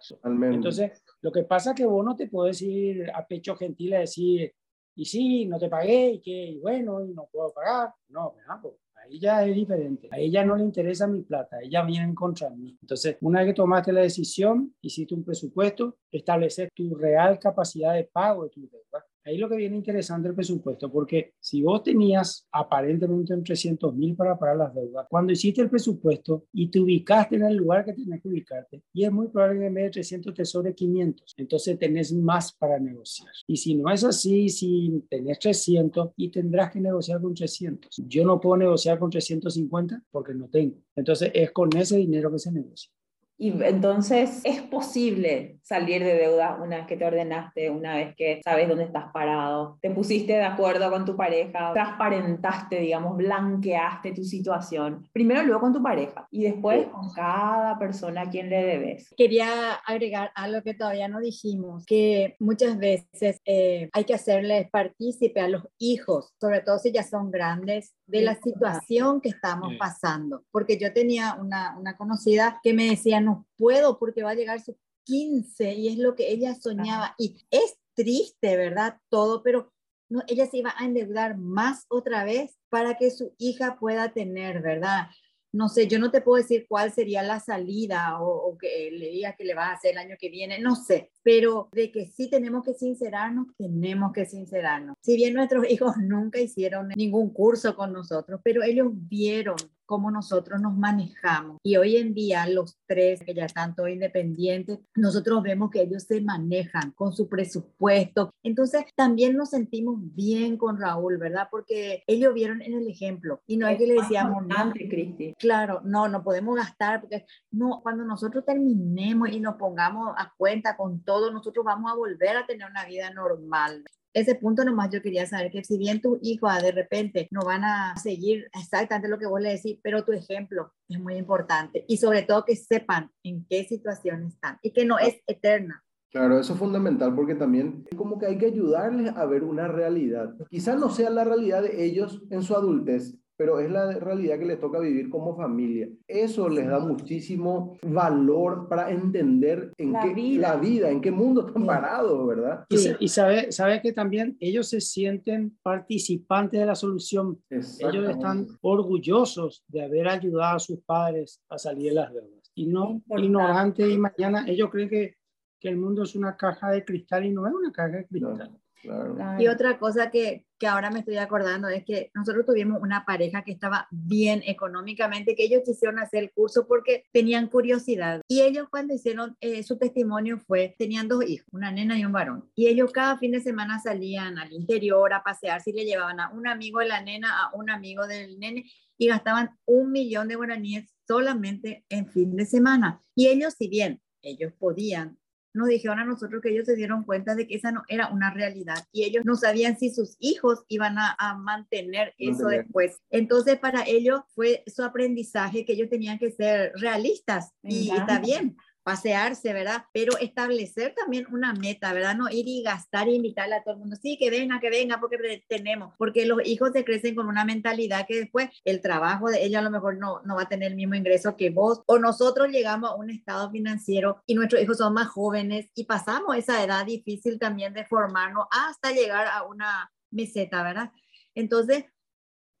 Entonces, 0.51 1.01
lo 1.21 1.31
que 1.31 1.43
pasa 1.43 1.71
es 1.71 1.77
que 1.77 1.85
vos 1.85 2.05
no 2.05 2.15
te 2.15 2.27
puedes 2.27 2.61
ir 2.61 3.09
a 3.09 3.25
pecho 3.25 3.55
gentil 3.55 3.93
a 3.93 3.99
decir, 3.99 4.53
y 4.95 5.05
sí, 5.05 5.45
no 5.45 5.57
te 5.57 5.69
pagué, 5.69 6.11
y 6.11 6.21
que, 6.21 6.31
y 6.31 6.59
bueno, 6.59 7.01
y 7.05 7.13
no 7.13 7.27
puedo 7.31 7.53
pagar. 7.53 7.93
No, 8.09 8.33
¿verdad? 8.33 8.55
Pues, 8.61 8.73
ya 9.09 9.45
es 9.45 9.55
diferente. 9.55 10.09
A 10.11 10.19
ella 10.19 10.43
no 10.45 10.55
le 10.55 10.63
interesa 10.63 11.07
mi 11.07 11.21
plata, 11.21 11.59
ella 11.61 11.83
viene 11.83 12.05
en 12.05 12.15
contra 12.15 12.49
de 12.49 12.57
mí. 12.57 12.77
Entonces, 12.81 13.17
una 13.21 13.39
vez 13.39 13.49
que 13.49 13.53
tomaste 13.53 13.91
la 13.91 14.01
decisión, 14.01 14.73
hiciste 14.81 15.13
un 15.15 15.23
presupuesto, 15.23 15.97
establecer 16.11 16.69
tu 16.73 16.95
real 16.95 17.39
capacidad 17.39 17.93
de 17.93 18.05
pago 18.05 18.43
de 18.43 18.49
tu 18.49 18.61
deuda 18.69 19.05
Ahí 19.25 19.37
lo 19.37 19.49
que 19.49 19.55
viene 19.55 19.75
interesante 19.75 20.27
el 20.27 20.35
presupuesto, 20.35 20.91
porque 20.91 21.33
si 21.39 21.63
vos 21.63 21.81
tenías 21.81 22.47
aparentemente 22.51 23.33
un 23.33 23.43
300 23.43 23.95
mil 23.95 24.15
para 24.15 24.37
pagar 24.37 24.57
las 24.57 24.75
deudas, 24.75 25.07
cuando 25.09 25.33
hiciste 25.33 25.61
el 25.61 25.69
presupuesto 25.69 26.45
y 26.53 26.67
te 26.69 26.79
ubicaste 26.79 27.37
en 27.37 27.45
el 27.45 27.55
lugar 27.55 27.83
que 27.83 27.93
tenías 27.93 28.21
que 28.21 28.29
ubicarte, 28.29 28.83
y 28.93 29.03
es 29.03 29.11
muy 29.11 29.29
probable 29.29 29.61
que 29.61 29.65
en 29.65 29.73
vez 29.73 29.85
de 29.85 29.89
300 29.89 30.31
te 30.31 30.45
sobre 30.45 30.75
500, 30.75 31.33
entonces 31.37 31.79
tenés 31.79 32.13
más 32.13 32.53
para 32.53 32.79
negociar. 32.79 33.31
Y 33.47 33.57
si 33.57 33.73
no 33.73 33.91
es 33.91 34.03
así, 34.03 34.47
si 34.49 35.03
tenés 35.09 35.39
300 35.39 36.11
y 36.17 36.29
tendrás 36.29 36.71
que 36.71 36.79
negociar 36.79 37.19
con 37.19 37.33
300. 37.33 37.89
Yo 38.07 38.25
no 38.25 38.39
puedo 38.39 38.57
negociar 38.57 38.99
con 38.99 39.09
350 39.09 40.03
porque 40.11 40.35
no 40.35 40.47
tengo. 40.49 40.77
Entonces 40.95 41.31
es 41.33 41.49
con 41.49 41.75
ese 41.75 41.97
dinero 41.97 42.31
que 42.31 42.37
se 42.37 42.51
negocia. 42.51 42.91
Y 43.37 43.51
entonces 43.63 44.41
es 44.43 44.61
posible 44.61 45.59
salir 45.61 46.03
de 46.03 46.13
deuda 46.13 46.57
una 46.61 46.77
vez 46.77 46.87
que 46.87 46.95
te 46.95 47.05
ordenaste, 47.05 47.69
una 47.69 47.95
vez 47.95 48.15
que 48.15 48.39
sabes 48.43 48.69
dónde 48.69 48.85
estás 48.85 49.05
parado, 49.11 49.77
te 49.81 49.89
pusiste 49.89 50.33
de 50.33 50.43
acuerdo 50.43 50.89
con 50.91 51.05
tu 51.05 51.17
pareja, 51.17 51.73
transparentaste, 51.73 52.79
digamos, 52.79 53.17
blanqueaste 53.17 54.13
tu 54.13 54.23
situación. 54.23 55.09
Primero 55.11 55.43
luego 55.43 55.61
con 55.61 55.73
tu 55.73 55.81
pareja 55.81 56.27
y 56.31 56.43
después 56.43 56.87
con 56.87 57.11
cada 57.13 57.77
persona 57.79 58.21
a 58.21 58.29
quien 58.29 58.49
le 58.49 58.63
debes. 58.63 59.13
Quería 59.17 59.73
agregar 59.85 60.31
algo 60.35 60.61
que 60.61 60.73
todavía 60.73 61.07
no 61.07 61.19
dijimos, 61.19 61.85
que 61.85 62.35
muchas 62.39 62.77
veces 62.77 63.41
eh, 63.45 63.89
hay 63.91 64.03
que 64.05 64.13
hacerles 64.13 64.69
partícipe 64.69 65.41
a 65.41 65.49
los 65.49 65.63
hijos, 65.77 66.33
sobre 66.39 66.61
todo 66.61 66.77
si 66.79 66.91
ya 66.91 67.03
son 67.03 67.31
grandes, 67.31 67.95
de 68.07 68.21
la 68.21 68.35
situación 68.35 69.19
que 69.19 69.29
estamos 69.29 69.73
pasando. 69.79 70.43
Porque 70.51 70.77
yo 70.77 70.93
tenía 70.93 71.35
una, 71.39 71.75
una 71.77 71.97
conocida 71.97 72.59
que 72.63 72.73
me 72.73 72.89
decía, 72.89 73.19
no 73.25 73.45
puedo 73.57 73.99
porque 73.99 74.23
va 74.23 74.31
a 74.31 74.35
llegar 74.35 74.61
su 74.61 74.77
15 75.05 75.73
y 75.73 75.87
es 75.89 75.97
lo 75.97 76.15
que 76.15 76.31
ella 76.31 76.55
soñaba. 76.55 77.15
Y 77.17 77.45
es 77.51 77.77
triste, 77.93 78.57
¿verdad? 78.57 78.99
Todo, 79.09 79.41
pero 79.41 79.71
no, 80.09 80.21
ella 80.27 80.45
se 80.45 80.57
iba 80.57 80.73
a 80.77 80.85
endeudar 80.85 81.37
más 81.37 81.85
otra 81.89 82.23
vez 82.23 82.57
para 82.69 82.95
que 82.95 83.09
su 83.11 83.33
hija 83.37 83.77
pueda 83.79 84.13
tener, 84.13 84.61
¿verdad? 84.61 85.07
No 85.51 85.69
sé, 85.69 85.87
yo 85.87 85.99
no 85.99 86.11
te 86.11 86.19
puedo 86.19 86.41
decir 86.41 86.65
cuál 86.67 86.91
sería 86.91 87.23
la 87.23 87.39
salida 87.39 88.19
o, 88.19 88.27
o 88.27 88.57
que 88.57 88.91
le 88.91 89.09
diga 89.09 89.37
que 89.37 89.45
le 89.45 89.55
va 89.55 89.67
a 89.67 89.73
hacer 89.73 89.91
el 89.91 89.99
año 89.99 90.17
que 90.19 90.29
viene, 90.29 90.59
no 90.59 90.75
sé, 90.75 91.11
pero 91.23 91.69
de 91.71 91.93
que 91.93 92.07
sí 92.07 92.29
tenemos 92.29 92.65
que 92.65 92.73
sincerarnos, 92.73 93.47
tenemos 93.57 94.11
que 94.11 94.25
sincerarnos. 94.25 94.97
Si 95.01 95.15
bien 95.15 95.33
nuestros 95.33 95.65
hijos 95.71 95.95
nunca 95.97 96.39
hicieron 96.39 96.89
ningún 96.89 97.31
curso 97.31 97.73
con 97.75 97.93
nosotros, 97.93 98.41
pero 98.43 98.63
ellos 98.63 98.89
vieron 98.91 99.55
cómo 99.85 100.11
nosotros 100.11 100.61
nos 100.61 100.75
manejamos. 100.75 101.57
Y 101.63 101.77
hoy 101.77 101.97
en 101.97 102.13
día 102.13 102.47
los 102.47 102.77
tres 102.87 103.21
que 103.23 103.33
ya 103.33 103.45
están 103.45 103.75
todos 103.75 103.89
independientes, 103.89 104.79
nosotros 104.95 105.43
vemos 105.43 105.69
que 105.71 105.81
ellos 105.81 106.03
se 106.03 106.21
manejan 106.21 106.91
con 106.91 107.13
su 107.13 107.29
presupuesto. 107.29 108.31
Entonces 108.43 108.85
también 108.95 109.35
nos 109.35 109.51
sentimos 109.51 109.99
bien 110.15 110.57
con 110.57 110.79
Raúl, 110.79 111.17
¿verdad? 111.17 111.47
Porque 111.49 112.03
ellos 112.07 112.33
vieron 112.33 112.61
en 112.61 112.73
el 112.73 112.87
ejemplo 112.87 113.41
y 113.45 113.57
no 113.57 113.67
es, 113.67 113.77
que 113.77 113.87
le 113.87 113.95
decíamos, 113.95 114.45
no, 114.45 114.71
Cristi. 114.73 115.33
claro, 115.37 115.81
no, 115.83 116.07
no 116.07 116.23
podemos 116.23 116.55
gastar 116.55 117.01
porque 117.01 117.25
no, 117.51 117.81
cuando 117.81 118.03
nosotros 118.03 118.45
terminemos 118.45 119.29
y 119.29 119.39
nos 119.39 119.55
pongamos 119.55 120.13
a 120.17 120.33
cuenta 120.37 120.75
con 120.75 121.03
todo, 121.03 121.31
nosotros 121.31 121.65
vamos 121.65 121.91
a 121.91 121.95
volver 121.95 122.37
a 122.37 122.45
tener 122.45 122.69
una 122.69 122.85
vida 122.85 123.09
normal 123.11 123.83
ese 124.15 124.35
punto 124.35 124.63
nomás 124.63 124.89
yo 124.91 125.01
quería 125.01 125.27
saber 125.27 125.51
que 125.51 125.63
si 125.63 125.77
bien 125.77 126.01
tus 126.01 126.17
hijos 126.21 126.51
de 126.61 126.71
repente 126.71 127.27
no 127.31 127.41
van 127.41 127.63
a 127.63 127.95
seguir 127.97 128.47
exactamente 128.57 129.09
lo 129.09 129.19
que 129.19 129.27
vos 129.27 129.41
le 129.41 129.49
decís, 129.49 129.77
pero 129.83 130.03
tu 130.03 130.13
ejemplo 130.13 130.73
es 130.89 130.99
muy 130.99 131.15
importante 131.15 131.85
y 131.87 131.97
sobre 131.97 132.23
todo 132.23 132.45
que 132.45 132.55
sepan 132.55 133.11
en 133.23 133.45
qué 133.47 133.65
situación 133.65 134.23
están 134.23 134.57
y 134.61 134.71
que 134.71 134.85
no 134.85 134.97
es 134.97 135.15
eterna 135.27 135.85
Claro, 136.15 136.39
eso 136.39 136.53
es 136.53 136.59
fundamental 136.59 137.13
porque 137.13 137.35
también 137.35 137.85
como 137.97 138.17
que 138.17 138.25
hay 138.25 138.37
que 138.37 138.45
ayudarles 138.45 139.13
a 139.17 139.25
ver 139.25 139.43
una 139.43 139.67
realidad. 139.67 140.33
Quizás 140.49 140.79
no 140.79 140.89
sea 140.89 141.09
la 141.09 141.25
realidad 141.25 141.61
de 141.61 141.83
ellos 141.83 142.23
en 142.29 142.41
su 142.41 142.55
adultez, 142.55 143.17
pero 143.37 143.59
es 143.59 143.69
la 143.69 143.91
realidad 143.99 144.39
que 144.39 144.45
les 144.45 144.59
toca 144.59 144.79
vivir 144.79 145.09
como 145.09 145.35
familia. 145.35 145.89
Eso 146.07 146.47
les 146.49 146.67
da 146.67 146.79
muchísimo 146.79 147.77
valor 147.83 148.67
para 148.69 148.89
entender 148.91 149.71
en 149.77 149.93
La 149.93 150.01
qué 150.01 150.13
vida. 150.13 150.41
la 150.53 150.55
vida, 150.57 150.89
en 150.89 151.01
qué 151.01 151.11
mundo 151.11 151.47
están 151.47 151.63
Sí. 151.63 151.67
parados, 151.67 152.27
¿verdad? 152.27 152.65
Y, 152.69 153.05
y 153.05 153.07
sabe, 153.07 153.51
sabe 153.51 153.81
que 153.81 153.91
también 153.93 154.37
ellos 154.39 154.69
se 154.69 154.79
sienten 154.81 155.57
participantes 155.63 156.59
de 156.59 156.65
la 156.65 156.75
solución. 156.75 157.39
Ellos 157.49 158.09
están 158.09 158.47
orgullosos 158.61 159.63
de 159.67 159.83
haber 159.83 160.07
ayudado 160.07 160.55
a 160.55 160.59
sus 160.59 160.79
padres 160.81 161.41
a 161.49 161.57
salir 161.57 161.89
de 161.89 161.95
las 161.95 162.13
deudas. 162.13 162.51
Y 162.55 162.67
no 162.67 163.01
ignorantes 163.17 163.89
y 163.91 163.97
mañana 163.97 164.45
ellos 164.47 164.69
creen 164.71 164.89
que, 164.89 165.15
que 165.59 165.69
el 165.69 165.77
mundo 165.77 166.03
es 166.03 166.15
una 166.15 166.37
caja 166.37 166.71
de 166.71 166.85
cristal 166.85 167.25
y 167.25 167.31
no 167.31 167.45
es 167.47 167.53
una 167.53 167.71
caja 167.71 167.97
de 167.97 168.05
cristal. 168.07 168.35
Claro. 168.35 168.59
Claro. 168.85 169.17
Y 169.39 169.47
otra 169.47 169.77
cosa 169.79 170.11
que, 170.11 170.45
que 170.57 170.67
ahora 170.67 170.89
me 170.89 170.99
estoy 170.99 171.17
acordando 171.17 171.67
es 171.67 171.83
que 171.83 172.11
nosotros 172.13 172.45
tuvimos 172.45 172.81
una 172.81 173.05
pareja 173.05 173.43
que 173.43 173.51
estaba 173.51 173.87
bien 173.91 174.41
económicamente, 174.45 175.35
que 175.35 175.45
ellos 175.45 175.63
quisieron 175.65 175.99
hacer 175.99 176.23
el 176.23 176.31
curso 176.31 176.67
porque 176.67 177.05
tenían 177.11 177.47
curiosidad. 177.47 178.21
Y 178.27 178.41
ellos 178.41 178.67
cuando 178.69 178.93
hicieron 178.93 179.35
eh, 179.41 179.63
su 179.63 179.77
testimonio 179.77 180.39
fue, 180.39 180.75
tenían 180.77 181.07
dos 181.07 181.25
hijos, 181.27 181.47
una 181.51 181.71
nena 181.71 181.97
y 181.97 182.05
un 182.05 182.11
varón. 182.11 182.49
Y 182.55 182.67
ellos 182.67 182.91
cada 182.91 183.17
fin 183.17 183.31
de 183.31 183.41
semana 183.41 183.79
salían 183.79 184.37
al 184.37 184.53
interior 184.53 185.13
a 185.13 185.23
pasear, 185.23 185.61
si 185.61 185.71
le 185.71 185.85
llevaban 185.85 186.19
a 186.19 186.31
un 186.31 186.47
amigo 186.47 186.79
de 186.79 186.87
la 186.87 187.01
nena, 187.01 187.43
a 187.43 187.55
un 187.55 187.69
amigo 187.69 188.07
del 188.07 188.39
nene, 188.39 188.65
y 188.97 189.07
gastaban 189.07 189.51
un 189.65 189.91
millón 189.91 190.27
de 190.27 190.35
guaraníes 190.35 190.89
solamente 191.07 191.85
en 191.89 192.07
fin 192.07 192.35
de 192.35 192.45
semana. 192.45 193.01
Y 193.13 193.27
ellos, 193.27 193.55
si 193.57 193.67
bien 193.67 194.01
ellos 194.21 194.53
podían 194.57 195.17
nos 195.55 195.67
dijeron 195.67 195.99
a 195.99 196.05
nosotros 196.05 196.41
que 196.41 196.49
ellos 196.49 196.65
se 196.65 196.75
dieron 196.75 197.03
cuenta 197.03 197.35
de 197.35 197.47
que 197.47 197.55
esa 197.55 197.71
no 197.71 197.83
era 197.87 198.09
una 198.09 198.31
realidad 198.31 198.77
y 198.91 199.03
ellos 199.03 199.25
no 199.25 199.35
sabían 199.35 199.77
si 199.77 199.89
sus 199.89 200.17
hijos 200.19 200.63
iban 200.67 200.97
a, 200.99 201.15
a 201.17 201.37
mantener 201.37 202.13
eso 202.17 202.43
Mantener. 202.43 202.63
después. 202.65 202.97
Entonces 203.09 203.57
para 203.57 203.83
ellos 203.87 204.21
fue 204.35 204.63
su 204.67 204.83
aprendizaje 204.83 205.65
que 205.65 205.73
ellos 205.73 205.89
tenían 205.89 206.19
que 206.19 206.31
ser 206.31 206.73
realistas 206.75 207.53
y 207.63 207.89
encanta. 207.89 208.13
está 208.13 208.25
bien 208.25 208.57
pasearse, 208.85 209.51
¿verdad? 209.51 209.85
Pero 209.91 210.15
establecer 210.19 210.93
también 210.93 211.25
una 211.31 211.53
meta, 211.53 211.91
¿verdad? 211.91 212.15
No 212.15 212.29
ir 212.29 212.47
y 212.47 212.61
gastar 212.61 213.07
y 213.07 213.15
invitarle 213.15 213.55
a 213.55 213.63
todo 213.63 213.73
el 213.73 213.79
mundo, 213.79 213.95
sí, 213.99 214.15
que 214.15 214.29
venga, 214.29 214.59
que 214.59 214.69
venga, 214.69 214.99
porque 214.99 215.43
tenemos, 215.49 215.95
porque 215.97 216.27
los 216.27 216.45
hijos 216.45 216.69
se 216.71 216.85
crecen 216.85 217.15
con 217.15 217.27
una 217.27 217.45
mentalidad 217.45 218.05
que 218.07 218.19
después 218.19 218.47
el 218.63 218.81
trabajo 218.81 219.31
de 219.31 219.43
ellos 219.43 219.57
a 219.57 219.63
lo 219.63 219.71
mejor 219.71 219.97
no, 219.97 220.21
no 220.23 220.35
va 220.35 220.43
a 220.43 220.49
tener 220.49 220.69
el 220.69 220.75
mismo 220.75 220.93
ingreso 220.93 221.35
que 221.35 221.49
vos, 221.49 221.81
o 221.87 221.97
nosotros 221.97 222.49
llegamos 222.49 222.91
a 222.91 222.95
un 222.95 223.09
estado 223.09 223.49
financiero 223.49 224.21
y 224.27 224.35
nuestros 224.35 224.61
hijos 224.61 224.77
son 224.77 224.93
más 224.93 225.07
jóvenes 225.07 225.67
y 225.73 225.85
pasamos 225.85 226.37
esa 226.37 226.63
edad 226.63 226.85
difícil 226.85 227.39
también 227.39 227.73
de 227.73 227.85
formarnos 227.85 228.45
hasta 228.51 228.91
llegar 228.91 229.25
a 229.25 229.41
una 229.47 229.91
meseta, 230.11 230.61
¿verdad? 230.61 230.91
Entonces, 231.33 231.85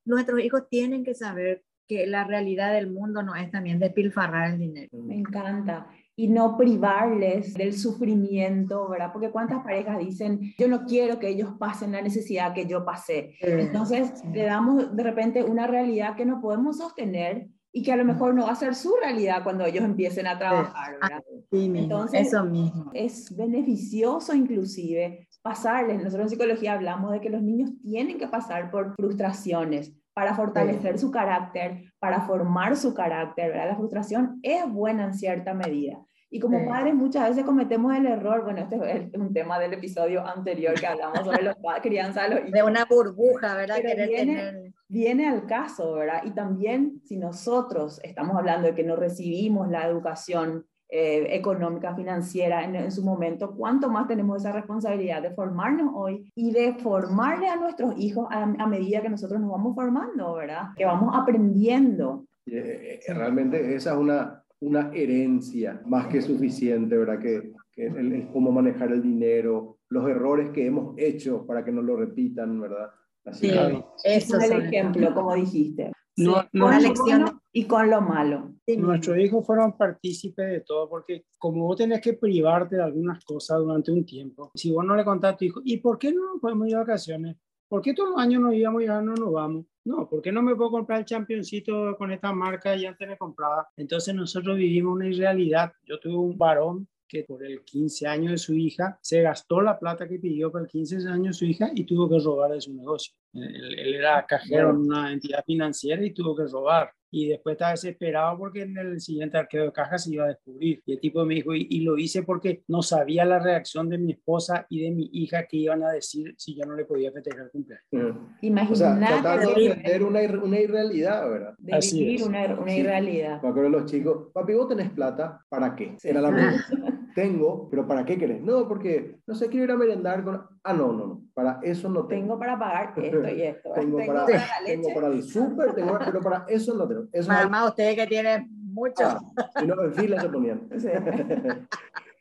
nuestros 0.05 0.39
hijos 0.39 0.63
tienen 0.71 1.03
que 1.03 1.13
saber 1.13 1.63
que 1.87 2.07
la 2.07 2.23
realidad 2.23 2.73
del 2.73 2.91
mundo 2.91 3.21
no 3.21 3.35
es 3.35 3.51
también 3.51 3.77
despilfarrar 3.77 4.53
el 4.53 4.57
dinero. 4.57 4.89
Me 4.91 5.19
encanta. 5.19 5.87
Y 6.17 6.29
no 6.29 6.57
privarles 6.57 7.53
del 7.55 7.77
sufrimiento, 7.77 8.87
¿verdad? 8.89 9.11
Porque 9.11 9.31
cuántas 9.31 9.63
parejas 9.63 9.99
dicen, 9.99 10.53
yo 10.57 10.67
no 10.67 10.85
quiero 10.85 11.19
que 11.19 11.27
ellos 11.27 11.53
pasen 11.59 11.91
la 11.91 12.01
necesidad 12.01 12.53
que 12.53 12.65
yo 12.65 12.85
pasé. 12.85 13.35
Entonces, 13.41 14.23
le 14.33 14.43
damos 14.43 14.95
de 14.95 15.03
repente 15.03 15.43
una 15.43 15.67
realidad 15.67 16.15
que 16.15 16.25
no 16.25 16.39
podemos 16.39 16.77
sostener 16.77 17.47
y 17.73 17.83
que 17.83 17.91
a 17.91 17.97
lo 17.97 18.05
mejor 18.05 18.33
no 18.33 18.45
va 18.45 18.53
a 18.53 18.55
ser 18.55 18.73
su 18.73 18.93
realidad 19.01 19.43
cuando 19.43 19.65
ellos 19.65 19.83
empiecen 19.83 20.27
a 20.27 20.39
trabajar, 20.39 20.93
¿verdad? 21.01 21.21
Sí, 21.51 21.67
mismo, 21.67 21.79
Entonces- 21.79 22.27
eso 22.27 22.45
mismo. 22.45 22.89
Es 22.93 23.35
beneficioso 23.35 24.33
inclusive 24.33 25.27
pasarles, 25.41 25.97
nosotros 25.97 26.23
en 26.23 26.29
psicología 26.29 26.73
hablamos 26.73 27.11
de 27.11 27.19
que 27.21 27.29
los 27.29 27.41
niños 27.41 27.71
tienen 27.83 28.17
que 28.17 28.27
pasar 28.27 28.71
por 28.71 28.95
frustraciones 28.95 29.93
para 30.15 30.33
fortalecer 30.33 30.97
su 30.97 31.11
carácter, 31.11 31.91
para 31.99 32.21
formar 32.21 32.77
su 32.77 32.93
carácter, 32.93 33.51
¿verdad? 33.51 33.67
La 33.71 33.75
frustración 33.75 34.39
es 34.41 34.65
buena 34.71 35.03
en 35.03 35.13
cierta 35.13 35.53
medida. 35.53 35.99
Y 36.29 36.39
como 36.39 36.57
Sí. 36.59 36.65
padres 36.67 36.95
muchas 36.95 37.27
veces 37.29 37.43
cometemos 37.43 37.93
el 37.95 38.05
error, 38.07 38.43
bueno, 38.45 38.61
este 38.61 38.77
es 39.13 39.13
un 39.19 39.33
tema 39.33 39.59
del 39.59 39.73
episodio 39.73 40.25
anterior 40.25 40.73
que 40.79 40.87
hablamos 40.87 41.19
sobre 41.19 41.43
la 41.43 41.55
crianza 41.81 42.23
de 42.23 42.29
los 42.29 42.39
hijos 42.39 42.51
De 42.53 42.63
una 42.63 42.85
burbuja, 42.85 43.55
¿verdad? 43.55 43.75
Pero 43.81 44.07
viene- 44.07 44.35
tener... 44.35 44.73
viene 44.87 45.27
al 45.27 45.45
caso, 45.45 45.93
¿verdad? 45.93 46.21
Y 46.23 46.31
también 46.31 47.01
si 47.03 47.17
nosotros 47.17 47.99
estamos 48.01 48.37
hablando 48.37 48.67
de 48.69 48.73
que 48.73 48.83
no 48.83 48.95
recibimos 48.95 49.69
la 49.69 49.85
educación 49.85 50.65
eh, 50.89 51.27
económica, 51.35 51.95
financiera 51.95 52.63
en, 52.63 52.75
en 52.75 52.91
su 52.91 53.03
momento, 53.03 53.55
¿cuánto 53.55 53.89
más 53.89 54.07
tenemos 54.07 54.37
esa 54.37 54.51
responsabilidad 54.51 55.21
de 55.21 55.31
formarnos 55.31 55.91
hoy 55.95 56.31
y 56.35 56.51
de 56.51 56.73
formarle 56.75 57.47
a 57.47 57.55
nuestros 57.55 57.97
hijos 57.97 58.27
a, 58.29 58.43
a 58.43 58.67
medida 58.67 59.01
que 59.01 59.09
nosotros 59.09 59.41
nos 59.41 59.49
vamos 59.51 59.73
formando, 59.75 60.35
¿verdad? 60.35 60.69
Que 60.77 60.85
vamos 60.85 61.13
aprendiendo. 61.15 62.25
Eh, 62.45 62.99
eh, 63.07 63.13
realmente 63.13 63.75
esa 63.75 63.91
es 63.93 63.97
una, 63.97 64.43
una 64.59 64.91
herencia 64.93 65.81
más 65.85 66.07
que 66.07 66.21
suficiente, 66.21 66.95
¿verdad? 66.97 67.19
Que, 67.19 67.51
que 67.71 67.87
el, 67.87 68.13
el 68.13 68.27
cómo 68.31 68.51
manejar 68.51 68.91
el 68.91 69.01
dinero, 69.01 69.77
los 69.89 70.07
errores 70.09 70.49
que 70.51 70.65
hemos 70.67 70.93
hecho 70.97 71.45
para 71.45 71.65
que 71.65 71.71
no 71.71 71.81
lo 71.81 71.95
repitan, 71.97 72.59
¿verdad? 72.61 72.89
Así 73.25 73.49
Sí, 73.49 73.57
eso 74.03 74.37
es 74.37 74.51
el 74.51 74.61
ejemplo, 74.67 75.13
como 75.15 75.33
dijiste. 75.33 75.91
No- 76.17 76.41
Sí, 76.43 76.47
no- 76.53 76.67
Una 76.67 76.79
lección. 76.79 77.41
Y 77.55 77.63
con 77.63 77.89
lo 77.89 78.01
malo. 78.01 78.53
Sí. 78.67 78.75
Nuestros 78.75 79.17
hijos 79.17 79.45
fueron 79.45 79.77
partícipes 79.77 80.45
de 80.45 80.59
todo, 80.59 80.89
porque 80.89 81.23
como 81.37 81.63
vos 81.63 81.77
tenés 81.77 82.01
que 82.01 82.11
privarte 82.11 82.75
de 82.75 82.83
algunas 82.83 83.23
cosas 83.23 83.59
durante 83.59 83.93
un 83.93 84.05
tiempo, 84.05 84.51
si 84.53 84.73
vos 84.73 84.83
no 84.83 84.93
le 84.93 85.05
contás 85.05 85.33
a 85.33 85.37
tu 85.37 85.45
hijo, 85.45 85.61
¿y 85.63 85.77
por 85.77 85.97
qué 85.97 86.11
no 86.11 86.33
nos 86.33 86.41
podemos 86.41 86.67
ir 86.67 86.73
de 86.73 86.79
vacaciones? 86.79 87.37
¿Por 87.69 87.81
qué 87.81 87.93
todos 87.93 88.09
los 88.09 88.19
años 88.19 88.41
nos 88.41 88.53
íbamos 88.53 88.83
y 88.83 88.87
ahora 88.87 89.03
no 89.03 89.13
nos 89.13 89.31
vamos? 89.31 89.65
No, 89.85 90.05
¿por 90.09 90.21
qué 90.21 90.33
no 90.33 90.41
me 90.41 90.53
puedo 90.53 90.69
comprar 90.69 90.99
el 90.99 91.05
championcito 91.05 91.95
con 91.97 92.11
esta 92.11 92.33
marca 92.33 92.75
y 92.75 92.85
antes 92.85 93.07
me 93.07 93.17
compraba? 93.17 93.69
Entonces 93.77 94.13
nosotros 94.13 94.57
vivimos 94.57 94.93
una 94.93 95.07
irrealidad. 95.07 95.71
Yo 95.85 95.97
tuve 95.97 96.17
un 96.17 96.37
varón 96.37 96.89
que 97.07 97.23
por 97.23 97.41
el 97.45 97.63
15 97.63 98.05
años 98.05 98.31
de 98.31 98.37
su 98.37 98.53
hija 98.53 98.99
se 99.01 99.21
gastó 99.21 99.61
la 99.61 99.79
plata 99.79 100.09
que 100.09 100.19
pidió 100.19 100.51
para 100.51 100.65
el 100.65 100.69
15 100.69 101.07
años 101.07 101.27
de 101.27 101.33
su 101.33 101.45
hija 101.45 101.71
y 101.73 101.85
tuvo 101.85 102.09
que 102.09 102.19
robar 102.19 102.51
de 102.51 102.59
su 102.59 102.73
negocio. 102.73 103.13
Él, 103.31 103.79
él 103.79 103.95
era 103.95 104.25
cajero 104.25 104.71
en 104.71 104.77
una 104.77 105.13
entidad 105.13 105.43
financiera 105.45 106.03
y 106.03 106.13
tuvo 106.13 106.35
que 106.35 106.43
robar. 106.47 106.91
Y 107.17 107.29
después 107.29 107.53
estaba 107.53 107.71
desesperado 107.71 108.37
porque 108.37 108.63
en 108.63 108.77
el 108.77 108.99
siguiente 108.99 109.37
arqueo 109.37 109.63
de 109.63 109.71
caja 109.71 109.97
se 109.97 110.13
iba 110.13 110.25
a 110.25 110.27
descubrir. 110.27 110.81
Y 110.85 110.91
el 110.93 110.99
tipo 110.99 111.23
me 111.23 111.35
dijo, 111.35 111.55
y, 111.55 111.65
y 111.69 111.79
lo 111.79 111.97
hice 111.97 112.23
porque 112.23 112.63
no 112.67 112.81
sabía 112.81 113.23
la 113.23 113.39
reacción 113.39 113.87
de 113.87 113.97
mi 113.97 114.11
esposa 114.11 114.65
y 114.69 114.81
de 114.83 114.91
mi 114.91 115.09
hija 115.13 115.45
que 115.47 115.55
iban 115.55 115.81
a 115.83 115.91
decir 115.91 116.35
si 116.37 116.55
yo 116.57 116.65
no 116.65 116.75
le 116.75 116.83
podía 116.83 117.13
festejar 117.13 117.45
el 117.45 117.51
cumpleaños. 117.51 117.85
Ujú. 117.93 118.01
O 118.09 118.75
sea, 118.75 118.89
Imagínate 118.89 119.05
tratando 119.21 119.53
de, 119.53 119.61
de 119.61 119.69
vender 119.69 120.03
una, 120.03 120.21
ir- 120.23 120.43
una 120.43 120.59
irrealidad, 120.59 121.29
¿verdad? 121.29 121.55
de 121.57 121.73
Así 121.73 121.99
vivir 121.99 122.19
es. 122.19 122.27
una, 122.27 122.45
una 122.59 122.71
Sí. 122.71 122.79
irrealidad. 122.79 123.41
Me 123.41 123.47
acuerdo 123.47 123.69
los 123.69 123.85
chicos, 123.85 124.27
papi, 124.33 124.53
¿vos 124.53 124.67
tenés 124.67 124.89
plata? 124.89 125.39
¿Para 125.47 125.73
qué? 125.73 125.95
Era 126.03 126.19
la 126.19 126.31
pregunta. 126.33 126.99
Tengo, 127.15 127.69
pero 127.69 127.87
¿para 127.87 128.03
qué 128.05 128.17
querés? 128.17 128.41
No, 128.41 128.67
porque, 128.67 129.19
no 129.25 129.33
sé, 129.35 129.47
quiero 129.47 129.63
ir 129.63 129.71
a 129.71 129.77
merendar 129.77 130.21
con... 130.25 130.41
Ah, 130.63 130.73
no, 130.73 130.91
no, 130.91 131.07
no, 131.07 131.21
para 131.33 131.59
eso 131.63 131.87
no 131.87 132.05
tengo. 132.07 132.21
Tengo 132.23 132.39
para 132.39 132.59
pagar 132.59 132.93
esto 132.97 133.29
y 133.29 133.41
esto. 133.41 133.71
Tengo, 133.75 133.97
Tengo 133.97 134.13
para, 134.13 134.25
para 134.25 134.37
la 134.61 134.65
tengo 134.65 134.93
para 134.93 135.07
el 135.07 135.23
súper, 135.23 135.73
tengo, 135.73 135.97
pero 135.97 136.19
para 136.19 136.45
eso 136.49 136.75
no 136.75 136.85
tengo. 136.85 137.03
Eso 137.13 137.31
Mamá, 137.31 137.67
ustedes 137.69 137.95
que 137.95 138.05
tienen 138.07 138.49
mucho. 138.73 138.95
Ah, 139.05 139.19
y 139.63 139.65
no, 139.65 139.81
en 139.81 139.93
fila 139.93 140.19
se 140.19 140.29
ponían. 140.29 140.67
Sí. 140.77 140.89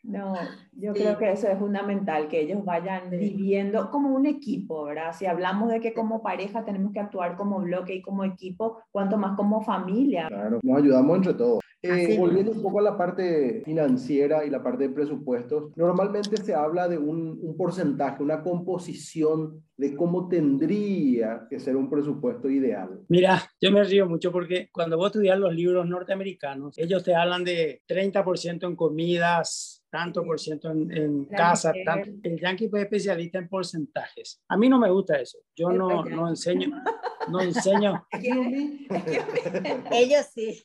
No, 0.07 0.35
yo 0.73 0.93
Sí. 0.93 1.01
creo 1.01 1.17
que 1.17 1.33
eso 1.33 1.49
es 1.49 1.59
fundamental, 1.59 2.29
que 2.29 2.43
ellos 2.43 2.63
vayan 2.63 3.09
Sí. 3.11 3.17
viviendo 3.17 3.91
como 3.91 4.15
un 4.15 4.27
equipo, 4.27 4.85
¿verdad? 4.85 5.15
Si 5.15 5.25
hablamos 5.25 5.71
de 5.71 5.81
que 5.81 5.95
como 5.95 6.23
pareja 6.23 6.63
tenemos 6.63 6.93
que 6.93 7.01
actuar 7.01 7.37
como 7.39 7.59
bloque 7.61 7.95
y 7.95 8.03
como 8.03 8.23
equipo, 8.23 8.83
cuanto 8.93 9.17
más 9.17 9.35
como 9.35 9.63
familia. 9.63 10.29
Claro, 10.29 10.61
nos 10.63 10.77
ayudamos 10.79 11.17
entre 11.17 11.33
todos. 11.33 11.64
Eh, 11.85 12.17
volviendo 12.19 12.53
un 12.53 12.63
poco 12.63 12.79
a 12.79 12.83
la 12.83 12.97
parte 12.97 13.63
financiera 13.65 14.45
y 14.45 14.51
la 14.51 14.63
parte 14.63 14.89
de 14.89 14.95
presupuestos, 14.95 15.77
normalmente 15.77 16.37
se 16.39 16.55
habla 16.55 16.89
de 16.89 16.97
un, 16.97 17.39
un 17.43 17.57
porcentaje, 17.57 18.23
una 18.23 18.43
composición 18.43 19.63
de 19.77 19.95
cómo 19.95 20.29
tendría 20.29 21.47
que 21.51 21.59
ser 21.59 21.77
un 21.77 21.91
presupuesto 21.91 22.49
ideal. 22.49 23.01
Mira, 23.09 23.43
yo 23.61 23.71
me 23.71 23.85
río 23.85 24.09
mucho 24.09 24.33
porque 24.33 24.69
cuando 24.73 24.97
vos 24.97 25.09
estudias 25.09 25.39
los 25.39 25.55
libros 25.55 25.87
norteamericanos, 25.87 26.79
ellos 26.79 27.05
te 27.05 27.15
hablan 27.15 27.45
de 27.45 27.83
30% 27.87 28.67
en 28.67 28.77
comidas, 28.77 29.84
tanto 29.95 30.25
por 30.25 30.41
ciento 30.41 30.73
en, 30.73 31.25
casa, 31.27 31.73
tanto- 31.85 32.11
el 32.25 32.41
yankee 32.41 32.69
fue 32.69 32.83
especialista 32.83 33.39
en 33.39 33.49
porcentajes. 33.49 34.43
A 34.49 34.57
mí 34.57 34.69
no 34.69 34.77
me 34.81 34.91
gusta 34.91 35.21
eso. 35.21 35.39
Yo 35.55 35.69
no, 35.69 36.05
no 36.05 36.29
enseño, 36.29 36.69
no 37.31 37.41
enseño. 37.41 38.05
Ellos 39.93 40.27
sí. 40.35 40.65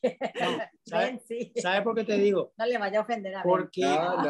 ¿Sabes 0.84 1.84
por 1.84 1.94
qué 1.94 2.06
te 2.06 2.18
digo? 2.18 2.54
No 2.58 2.66
le 2.66 2.80
vaya 2.80 2.98
a 2.98 3.02
ofender 3.04 3.36
a. 3.36 3.44
Porque 3.44 3.84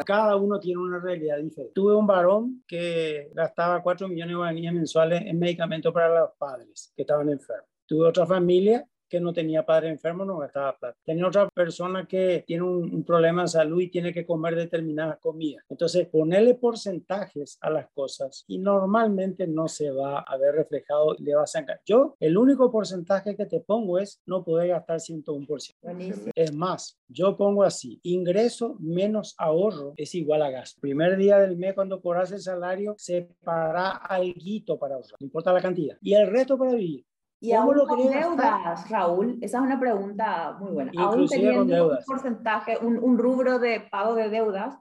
cada 0.04 0.36
uno 0.36 0.60
tiene 0.60 0.82
una 0.82 0.98
realidad 0.98 1.38
diferente. 1.38 1.72
Tuve 1.74 1.96
un 1.96 2.06
varón 2.06 2.62
que 2.68 3.30
gastaba 3.32 3.82
4 3.82 4.06
millones 4.06 4.32
de 4.32 4.36
guaraníes 4.36 4.72
mensuales 4.74 5.22
en 5.24 5.38
medicamentos 5.38 5.94
para 5.94 6.20
los 6.20 6.30
padres 6.36 6.92
que 6.94 7.04
estaban 7.04 7.30
enfermos. 7.30 7.70
Tuve 7.86 8.06
otra 8.06 8.26
familia 8.26 8.86
que 9.10 9.20
no 9.20 9.32
tenía 9.32 9.66
padre 9.66 9.90
enfermo 9.90 10.24
no 10.24 10.38
gastaba 10.38 10.76
plata. 10.76 10.96
Tenía 11.04 11.26
otra 11.26 11.48
persona 11.48 12.06
que 12.06 12.44
tiene 12.46 12.62
un, 12.62 12.94
un 12.94 13.04
problema 13.04 13.42
de 13.42 13.48
salud 13.48 13.80
y 13.80 13.90
tiene 13.90 14.12
que 14.12 14.24
comer 14.24 14.54
determinadas 14.54 15.18
comidas. 15.18 15.64
Entonces, 15.68 16.06
ponerle 16.06 16.54
porcentajes 16.54 17.58
a 17.60 17.70
las 17.70 17.90
cosas 17.90 18.44
y 18.46 18.58
normalmente 18.58 19.46
no 19.46 19.68
se 19.68 19.90
va 19.90 20.20
a 20.20 20.36
ver 20.36 20.54
reflejado 20.54 21.16
y 21.18 21.24
le 21.24 21.34
vas 21.34 21.54
a 21.54 21.60
engañar. 21.60 21.80
Yo, 21.84 22.16
el 22.20 22.36
único 22.36 22.70
porcentaje 22.70 23.36
que 23.36 23.46
te 23.46 23.60
pongo 23.60 23.98
es 23.98 24.20
no 24.26 24.44
poder 24.44 24.68
gastar 24.68 25.00
101%. 25.00 25.74
Buenísimo. 25.82 26.30
Es 26.34 26.54
más, 26.54 26.98
yo 27.08 27.36
pongo 27.36 27.64
así, 27.64 28.00
ingreso 28.02 28.76
menos 28.78 29.34
ahorro 29.38 29.94
es 29.96 30.14
igual 30.14 30.42
a 30.42 30.50
gasto. 30.50 30.80
Primer 30.80 31.16
día 31.16 31.38
del 31.38 31.56
mes 31.56 31.74
cuando 31.74 32.00
cobras 32.00 32.30
el 32.32 32.40
salario, 32.40 32.94
separa 32.98 33.90
algo 33.90 34.78
para 34.78 34.94
ahorrar, 34.94 35.16
no 35.20 35.24
importa 35.24 35.52
la 35.52 35.60
cantidad. 35.60 35.96
Y 36.00 36.14
el 36.14 36.28
resto 36.28 36.56
para 36.56 36.72
vivir. 36.72 37.04
Y 37.40 37.52
¿Cómo 37.52 37.62
aún 37.62 37.76
lo 37.76 37.86
con 37.86 38.10
deudas, 38.10 38.90
Raúl, 38.90 39.38
esa 39.40 39.58
es 39.58 39.64
una 39.64 39.80
pregunta 39.80 40.56
muy 40.60 40.72
buena. 40.72 40.92
Aún 40.98 41.22
Inclusive 41.22 41.52
teniendo 41.52 41.90
un 41.90 41.98
porcentaje, 42.06 42.76
un, 42.78 42.98
un 42.98 43.18
rubro 43.18 43.58
de 43.58 43.80
pago 43.80 44.14
de 44.14 44.28
deudas, 44.28 44.78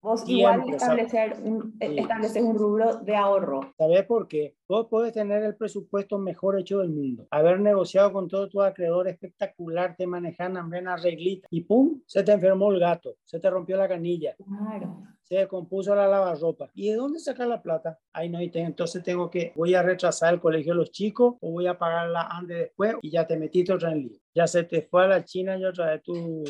vos 0.00 0.28
igual 0.28 0.62
establecer 0.68 1.36
un, 1.42 1.74
eh, 1.80 1.88
Sí. 1.88 1.98
estableces 1.98 2.42
un 2.42 2.56
rubro 2.56 2.98
de 2.98 3.16
ahorro. 3.16 3.60
¿Sabes 3.76 4.04
por 4.06 4.28
qué? 4.28 4.56
Vos 4.68 4.86
podés 4.86 5.12
tener 5.12 5.42
el 5.42 5.56
presupuesto 5.56 6.18
mejor 6.18 6.58
hecho 6.58 6.78
del 6.80 6.90
mundo, 6.90 7.26
haber 7.30 7.60
negociado 7.60 8.12
con 8.12 8.28
todo 8.28 8.48
tu 8.48 8.62
acreedor 8.62 9.08
espectacular, 9.08 9.96
te 9.96 10.06
manejan 10.06 10.56
en 10.74 10.88
arreglita 10.88 11.48
y 11.50 11.62
pum, 11.62 12.00
se 12.06 12.22
te 12.22 12.32
enfermó 12.32 12.70
el 12.72 12.78
gato, 12.80 13.16
se 13.24 13.40
te 13.40 13.50
rompió 13.50 13.76
la 13.76 13.88
canilla, 13.88 14.34
Claro. 14.36 15.02
se 15.22 15.36
descompuso 15.36 15.94
la 15.94 16.06
lavarropa. 16.06 16.70
¿Y 16.74 16.90
de 16.90 16.96
dónde 16.96 17.18
sacar 17.18 17.48
la 17.48 17.60
plata? 17.62 17.98
Ahí 18.12 18.28
no 18.28 18.38
entonces 18.40 19.02
tengo 19.02 19.30
que, 19.30 19.52
voy 19.56 19.74
a 19.74 19.82
retrasar 19.82 20.34
el 20.34 20.40
colegio 20.40 20.72
de 20.72 20.78
los 20.78 20.90
chicos 20.90 21.34
o 21.40 21.50
voy 21.50 21.66
a 21.66 21.78
pagarla 21.78 22.22
antes 22.30 22.56
después 22.58 22.94
y 23.02 23.10
ya 23.10 23.26
te 23.26 23.36
metiste 23.36 23.72
otra 23.72 23.92
en 23.92 24.02
lío. 24.02 24.18
Ya 24.34 24.46
se 24.46 24.64
te 24.64 24.82
fue 24.82 25.04
a 25.04 25.08
la 25.08 25.24
China 25.24 25.56
y 25.58 25.64
otra 25.64 25.86
vez 25.86 26.02
tu, 26.02 26.44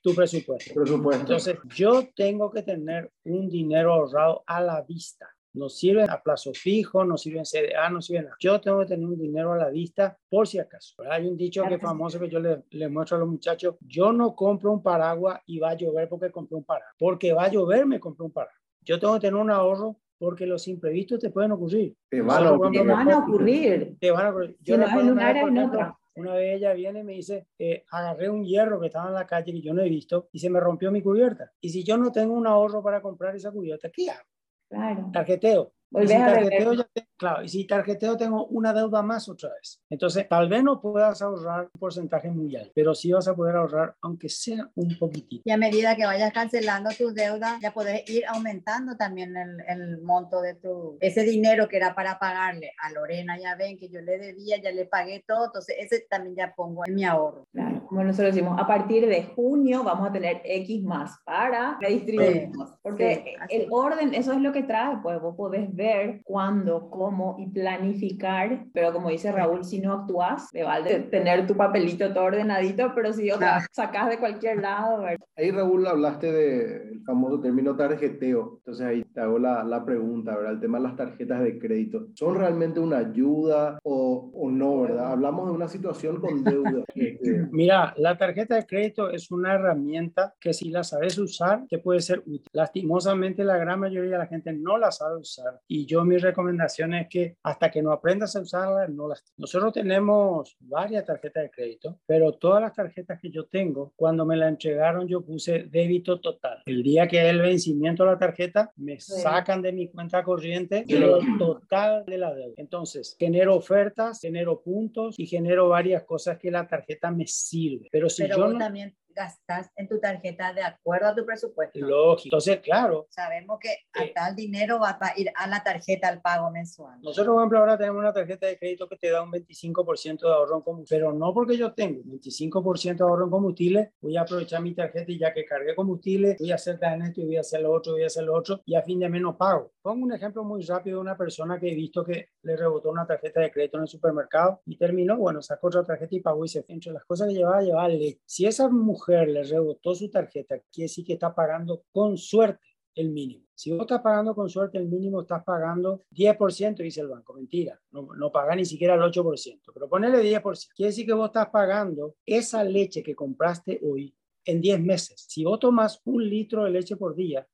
tu 0.00 0.14
presupuesto. 0.14 0.74
Presupuesto. 0.74 1.22
Entonces, 1.22 1.58
yo 1.74 2.08
tengo 2.14 2.50
que 2.50 2.62
tener 2.62 3.10
un 3.24 3.48
dinero 3.48 3.92
ahorrado 3.92 4.42
a 4.46 4.60
la 4.60 4.82
vista. 4.82 5.28
No 5.54 5.68
sirve 5.68 6.04
a 6.04 6.22
plazo 6.22 6.52
fijo, 6.54 7.04
no 7.04 7.18
sirve 7.18 7.40
en 7.40 7.44
CDA, 7.44 7.90
no 7.90 8.00
sirve 8.00 8.22
nada. 8.22 8.36
Yo 8.40 8.58
tengo 8.60 8.80
que 8.80 8.86
tener 8.86 9.06
un 9.06 9.18
dinero 9.18 9.52
a 9.52 9.58
la 9.58 9.68
vista 9.68 10.16
por 10.30 10.48
si 10.48 10.58
acaso. 10.58 10.94
¿verdad? 10.98 11.16
Hay 11.16 11.26
un 11.26 11.36
dicho 11.36 11.60
Claro 11.60 11.76
que 11.76 11.76
es 11.76 11.82
famoso 11.82 12.18
que 12.18 12.30
yo 12.30 12.40
le, 12.40 12.62
le 12.70 12.88
muestro 12.88 13.18
a 13.18 13.20
los 13.20 13.28
muchachos. 13.28 13.76
Yo 13.80 14.12
no 14.12 14.34
compro 14.34 14.72
un 14.72 14.82
paraguas 14.82 15.40
y 15.46 15.58
va 15.58 15.70
a 15.70 15.74
llover 15.74 16.08
porque 16.08 16.30
compré 16.30 16.56
un 16.56 16.64
paraguas. 16.64 16.94
Porque 16.98 17.34
va 17.34 17.44
a 17.44 17.48
llover 17.48 17.84
me 17.84 18.00
compré 18.00 18.24
un 18.24 18.32
paraguas. 18.32 18.58
Yo 18.80 18.98
tengo 18.98 19.14
que 19.14 19.20
tener 19.20 19.38
un 19.38 19.50
ahorro 19.50 19.98
porque 20.22 20.46
los 20.46 20.68
imprevistos 20.68 21.18
te 21.18 21.30
pueden 21.30 21.50
ocurrir. 21.50 21.96
Te 22.08 22.22
van 22.22 22.46
a 22.46 22.52
ocurrir. 22.52 22.80
Te 22.80 22.86
van 22.86 23.10
a 23.10 23.18
ocurrir. 23.18 23.96
te 23.98 24.10
van 24.12 24.26
a 24.26 24.30
ocurrir. 24.30 24.56
Si 24.62 24.70
no 24.70 24.86
en 24.86 24.96
un 24.98 25.10
una 25.10 25.28
área, 25.28 25.42
en 25.42 25.58
otra. 25.58 25.98
Una 26.14 26.34
vez 26.34 26.56
ella 26.56 26.72
viene 26.74 27.00
y 27.00 27.04
me 27.04 27.12
dice, 27.14 27.46
eh, 27.58 27.84
agarré 27.90 28.28
un 28.28 28.44
hierro 28.44 28.78
que 28.80 28.86
estaba 28.88 29.08
en 29.08 29.14
la 29.14 29.26
calle 29.26 29.52
que 29.52 29.62
yo 29.62 29.72
no 29.72 29.80
he 29.82 29.88
visto 29.88 30.28
y 30.32 30.38
se 30.40 30.50
me 30.50 30.60
rompió 30.60 30.90
mi 30.92 31.00
cubierta. 31.02 31.52
Y 31.60 31.70
si 31.70 31.84
yo 31.84 31.96
no 31.96 32.12
tengo 32.12 32.34
un 32.34 32.46
ahorro 32.46 32.82
para 32.82 33.00
comprar 33.00 33.34
esa 33.34 33.50
cubierta, 33.50 33.90
¿qué 33.90 34.10
hago? 34.10 34.28
Claro. 34.68 35.10
Tarjeteo. 35.12 35.72
Y 35.90 36.06
si 36.06 36.14
a 36.14 36.26
tarjeteo, 36.26 36.70
deber. 36.70 36.76
ya 36.78 36.84
te- 36.92 37.08
claro, 37.22 37.44
y 37.44 37.48
si 37.48 37.64
tarjeteo 37.68 38.16
tengo 38.16 38.46
una 38.46 38.72
deuda 38.72 39.00
más 39.00 39.28
otra 39.28 39.48
vez. 39.50 39.80
Entonces, 39.88 40.28
tal 40.28 40.48
vez 40.48 40.64
no 40.64 40.80
puedas 40.80 41.22
ahorrar 41.22 41.68
un 41.72 41.80
porcentaje 41.80 42.28
muy 42.28 42.56
alto, 42.56 42.72
pero 42.74 42.96
sí 42.96 43.12
vas 43.12 43.28
a 43.28 43.36
poder 43.36 43.54
ahorrar, 43.54 43.94
aunque 44.02 44.28
sea 44.28 44.68
un 44.74 44.98
poquitito. 44.98 45.42
Y 45.44 45.52
a 45.52 45.56
medida 45.56 45.94
que 45.94 46.04
vayas 46.04 46.32
cancelando 46.32 46.90
tus 46.98 47.14
deudas, 47.14 47.60
ya 47.60 47.72
podés 47.72 48.08
ir 48.10 48.24
aumentando 48.26 48.96
también 48.96 49.36
el, 49.36 49.60
el 49.68 50.02
monto 50.02 50.40
de 50.40 50.54
tu, 50.56 50.98
ese 51.00 51.22
dinero 51.22 51.68
que 51.68 51.76
era 51.76 51.94
para 51.94 52.18
pagarle 52.18 52.72
a 52.82 52.90
Lorena, 52.90 53.38
ya 53.38 53.54
ven 53.54 53.78
que 53.78 53.88
yo 53.88 54.00
le 54.00 54.18
debía, 54.18 54.60
ya 54.60 54.72
le 54.72 54.86
pagué 54.86 55.24
todo, 55.24 55.46
entonces 55.46 55.76
ese 55.78 56.04
también 56.10 56.34
ya 56.34 56.52
pongo 56.56 56.84
en 56.84 56.96
mi 56.96 57.04
ahorro. 57.04 57.46
Claro, 57.52 57.86
como 57.86 58.02
nosotros 58.02 58.34
decimos, 58.34 58.58
a 58.60 58.66
partir 58.66 59.06
de 59.06 59.22
junio 59.36 59.84
vamos 59.84 60.08
a 60.08 60.12
tener 60.12 60.42
X 60.44 60.82
más 60.82 61.20
para 61.24 61.78
redistribuirnos. 61.80 62.68
Sí, 62.68 62.76
Porque 62.82 63.36
sí, 63.48 63.54
el 63.56 63.68
orden, 63.70 64.12
eso 64.12 64.32
es 64.32 64.40
lo 64.40 64.50
que 64.50 64.64
trae, 64.64 64.96
pues 65.00 65.20
vos 65.20 65.36
podés 65.36 65.72
ver 65.72 66.20
cuándo, 66.24 66.90
cómo 66.90 67.11
y 67.38 67.46
planificar, 67.46 68.64
pero 68.72 68.92
como 68.92 69.10
dice 69.10 69.30
Raúl, 69.32 69.64
si 69.64 69.80
no 69.80 69.92
actúas, 69.92 70.50
te 70.50 70.62
vale 70.62 71.00
tener 71.10 71.46
tu 71.46 71.56
papelito 71.56 72.12
todo 72.12 72.24
ordenadito, 72.24 72.92
pero 72.94 73.12
si 73.12 73.30
otra 73.30 73.56
Ah. 73.58 73.66
sacás 73.70 74.08
de 74.08 74.18
cualquier 74.18 74.60
lado, 74.60 75.02
¿verdad? 75.02 75.18
Ahí, 75.36 75.50
Raúl, 75.50 75.86
hablaste 75.86 76.32
del 76.32 77.02
famoso 77.04 77.40
término 77.40 77.76
tarjeteo. 77.76 78.56
Entonces 78.58 78.86
ahí 78.86 79.04
te 79.04 79.20
hago 79.20 79.38
la, 79.38 79.62
la 79.64 79.84
pregunta, 79.84 80.36
¿verdad? 80.36 80.52
El 80.52 80.60
tema 80.60 80.78
de 80.78 80.84
las 80.84 80.96
tarjetas 80.96 81.42
de 81.42 81.58
crédito. 81.58 82.06
¿Son 82.14 82.34
realmente 82.36 82.80
una 82.80 82.98
ayuda 82.98 83.78
o, 83.82 84.30
o 84.34 84.50
no, 84.50 84.82
verdad? 84.82 85.12
Hablamos 85.12 85.48
de 85.48 85.54
una 85.54 85.68
situación 85.68 86.20
con 86.20 86.44
deuda. 86.44 86.84
Mira, 87.50 87.92
la 87.96 88.16
tarjeta 88.16 88.54
de 88.56 88.66
crédito 88.66 89.10
es 89.10 89.30
una 89.30 89.54
herramienta 89.54 90.34
que 90.40 90.52
si 90.52 90.70
la 90.70 90.84
sabes 90.84 91.18
usar 91.18 91.64
te 91.68 91.78
puede 91.78 92.00
ser 92.00 92.20
útil. 92.20 92.42
Lastimosamente 92.52 93.44
la 93.44 93.56
gran 93.56 93.80
mayoría 93.80 94.12
de 94.12 94.18
la 94.18 94.26
gente 94.26 94.52
no 94.52 94.78
la 94.78 94.90
sabe 94.90 95.18
usar 95.18 95.60
y 95.66 95.86
yo 95.86 96.04
mi 96.04 96.16
recomendación 96.18 96.94
es 97.02 97.08
que 97.08 97.36
hasta 97.42 97.70
que 97.70 97.82
no 97.82 97.92
aprendas 97.92 98.34
a 98.36 98.40
usarla 98.40 98.88
no 98.88 99.08
las. 99.08 99.22
Nosotros 99.36 99.72
tenemos 99.72 100.56
varias 100.60 101.04
tarjetas 101.04 101.44
de 101.44 101.50
crédito, 101.50 101.98
pero 102.06 102.32
todas 102.32 102.60
las 102.62 102.72
tarjetas 102.72 103.20
que 103.20 103.30
yo 103.30 103.46
tengo, 103.46 103.92
cuando 103.96 104.24
me 104.24 104.36
la 104.36 104.48
entregaron 104.48 105.06
yo 105.06 105.20
puse 105.24 105.64
débito 105.64 106.20
total. 106.20 106.62
El 106.66 106.82
día 106.82 107.06
que 107.06 107.18
es 107.18 107.30
el 107.30 107.40
vencimiento 107.40 108.04
de 108.04 108.10
la 108.12 108.18
tarjeta 108.18 108.72
me 108.76 108.98
Sí. 108.98 109.20
sacan 109.20 109.62
de 109.62 109.72
mi 109.72 109.88
cuenta 109.88 110.22
corriente 110.22 110.84
Sí. 110.86 110.94
el 110.94 111.38
total 111.38 112.04
de 112.06 112.18
la 112.18 112.34
deuda. 112.34 112.54
Entonces, 112.56 113.16
genero 113.18 113.56
ofertas, 113.56 114.20
genero 114.20 114.60
puntos 114.62 115.18
y 115.18 115.26
genero 115.26 115.68
varias 115.68 116.04
cosas 116.04 116.38
que 116.38 116.50
la 116.50 116.66
tarjeta 116.66 117.10
me 117.10 117.26
sirve. 117.26 117.88
Pero 117.90 118.08
si 118.08 118.22
Pero 118.22 118.36
yo 118.36 118.42
vos 118.44 118.52
no... 118.54 118.58
también 118.58 118.94
gastas 119.14 119.70
en 119.76 119.88
tu 119.88 119.98
tarjeta 120.00 120.52
de 120.52 120.62
acuerdo 120.62 121.08
a 121.08 121.14
tu 121.14 121.24
presupuesto. 121.24 121.78
Lógico. 121.80 122.26
Entonces, 122.26 122.60
claro, 122.60 123.06
Sabemos 123.10 123.58
que 123.60 123.70
Eh. 124.02 124.12
tal 124.14 124.34
dinero 124.36 124.78
va 124.80 124.98
a 125.00 125.12
ir 125.18 125.30
a 125.34 125.46
la 125.46 125.62
tarjeta 125.62 126.08
al 126.08 126.20
pago 126.20 126.50
mensual. 126.50 127.00
nosotros, 127.02 127.26
por 127.34 127.42
ejemplo, 127.42 127.58
ahora 127.58 127.78
tenemos 127.78 128.00
una 128.00 128.12
tarjeta 128.12 128.46
de 128.46 128.58
crédito 128.58 128.88
que 128.88 128.96
te 128.96 129.10
da 129.10 129.22
un 129.22 129.30
25% 129.30 130.26
de 130.28 130.32
ahorro 130.34 130.56
en 130.56 130.62
combustible, 130.62 131.00
pero 131.00 131.12
no 131.12 131.32
porque 131.34 131.56
yo 131.56 131.72
tengo 131.72 132.02
25% 132.04 133.04
de 133.04 133.10
ahorro 133.10 133.24
en 133.24 133.30
combustible, 133.30 133.92
voy 134.00 134.16
a 134.16 134.22
aprovechar 134.22 134.60
mi 134.62 134.74
tarjeta 134.74 135.10
y 135.10 135.18
ya 135.18 135.32
que 135.32 135.44
cargué 135.44 135.74
combustible, 135.74 136.36
voy 136.38 136.52
a 136.52 136.56
hacer 136.56 136.78
también 136.78 137.08
esto 137.08 137.20
y 137.20 137.26
voy 137.26 137.36
a 137.36 137.40
hacer 137.40 137.60
lo 137.62 137.72
otro, 137.72 137.92
voy 137.92 138.02
a 138.04 138.06
hacer 138.06 138.24
lo 138.24 138.34
otro 138.34 138.62
y 138.64 138.74
a 138.74 138.82
fin 138.82 138.98
de 139.00 139.08
mes 139.08 139.20
no 139.22 139.36
pago. 139.36 139.72
Pongo 139.82 140.04
un 140.04 140.12
ejemplo 140.12 140.44
muy 140.44 140.62
rápido 140.64 140.96
de 140.96 141.02
una 141.02 141.16
persona 141.16 141.58
que 141.58 141.70
he 141.70 141.74
visto 141.74 142.04
que 142.04 142.28
le 142.42 142.56
rebotó 142.56 142.90
una 142.90 143.06
tarjeta 143.06 143.40
de 143.40 143.50
crédito 143.50 143.76
en 143.76 143.82
el 143.82 143.88
supermercado 143.88 144.60
y 144.66 144.76
terminó, 144.76 145.16
bueno, 145.16 145.42
sacó 145.42 145.68
otra 145.68 145.84
tarjeta 145.84 146.14
y 146.16 146.20
pagó 146.20 146.44
y 146.44 146.48
se 146.48 146.62
fue. 146.62 146.74
Entre 146.74 146.92
las 146.92 147.04
cosas 147.04 147.28
que 147.28 147.34
llevaba, 147.34 147.60
llevaba 147.62 147.88
leche. 147.88 148.20
Si 148.24 148.46
esa 148.46 148.68
mujer 148.68 149.01
le 149.08 149.42
rebotó 149.42 149.94
su 149.94 150.10
tarjeta, 150.10 150.58
quiere 150.72 150.88
decir 150.88 151.04
que 151.04 151.14
está 151.14 151.34
pagando 151.34 151.84
con 151.90 152.16
suerte 152.16 152.66
el 152.94 153.10
mínimo. 153.10 153.46
Si 153.54 153.70
vos 153.70 153.82
estás 153.82 154.00
pagando 154.00 154.34
con 154.34 154.48
suerte 154.48 154.78
el 154.78 154.88
mínimo, 154.88 155.22
estás 155.22 155.42
pagando 155.44 156.04
10%, 156.10 156.76
dice 156.76 157.00
el 157.00 157.08
banco. 157.08 157.32
Mentira, 157.34 157.80
no, 157.90 158.08
no 158.14 158.30
paga 158.30 158.54
ni 158.54 158.64
siquiera 158.64 158.94
el 158.94 159.00
8%, 159.00 159.60
pero 159.72 159.88
ponele 159.88 160.18
10%. 160.18 160.68
Quiere 160.74 160.90
decir 160.90 161.06
que 161.06 161.12
vos 161.12 161.26
estás 161.26 161.48
pagando 161.48 162.16
esa 162.26 162.64
leche 162.64 163.02
que 163.02 163.14
compraste 163.14 163.80
hoy 163.82 164.14
en 164.44 164.60
10 164.60 164.80
meses. 164.80 165.24
Si 165.28 165.44
vos 165.44 165.58
tomas 165.58 166.00
un 166.04 166.28
litro 166.28 166.64
de 166.64 166.70
leche 166.70 166.96
por 166.96 167.14
día, 167.14 167.46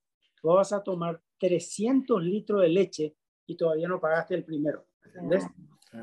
vos 0.42 0.56
vas 0.56 0.72
a 0.72 0.82
tomar 0.82 1.20
300 1.38 2.22
litros 2.22 2.62
de 2.62 2.68
leche 2.68 3.16
y 3.46 3.56
todavía 3.56 3.88
no 3.88 4.00
pagaste 4.00 4.34
el 4.34 4.44
primero. 4.44 4.86
¿Entendés? 5.04 5.44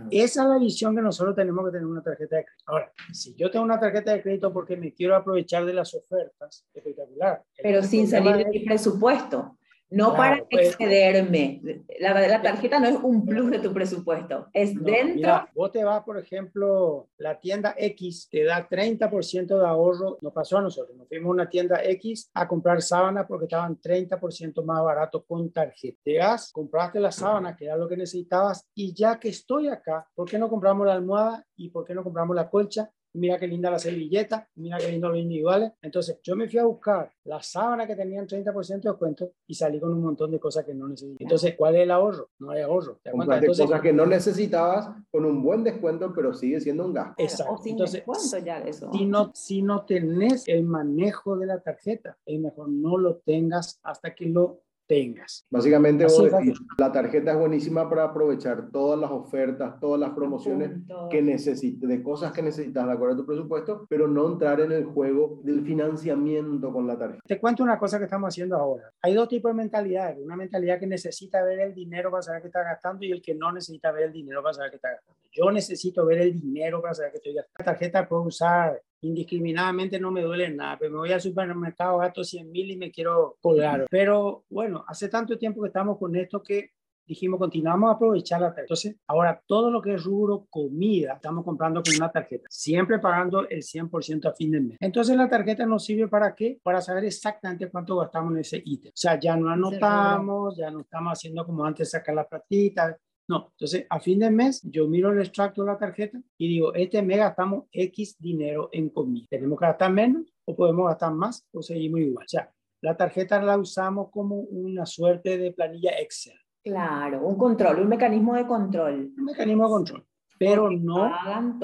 Esa 0.09 0.43
es 0.43 0.49
la 0.49 0.57
visión 0.57 0.95
que 0.95 1.01
nosotros 1.01 1.35
tenemos 1.35 1.65
que 1.65 1.71
tener 1.71 1.83
en 1.83 1.89
una 1.89 2.01
tarjeta 2.01 2.37
de 2.37 2.45
crédito. 2.45 2.63
Ahora, 2.67 2.91
si 3.13 3.35
yo 3.35 3.51
tengo 3.51 3.65
una 3.65 3.79
tarjeta 3.79 4.13
de 4.13 4.21
crédito 4.21 4.51
porque 4.51 4.75
me 4.77 4.93
quiero 4.93 5.15
aprovechar 5.15 5.65
de 5.65 5.73
las 5.73 5.93
ofertas, 5.93 6.65
espectacular. 6.73 7.43
Pero 7.61 7.83
sin 7.83 8.09
problema 8.09 8.31
salir 8.31 8.45
de 8.45 8.51
mi 8.51 8.65
presupuesto. 8.65 9.57
No 9.95 10.13
Claro, 10.13 10.17
para 10.17 10.49
pues- 10.49 10.67
excederme. 10.71 11.61
La, 11.99 12.27
la 12.27 12.41
tarjeta 12.41 12.79
no 12.81 12.87
es 12.87 12.97
un 13.01 13.25
plus 13.25 13.49
de 13.49 13.59
tu 13.59 13.73
presupuesto, 13.73 14.47
es 14.51 14.75
No, 14.75 14.83
dentro. 14.83 15.15
mira, 15.15 15.49
vos 15.55 15.71
te 15.71 15.85
vas, 15.85 16.03
por 16.03 16.17
ejemplo, 16.19 17.07
la 17.17 17.39
tienda 17.39 17.73
X 17.77 18.27
te 18.29 18.43
da 18.43 18.67
30% 18.67 19.57
de 19.57 19.65
ahorro. 19.65 20.17
Nos 20.21 20.33
pasó 20.33 20.57
a 20.57 20.61
nosotros. 20.61 20.97
Nos 20.97 21.07
fuimos 21.07 21.29
a 21.29 21.31
una 21.31 21.49
tienda 21.49 21.81
X 21.83 22.29
a 22.33 22.45
comprar 22.45 22.81
sábanas 22.81 23.25
porque 23.25 23.45
estaban 23.45 23.79
30% 23.79 24.63
más 24.65 24.83
barato 24.83 25.23
con 25.23 25.49
tarjeta. 25.51 25.97
Llegas, 26.03 26.51
compraste 26.51 26.99
la 26.99 27.11
sábana, 27.13 27.55
que 27.55 27.63
era 27.65 27.77
lo 27.77 27.87
que 27.87 27.95
necesitabas, 27.95 28.67
y 28.75 28.93
ya 28.93 29.17
que 29.17 29.29
estoy 29.29 29.69
acá, 29.69 30.05
¿por 30.13 30.29
qué 30.29 30.37
no 30.37 30.49
compramos 30.49 30.85
la 30.85 30.93
almohada 30.93 31.45
y 31.55 31.69
por 31.69 31.85
qué 31.85 31.95
no 31.95 32.03
compramos 32.03 32.35
la 32.35 32.49
colcha? 32.49 32.91
Mira 33.15 33.37
qué 33.37 33.47
linda 33.47 33.71
la 33.71 33.79
servilleta, 33.79 34.47
mira 34.55 34.77
qué 34.77 34.91
lindo 34.91 35.09
los 35.09 35.17
individuales. 35.17 35.71
Entonces, 35.81 36.19
yo 36.21 36.35
me 36.35 36.47
fui 36.47 36.59
a 36.59 36.65
buscar 36.65 37.11
la 37.23 37.41
sábana 37.41 37.87
que 37.87 37.95
tenían 37.95 38.27
30% 38.27 38.81
de 38.81 38.89
descuento 38.89 39.31
y 39.47 39.55
salí 39.55 39.79
con 39.79 39.93
un 39.93 40.01
montón 40.01 40.31
de 40.31 40.39
cosas 40.39 40.65
que 40.65 40.73
no 40.73 40.87
necesito. 40.87 41.17
Entonces, 41.19 41.55
¿cuál 41.55 41.75
es 41.75 41.83
el 41.83 41.91
ahorro? 41.91 42.29
No 42.39 42.51
hay 42.51 42.61
ahorro. 42.61 42.99
¿te 43.01 43.09
Entonces, 43.09 43.65
cosas 43.65 43.81
que 43.81 43.93
no 43.93 44.05
necesitabas 44.05 44.89
con 45.11 45.25
un 45.25 45.41
buen 45.41 45.63
descuento, 45.63 46.13
pero 46.13 46.33
sigue 46.33 46.59
siendo 46.59 46.85
un 46.85 46.93
gasto. 46.93 47.15
Exacto. 47.17 47.53
O 47.53 47.57
sin 47.57 47.71
Entonces, 47.73 48.03
descuento 48.05 48.45
ya 48.45 48.61
de 48.61 48.69
eso. 48.69 48.91
si 48.91 49.05
no, 49.05 49.31
si 49.33 49.61
no 49.61 49.85
tenés 49.85 50.47
el 50.47 50.63
manejo 50.63 51.37
de 51.37 51.45
la 51.45 51.59
tarjeta, 51.59 52.17
es 52.25 52.39
mejor 52.39 52.69
no 52.69 52.97
lo 52.97 53.17
tengas 53.17 53.79
hasta 53.83 54.13
que 54.13 54.25
lo 54.25 54.64
tengas. 54.87 55.45
Básicamente, 55.49 56.05
vos 56.05 56.31
decís, 56.31 56.59
la 56.77 56.91
tarjeta 56.91 57.31
es 57.31 57.37
buenísima 57.37 57.89
para 57.89 58.05
aprovechar 58.05 58.69
todas 58.71 58.99
las 58.99 59.11
ofertas, 59.11 59.79
todas 59.79 59.99
las 59.99 60.11
promociones 60.11 60.71
que 61.09 61.21
necesites, 61.21 61.87
de 61.87 62.03
cosas 62.03 62.31
que 62.31 62.41
necesitas 62.41 62.85
de 62.85 62.91
acuerdo 62.91 63.15
a 63.15 63.17
tu 63.17 63.25
presupuesto, 63.25 63.85
pero 63.89 64.07
no 64.07 64.27
entrar 64.27 64.59
en 64.61 64.71
el 64.71 64.85
juego 64.85 65.39
del 65.43 65.63
financiamiento 65.63 66.71
con 66.71 66.87
la 66.87 66.97
tarjeta. 66.97 67.21
Te 67.25 67.39
cuento 67.39 67.63
una 67.63 67.77
cosa 67.79 67.97
que 67.97 68.05
estamos 68.05 68.27
haciendo 68.27 68.55
ahora. 68.55 68.91
Hay 69.01 69.13
dos 69.13 69.27
tipos 69.27 69.51
de 69.51 69.55
mentalidades. 69.55 70.23
Una 70.23 70.35
mentalidad 70.35 70.79
que 70.79 70.87
necesita 70.87 71.43
ver 71.43 71.59
el 71.59 71.73
dinero 71.73 72.11
para 72.11 72.21
saber 72.21 72.41
qué 72.41 72.47
está 72.47 72.63
gastando 72.63 73.05
y 73.05 73.11
el 73.11 73.21
que 73.21 73.35
no 73.35 73.51
necesita 73.51 73.91
ver 73.91 74.03
el 74.03 74.13
dinero 74.13 74.41
para 74.41 74.53
saber 74.53 74.71
qué 74.71 74.77
está 74.77 74.91
gastando. 74.91 75.19
Yo 75.31 75.51
necesito 75.51 76.05
ver 76.05 76.19
el 76.19 76.39
dinero 76.39 76.81
para 76.81 76.93
saber 76.93 77.11
qué 77.11 77.17
estoy 77.17 77.33
gastando. 77.33 77.55
La 77.59 77.65
tarjeta 77.65 78.07
puedo 78.07 78.23
usar 78.23 78.81
indiscriminadamente 79.05 79.99
no 79.99 80.11
me 80.11 80.21
duele 80.21 80.49
nada, 80.49 80.77
pero 80.79 80.91
me 80.91 80.97
voy 80.97 81.11
al 81.11 81.21
supermercado, 81.21 81.99
gasto 81.99 82.23
100 82.23 82.51
mil 82.51 82.71
y 82.71 82.77
me 82.77 82.91
quiero 82.91 83.37
colgar. 83.41 83.85
Pero 83.89 84.45
bueno, 84.49 84.83
hace 84.87 85.09
tanto 85.09 85.37
tiempo 85.37 85.61
que 85.61 85.67
estamos 85.67 85.97
con 85.97 86.15
esto 86.15 86.41
que 86.41 86.71
dijimos, 87.07 87.39
continuamos 87.39 87.89
a 87.89 87.93
aprovechar 87.93 88.41
la 88.41 88.47
tarjeta. 88.47 88.63
Entonces, 88.63 88.95
ahora 89.07 89.41
todo 89.45 89.69
lo 89.69 89.81
que 89.81 89.93
es 89.93 90.03
rubro 90.03 90.47
comida, 90.49 91.13
estamos 91.13 91.45
comprando 91.45 91.81
con 91.83 91.95
una 91.95 92.11
tarjeta, 92.11 92.47
siempre 92.49 92.99
pagando 92.99 93.47
el 93.47 93.61
100% 93.61 94.25
a 94.27 94.33
fin 94.33 94.51
de 94.51 94.61
mes. 94.61 94.77
Entonces, 94.79 95.15
la 95.15 95.29
tarjeta 95.29 95.65
nos 95.65 95.85
sirve 95.85 96.07
para 96.07 96.33
qué? 96.33 96.59
Para 96.63 96.81
saber 96.81 97.05
exactamente 97.05 97.69
cuánto 97.69 97.97
gastamos 97.97 98.33
en 98.33 98.39
ese 98.39 98.61
ítem. 98.65 98.89
O 98.89 98.97
sea, 98.97 99.19
ya 99.19 99.35
no 99.35 99.49
anotamos, 99.49 100.57
ya 100.57 100.71
no 100.71 100.81
estamos 100.81 101.13
haciendo 101.13 101.45
como 101.45 101.63
antes 101.63 101.91
sacar 101.91 102.15
la 102.15 102.27
platita, 102.27 102.97
no, 103.27 103.49
entonces 103.51 103.85
a 103.89 103.99
fin 103.99 104.19
de 104.19 104.29
mes 104.29 104.61
yo 104.63 104.87
miro 104.87 105.11
el 105.11 105.19
extracto 105.19 105.63
de 105.63 105.71
la 105.71 105.77
tarjeta 105.77 106.19
y 106.37 106.47
digo, 106.47 106.73
este 106.73 107.01
mes 107.01 107.17
gastamos 107.17 107.65
X 107.71 108.17
dinero 108.19 108.69
en 108.71 108.89
comida. 108.89 109.25
¿Tenemos 109.29 109.59
que 109.59 109.65
gastar 109.65 109.91
menos 109.91 110.33
o 110.45 110.55
podemos 110.55 110.87
gastar 110.87 111.13
más 111.13 111.47
o 111.51 111.61
seguimos 111.61 112.01
igual? 112.01 112.25
O 112.25 112.29
sea, 112.29 112.51
la 112.81 112.95
tarjeta 112.95 113.41
la 113.41 113.57
usamos 113.57 114.09
como 114.11 114.35
una 114.35 114.85
suerte 114.85 115.37
de 115.37 115.51
planilla 115.51 115.91
Excel. 115.99 116.37
Claro, 116.63 117.25
un 117.25 117.37
control, 117.37 117.81
un 117.81 117.89
mecanismo 117.89 118.35
de 118.35 118.45
control. 118.45 119.13
Un 119.17 119.25
mecanismo 119.25 119.63
de 119.63 119.69
control 119.69 120.07
pero 120.37 120.69
no 120.69 121.11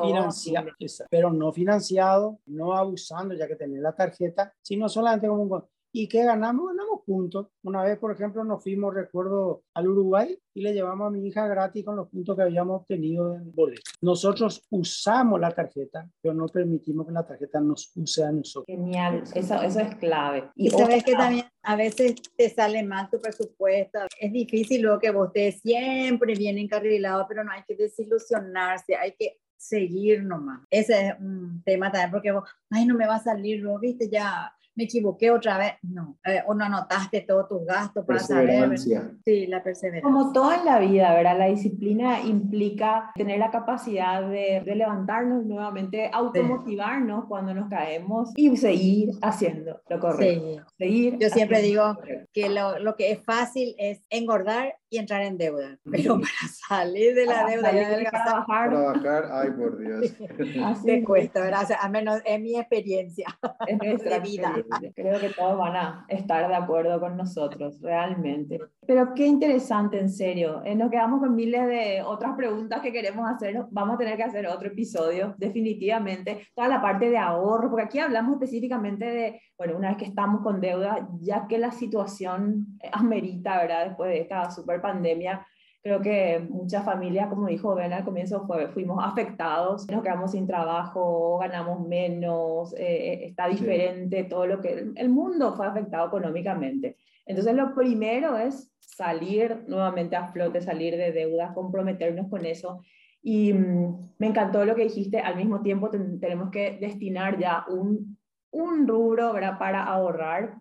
financiado, 0.01 0.69
pero 1.09 1.31
no 1.31 1.51
financiado, 1.51 2.39
no 2.45 2.73
abusando 2.73 3.33
ya 3.33 3.47
que 3.47 3.55
tenés 3.55 3.81
la 3.81 3.93
tarjeta, 3.93 4.53
sino 4.61 4.87
solamente 4.87 5.27
como 5.27 5.43
un 5.43 5.49
¿Y 5.93 6.07
qué 6.07 6.23
ganamos? 6.23 6.67
Ganamos 6.67 7.01
puntos. 7.05 7.47
Una 7.63 7.83
vez, 7.83 7.97
por 7.99 8.13
ejemplo, 8.13 8.43
nos 8.45 8.63
fuimos, 8.63 8.93
recuerdo, 8.93 9.63
al 9.73 9.87
Uruguay 9.89 10.37
y 10.53 10.61
le 10.61 10.73
llevamos 10.73 11.07
a 11.07 11.09
mi 11.11 11.27
hija 11.27 11.47
gratis 11.47 11.83
con 11.83 11.97
los 11.97 12.07
puntos 12.07 12.35
que 12.35 12.43
habíamos 12.43 12.81
obtenido 12.81 13.35
en 13.35 13.53
boleto. 13.53 13.81
Nosotros 14.01 14.65
usamos 14.69 15.39
la 15.39 15.51
tarjeta, 15.51 16.09
pero 16.21 16.33
no 16.33 16.45
permitimos 16.47 17.05
que 17.05 17.11
la 17.11 17.27
tarjeta 17.27 17.59
nos 17.59 17.91
use 17.95 18.23
a 18.23 18.31
nosotros. 18.31 18.65
Genial, 18.67 19.23
eso, 19.35 19.61
eso 19.61 19.79
es 19.79 19.95
clave. 19.95 20.49
Y, 20.55 20.69
sabes 20.69 21.03
que 21.03 21.13
también 21.13 21.45
a 21.63 21.75
veces 21.75 22.15
te 22.37 22.49
sale 22.49 22.83
mal 22.83 23.09
tu 23.09 23.19
presupuesto. 23.19 23.99
Es 24.19 24.31
difícil 24.31 24.81
luego 24.81 24.99
que 24.99 25.11
vos 25.11 25.27
estés 25.27 25.61
siempre 25.61 26.35
bien 26.35 26.57
encarrilado, 26.57 27.25
pero 27.27 27.43
no 27.43 27.51
hay 27.51 27.63
que 27.67 27.75
desilusionarse, 27.75 28.95
hay 28.95 29.13
que 29.17 29.39
seguir 29.57 30.23
nomás. 30.23 30.61
Ese 30.69 31.09
es 31.09 31.19
un 31.19 31.61
tema 31.63 31.91
también 31.91 32.11
porque 32.11 32.31
vos, 32.31 32.49
ay, 32.69 32.85
no 32.85 32.95
me 32.95 33.07
va 33.07 33.15
a 33.15 33.23
salir, 33.23 33.59
luego, 33.59 33.79
viste, 33.79 34.09
ya 34.09 34.51
me 34.75 34.85
equivoqué 34.85 35.31
otra 35.31 35.57
vez. 35.57 35.73
No, 35.83 36.17
eh, 36.25 36.41
o 36.47 36.53
no 36.53 36.65
anotaste 36.65 37.21
todos 37.21 37.47
tus 37.47 37.65
gastos 37.65 38.05
para 38.05 38.19
saber. 38.19 38.77
Sí, 38.77 39.47
la 39.47 39.63
perseverancia. 39.63 40.03
Como 40.03 40.31
todo 40.31 40.53
en 40.53 40.65
la 40.65 40.79
vida, 40.79 41.13
¿verdad? 41.13 41.37
La 41.37 41.47
disciplina 41.47 42.21
implica 42.21 43.11
tener 43.15 43.39
la 43.39 43.51
capacidad 43.51 44.21
de, 44.21 44.61
de 44.65 44.75
levantarnos 44.75 45.45
nuevamente, 45.45 46.09
automotivarnos 46.11 47.25
cuando 47.25 47.53
nos 47.53 47.69
caemos 47.69 48.31
y 48.35 48.55
seguir 48.57 49.11
haciendo 49.21 49.81
lo 49.89 49.99
correcto. 49.99 50.65
Seguir 50.77 51.17
Yo 51.19 51.29
siempre 51.29 51.61
digo 51.61 51.97
que 52.33 52.49
lo, 52.49 52.79
lo, 52.79 52.95
que 52.95 53.11
es 53.11 53.23
fácil 53.23 53.75
es 53.77 54.01
engordar 54.09 54.75
y 54.89 54.97
entrar 54.97 55.21
en 55.21 55.37
deuda, 55.37 55.77
pero 55.89 56.15
para 56.15 56.53
salir 56.67 57.15
de 57.15 57.25
la 57.25 57.45
deuda 57.45 57.71
y 57.71 58.05
trabajar. 58.05 58.69
Trabajar, 58.69 59.29
ay 59.31 59.51
por 59.51 59.77
Dios. 59.77 60.13
Así 60.65 60.85
te 60.85 61.03
cuesta, 61.03 61.41
¿verdad? 61.41 61.63
O 61.63 61.67
sea, 61.67 61.77
a 61.81 61.89
menos 61.89 62.21
en 62.25 62.43
mi 62.43 62.57
experiencia 62.57 63.27
es 63.67 63.77
nuestra 63.81 64.19
vida. 64.19 64.53
Creo 64.95 65.19
que 65.19 65.29
todos 65.29 65.57
van 65.57 65.75
a 65.75 66.05
estar 66.07 66.47
de 66.47 66.55
acuerdo 66.55 66.99
con 66.99 67.17
nosotros, 67.17 67.79
realmente. 67.81 68.59
Pero 68.85 69.13
qué 69.13 69.25
interesante, 69.25 69.99
en 69.99 70.09
serio. 70.09 70.61
Eh, 70.65 70.75
nos 70.75 70.89
quedamos 70.89 71.19
con 71.19 71.35
miles 71.35 71.67
de 71.67 72.01
otras 72.03 72.35
preguntas 72.35 72.81
que 72.81 72.91
queremos 72.91 73.29
hacer. 73.29 73.65
Vamos 73.71 73.95
a 73.95 73.97
tener 73.97 74.17
que 74.17 74.23
hacer 74.23 74.47
otro 74.47 74.69
episodio, 74.69 75.35
definitivamente. 75.37 76.47
Toda 76.55 76.67
la 76.67 76.81
parte 76.81 77.09
de 77.09 77.17
ahorro, 77.17 77.69
porque 77.69 77.85
aquí 77.85 77.99
hablamos 77.99 78.33
específicamente 78.33 79.05
de, 79.05 79.41
bueno, 79.57 79.77
una 79.77 79.89
vez 79.89 79.97
que 79.97 80.05
estamos 80.05 80.41
con 80.41 80.59
deuda, 80.61 81.07
ya 81.19 81.47
que 81.47 81.57
la 81.57 81.71
situación 81.71 82.79
amerita, 82.91 83.57
¿verdad? 83.57 83.85
Después 83.85 84.09
de 84.09 84.21
esta 84.21 84.49
super 84.51 84.81
pandemia, 84.81 85.45
Creo 85.83 85.99
que 85.99 86.39
muchas 86.47 86.85
familias, 86.85 87.27
como 87.27 87.47
dijo 87.47 87.73
Ben 87.73 87.91
al 87.91 88.03
comienzo, 88.03 88.45
fue, 88.45 88.67
fuimos 88.67 89.03
afectados, 89.03 89.89
nos 89.89 90.03
quedamos 90.03 90.31
sin 90.31 90.45
trabajo, 90.45 91.39
ganamos 91.39 91.87
menos, 91.87 92.73
eh, 92.73 93.13
eh, 93.13 93.25
está 93.25 93.47
diferente 93.47 94.25
todo 94.25 94.45
lo 94.45 94.61
que 94.61 94.91
el 94.95 95.09
mundo 95.09 95.55
fue 95.55 95.65
afectado 95.65 96.07
económicamente. 96.07 96.97
Entonces 97.25 97.55
lo 97.55 97.73
primero 97.73 98.37
es 98.37 98.71
salir 98.79 99.63
nuevamente 99.67 100.15
a 100.15 100.31
flote, 100.31 100.61
salir 100.61 100.95
de 100.97 101.11
deudas, 101.11 101.55
comprometernos 101.55 102.29
con 102.29 102.45
eso. 102.45 102.83
Y 103.23 103.51
mm, 103.51 104.13
me 104.19 104.27
encantó 104.27 104.65
lo 104.65 104.75
que 104.75 104.83
dijiste, 104.83 105.19
al 105.19 105.35
mismo 105.35 105.61
tiempo 105.63 105.89
tenemos 105.89 106.51
que 106.51 106.77
destinar 106.79 107.39
ya 107.39 107.65
un, 107.67 108.17
un 108.51 108.87
rubro 108.87 109.33
para 109.57 109.83
ahorrar 109.83 110.60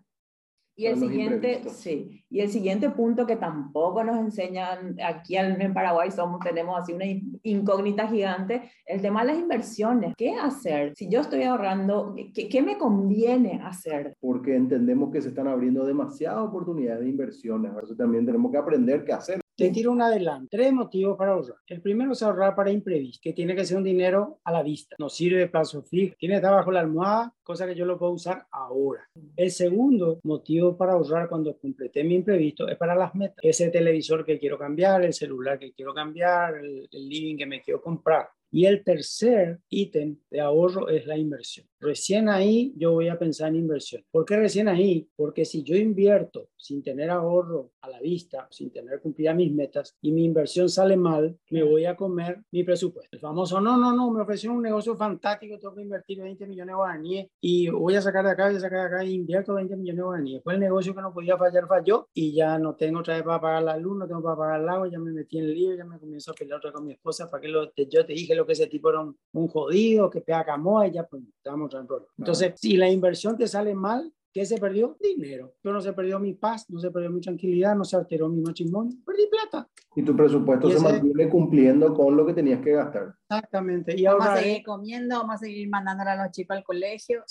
y 0.81 0.87
el 0.87 0.97
siguiente, 0.97 1.61
sí, 1.69 2.23
y 2.27 2.39
el 2.39 2.49
siguiente 2.49 2.89
punto 2.89 3.27
que 3.27 3.35
tampoco 3.35 4.03
nos 4.03 4.17
enseñan 4.17 4.95
aquí 5.05 5.37
en 5.37 5.73
Paraguay 5.75 6.09
somos 6.09 6.39
tenemos 6.39 6.81
así 6.81 6.93
una 6.93 7.05
incógnita 7.43 8.07
gigante, 8.07 8.63
el 8.87 8.99
tema 8.99 9.21
de 9.21 9.27
las 9.27 9.37
inversiones. 9.37 10.15
¿Qué 10.17 10.33
hacer? 10.33 10.93
Si 10.95 11.07
yo 11.07 11.21
estoy 11.21 11.43
ahorrando, 11.43 12.15
¿qué, 12.33 12.49
qué 12.49 12.63
me 12.63 12.79
conviene 12.79 13.61
hacer? 13.63 14.15
Porque 14.19 14.55
entendemos 14.55 15.11
que 15.11 15.21
se 15.21 15.29
están 15.29 15.47
abriendo 15.47 15.85
demasiadas 15.85 16.39
oportunidades 16.47 17.01
de 17.03 17.09
inversiones, 17.09 17.71
por 17.71 17.83
eso 17.83 17.95
también 17.95 18.25
tenemos 18.25 18.51
que 18.51 18.57
aprender 18.57 19.05
qué 19.05 19.13
hacer. 19.13 19.40
Te 19.61 19.69
tiro 19.69 19.91
un 19.91 20.01
adelante. 20.01 20.57
Tres 20.57 20.73
motivos 20.73 21.15
para 21.15 21.33
ahorrar. 21.33 21.57
El 21.67 21.81
primero 21.81 22.13
es 22.13 22.23
ahorrar 22.23 22.55
para 22.55 22.71
imprevisto, 22.71 23.19
que 23.21 23.33
tiene 23.33 23.55
que 23.55 23.63
ser 23.63 23.77
un 23.77 23.83
dinero 23.83 24.39
a 24.43 24.51
la 24.51 24.63
vista. 24.63 24.95
No 24.97 25.07
sirve 25.07 25.37
de 25.37 25.47
plazo 25.47 25.83
fijo. 25.83 26.15
Tiene 26.17 26.33
que 26.33 26.37
estar 26.37 26.53
bajo 26.53 26.71
la 26.71 26.79
almohada, 26.79 27.31
cosa 27.43 27.67
que 27.67 27.75
yo 27.75 27.85
lo 27.85 27.99
puedo 27.99 28.13
usar 28.13 28.47
ahora. 28.51 29.07
El 29.35 29.51
segundo 29.51 30.19
motivo 30.23 30.75
para 30.75 30.93
ahorrar 30.93 31.29
cuando 31.29 31.55
completé 31.57 32.03
mi 32.03 32.15
imprevisto 32.15 32.67
es 32.67 32.77
para 32.77 32.95
las 32.95 33.13
metas. 33.13 33.37
Ese 33.43 33.69
televisor 33.69 34.25
que 34.25 34.39
quiero 34.39 34.57
cambiar, 34.57 35.03
el 35.03 35.13
celular 35.13 35.59
que 35.59 35.73
quiero 35.73 35.93
cambiar, 35.93 36.55
el, 36.55 36.89
el 36.91 37.09
living 37.09 37.37
que 37.37 37.45
me 37.45 37.61
quiero 37.61 37.81
comprar. 37.81 38.29
Y 38.51 38.65
el 38.65 38.83
tercer 38.83 39.59
ítem 39.69 40.17
de 40.29 40.41
ahorro 40.41 40.89
es 40.89 41.07
la 41.07 41.17
inversión. 41.17 41.65
Recién 41.79 42.29
ahí 42.29 42.73
yo 42.77 42.91
voy 42.91 43.07
a 43.07 43.17
pensar 43.17 43.47
en 43.49 43.55
inversión. 43.55 44.03
¿Por 44.11 44.23
qué 44.23 44.37
recién 44.37 44.67
ahí? 44.67 45.09
Porque 45.15 45.45
si 45.45 45.63
yo 45.63 45.75
invierto 45.75 46.49
sin 46.55 46.83
tener 46.83 47.09
ahorro 47.09 47.71
a 47.81 47.89
la 47.89 47.99
vista, 47.99 48.47
sin 48.51 48.71
tener 48.71 49.01
cumplida 49.01 49.33
mis 49.33 49.51
metas 49.51 49.97
y 49.99 50.11
mi 50.11 50.23
inversión 50.23 50.69
sale 50.69 50.95
mal, 50.95 51.35
me 51.49 51.63
voy 51.63 51.85
a 51.85 51.95
comer 51.95 52.41
mi 52.51 52.63
presupuesto. 52.63 53.09
El 53.15 53.19
famoso, 53.19 53.59
no, 53.59 53.77
no, 53.77 53.95
no, 53.95 54.11
me 54.11 54.21
ofreció 54.21 54.53
un 54.53 54.61
negocio 54.61 54.95
fantástico, 54.95 55.57
tengo 55.57 55.73
que 55.73 55.81
invertir 55.81 56.21
20 56.21 56.45
millones 56.45 56.71
de 56.71 56.75
guaraníes 56.75 57.27
y 57.39 57.69
voy 57.69 57.95
a 57.95 58.01
sacar 58.01 58.25
de 58.25 58.31
acá, 58.31 58.47
voy 58.47 58.57
a 58.57 58.59
sacar 58.59 58.79
de 58.81 58.85
acá 58.95 59.03
e 59.03 59.09
invierto 59.09 59.55
20 59.55 59.75
millones 59.75 59.97
de 59.97 60.03
guaraníes. 60.03 60.35
Después 60.35 60.53
el 60.53 60.59
negocio 60.59 60.93
que 60.93 61.01
no 61.01 61.11
podía 61.11 61.35
fallar 61.35 61.67
falló 61.67 62.09
y 62.13 62.33
ya 62.33 62.59
no 62.59 62.75
tengo 62.75 62.99
otra 62.99 63.15
vez 63.15 63.23
para 63.23 63.41
pagar 63.41 63.63
la 63.63 63.77
luz, 63.77 63.97
no 63.97 64.07
tengo 64.07 64.21
para 64.21 64.37
pagar 64.37 64.61
el 64.61 64.69
agua, 64.69 64.87
ya 64.87 64.99
me 64.99 65.11
metí 65.11 65.39
en 65.39 65.45
el 65.45 65.53
lío, 65.55 65.75
ya 65.75 65.85
me 65.85 65.97
comienzo 65.97 66.29
a 66.29 66.35
pelear 66.35 66.59
otra 66.59 66.71
con 66.71 66.85
mi 66.85 66.91
esposa 66.91 67.27
para 67.27 67.41
que 67.41 67.47
lo, 67.47 67.73
yo 67.75 68.05
te 68.05 68.13
dije 68.13 68.35
que 68.45 68.53
ese 68.53 68.67
tipo 68.67 68.89
era 68.89 69.01
un, 69.01 69.47
jodido, 69.47 70.09
que 70.09 70.21
pega 70.21 70.45
camoa 70.45 70.87
y 70.87 70.91
ya 70.91 71.05
pues 71.05 71.23
estamos 71.37 71.71
entonces, 72.17 72.53
si 72.55 72.77
la 72.77 72.89
inversión 72.89 73.37
te 73.37 73.47
sale 73.47 73.73
mal, 73.73 74.11
¿qué 74.33 74.45
se 74.45 74.57
perdió? 74.57 74.97
Dinero. 74.99 75.53
Pero 75.61 75.75
no 75.75 75.81
se 75.81 75.93
perdió 75.93 76.19
mi 76.19 76.33
paz, 76.33 76.69
no 76.69 76.79
se 76.79 76.91
perdió 76.91 77.09
mi 77.09 77.21
tranquilidad, 77.21 77.75
no 77.75 77.83
se 77.83 77.95
alteró 77.95 78.29
mi 78.29 78.41
matrimonio, 78.41 78.95
perdí 79.05 79.23
plata. 79.27 79.67
Y 79.95 80.03
tu 80.03 80.15
presupuesto 80.15 80.69
se 80.69 80.79
mantiene 80.79 81.29
cumpliendo 81.29 81.93
con 81.93 82.15
lo 82.15 82.25
que 82.25 82.33
tenías 82.33 82.61
que 82.61 82.71
gastar. 82.71 83.13
Exactamente. 83.29 83.95
Y 83.97 84.05
vamos 84.05 84.25
a 84.25 84.37
seguir 84.37 84.63
comiendo, 84.63 85.17
vamos 85.17 85.35
a 85.35 85.37
seguir 85.39 85.69
mandándole 85.69 86.11
a 86.11 86.23
los 86.23 86.31
chicos 86.31 86.57
al 86.57 86.63
colegio. 86.63 87.23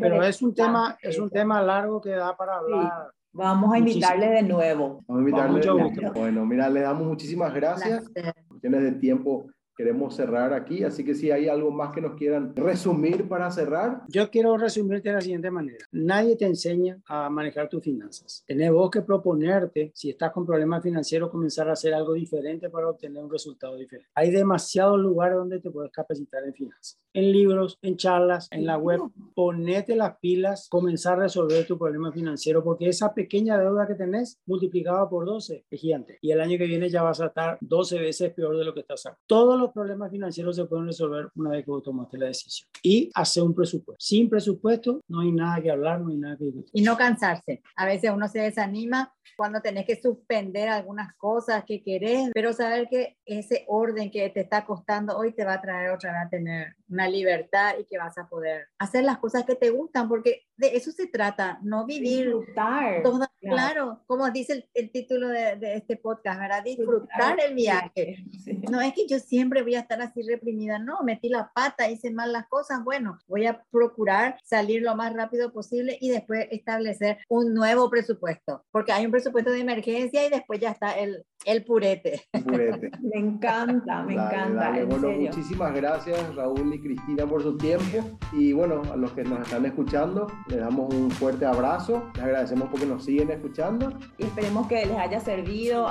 pero 0.00 0.22
es 0.22 0.42
un 0.42 0.54
tema, 0.54 0.98
es 1.00 1.18
un 1.18 1.30
tema 1.30 1.62
largo 1.62 2.00
que 2.00 2.10
da 2.10 2.36
para 2.36 2.58
hablar. 2.58 3.10
Vamos 3.32 3.72
a 3.72 3.78
invitarle 3.78 4.28
de 4.28 4.42
nuevo. 4.42 5.04
Vamos 5.06 5.20
a 5.20 5.28
invitarle 5.28 5.60
de 5.60 5.66
nuevo. 5.66 6.12
Bueno, 6.14 6.46
mira, 6.46 6.68
le 6.68 6.80
damos 6.80 7.06
muchísimas 7.06 7.54
gracias. 7.54 8.10
Cuestiones 8.48 8.82
de 8.82 8.92
tiempo 8.92 9.46
queremos 9.78 10.16
cerrar 10.16 10.52
aquí, 10.52 10.82
así 10.82 11.04
que 11.04 11.14
si 11.14 11.30
hay 11.30 11.48
algo 11.48 11.70
más 11.70 11.92
que 11.92 12.00
nos 12.00 12.16
quieran 12.16 12.52
resumir 12.56 13.28
para 13.28 13.48
cerrar. 13.48 14.02
Yo 14.08 14.28
quiero 14.28 14.58
resumirte 14.58 15.10
de 15.10 15.14
la 15.14 15.20
siguiente 15.20 15.52
manera. 15.52 15.84
Nadie 15.92 16.34
te 16.34 16.46
enseña 16.46 17.00
a 17.06 17.30
manejar 17.30 17.68
tus 17.68 17.84
finanzas. 17.84 18.42
Tenés 18.44 18.72
vos 18.72 18.90
que 18.90 19.02
proponerte, 19.02 19.92
si 19.94 20.10
estás 20.10 20.32
con 20.32 20.44
problemas 20.44 20.82
financieros, 20.82 21.30
comenzar 21.30 21.68
a 21.68 21.74
hacer 21.74 21.94
algo 21.94 22.14
diferente 22.14 22.68
para 22.70 22.88
obtener 22.88 23.22
un 23.22 23.30
resultado 23.30 23.76
diferente. 23.76 24.10
Hay 24.16 24.32
demasiados 24.32 24.98
lugares 24.98 25.36
donde 25.36 25.60
te 25.60 25.70
puedes 25.70 25.92
capacitar 25.92 26.42
en 26.44 26.54
finanzas. 26.54 26.98
En 27.12 27.30
libros, 27.30 27.78
en 27.80 27.96
charlas, 27.96 28.48
en 28.50 28.66
la 28.66 28.78
web. 28.78 29.00
Ponete 29.36 29.94
las 29.94 30.18
pilas, 30.18 30.66
comenzar 30.68 31.20
a 31.20 31.22
resolver 31.22 31.64
tu 31.68 31.78
problema 31.78 32.10
financiero, 32.10 32.64
porque 32.64 32.88
esa 32.88 33.14
pequeña 33.14 33.56
deuda 33.56 33.86
que 33.86 33.94
tenés 33.94 34.40
multiplicada 34.44 35.08
por 35.08 35.24
12 35.24 35.66
es 35.70 35.80
gigante. 35.80 36.18
Y 36.20 36.32
el 36.32 36.40
año 36.40 36.58
que 36.58 36.66
viene 36.66 36.88
ya 36.88 37.02
vas 37.02 37.20
a 37.20 37.26
estar 37.26 37.58
12 37.60 38.00
veces 38.00 38.34
peor 38.34 38.56
de 38.58 38.64
lo 38.64 38.74
que 38.74 38.80
estás 38.80 39.06
ahora. 39.06 39.18
Todos 39.26 39.67
los 39.68 39.74
problemas 39.74 40.10
financieros 40.10 40.56
se 40.56 40.64
pueden 40.64 40.86
resolver 40.86 41.28
una 41.34 41.50
vez 41.50 41.64
que 41.64 41.70
vos 41.70 41.82
tomaste 41.82 42.18
la 42.18 42.26
decisión. 42.26 42.68
Y 42.82 43.10
hacer 43.14 43.42
un 43.42 43.54
presupuesto. 43.54 43.96
Sin 43.98 44.28
presupuesto 44.28 45.00
no 45.08 45.20
hay 45.20 45.32
nada 45.32 45.60
que 45.60 45.70
hablar, 45.70 46.00
no 46.00 46.10
hay 46.10 46.16
nada 46.16 46.36
que 46.36 46.44
discutir. 46.44 46.70
Y 46.72 46.82
no 46.82 46.96
cansarse. 46.96 47.62
A 47.76 47.86
veces 47.86 48.10
uno 48.14 48.28
se 48.28 48.40
desanima 48.40 49.12
cuando 49.36 49.60
tenés 49.60 49.86
que 49.86 50.00
suspender 50.00 50.68
algunas 50.68 51.14
cosas 51.16 51.64
que 51.64 51.82
querés, 51.82 52.30
pero 52.34 52.52
saber 52.52 52.88
que 52.90 53.18
ese 53.24 53.64
orden 53.68 54.10
que 54.10 54.28
te 54.30 54.40
está 54.40 54.64
costando 54.64 55.16
hoy 55.16 55.32
te 55.32 55.44
va 55.44 55.54
a 55.54 55.60
traer 55.60 55.90
otra 55.90 56.12
vez 56.12 56.26
a 56.26 56.28
tener 56.28 56.76
una 56.88 57.08
libertad 57.08 57.74
y 57.78 57.84
que 57.84 57.98
vas 57.98 58.16
a 58.18 58.28
poder 58.28 58.68
hacer 58.78 59.04
las 59.04 59.18
cosas 59.18 59.44
que 59.44 59.54
te 59.54 59.70
gustan, 59.70 60.08
porque 60.08 60.42
de 60.56 60.76
eso 60.76 60.90
se 60.90 61.06
trata, 61.06 61.58
no 61.62 61.86
vivir. 61.86 62.26
Disfrutar. 62.26 63.02
Toda, 63.02 63.30
claro. 63.40 64.02
como 64.06 64.30
dice 64.30 64.54
el, 64.54 64.68
el 64.74 64.90
título 64.90 65.28
de, 65.28 65.56
de, 65.56 65.76
este 65.76 65.96
podcast, 65.96 66.40
¿verdad? 66.40 66.64
Disfrutar 66.64 67.38
el 67.40 67.54
viaje. 67.54 68.24
Sí. 68.44 68.62
No 68.70 68.80
es 68.80 68.92
que 68.94 69.06
yo 69.06 69.18
siempre 69.18 69.62
voy 69.62 69.76
a 69.76 69.80
estar 69.80 70.00
así 70.02 70.22
reprimida, 70.22 70.78
no, 70.78 71.02
metí 71.02 71.28
la 71.28 71.50
pata, 71.54 71.90
hice 71.90 72.10
mal 72.10 72.32
las 72.32 72.48
cosas, 72.48 72.82
bueno, 72.82 73.18
voy 73.28 73.46
a 73.46 73.62
procurar 73.70 74.38
salir 74.42 74.82
lo 74.82 74.96
más 74.96 75.12
rápido 75.12 75.52
posible 75.52 75.96
y 76.00 76.10
después 76.10 76.48
establecer 76.50 77.18
un 77.28 77.54
nuevo 77.54 77.88
presupuesto, 77.90 78.64
porque 78.70 78.92
hay 78.92 79.04
un 79.06 79.12
presupuesto 79.12 79.50
de 79.50 79.60
emergencia 79.60 80.26
y 80.26 80.30
después 80.30 80.60
ya 80.60 80.70
está 80.70 80.98
el, 80.98 81.24
el 81.44 81.64
purete. 81.64 82.22
purete. 82.44 82.90
me 83.00 83.20
encanta, 83.20 84.02
me 84.02 84.16
dale, 84.16 84.28
encanta. 84.28 84.60
Dale. 84.60 84.84
Bueno, 84.84 85.10
muchísimas 85.10 85.74
gracias 85.74 86.34
Raúl 86.34 86.77
Cristina 86.80 87.26
por 87.26 87.42
su 87.42 87.56
tiempo 87.56 87.98
y 88.32 88.52
bueno, 88.52 88.82
a 88.92 88.96
los 88.96 89.12
que 89.12 89.24
nos 89.24 89.40
están 89.40 89.66
escuchando, 89.66 90.26
les 90.48 90.60
damos 90.60 90.92
un 90.94 91.10
fuerte 91.10 91.46
abrazo, 91.46 92.10
les 92.14 92.24
agradecemos 92.24 92.68
porque 92.70 92.86
nos 92.86 93.04
siguen 93.04 93.30
escuchando. 93.30 93.92
Y 94.18 94.24
esperemos 94.24 94.66
que 94.66 94.86
les 94.86 94.98
haya 94.98 95.20
servido. 95.20 95.88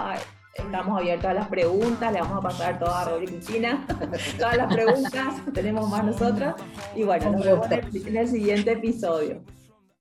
Estamos 0.54 1.00
abiertos 1.00 1.30
a 1.30 1.34
las 1.34 1.48
preguntas, 1.50 2.12
le 2.12 2.20
vamos 2.20 2.38
a 2.38 2.42
pasar 2.42 2.80
todas 2.80 2.96
a 2.96 3.10
Raúl 3.12 3.24
y 3.24 3.28
Cristina, 3.28 3.86
todas 4.40 4.58
las 4.58 4.74
preguntas, 4.74 5.36
tenemos 5.54 5.88
más 5.88 6.04
nosotras. 6.04 6.56
Y 6.96 7.04
bueno, 7.04 7.32
nos 7.32 7.46
vemos 7.46 7.68
en 7.72 8.18
el 8.18 8.28
siguiente 8.28 8.72
episodio. 8.72 9.44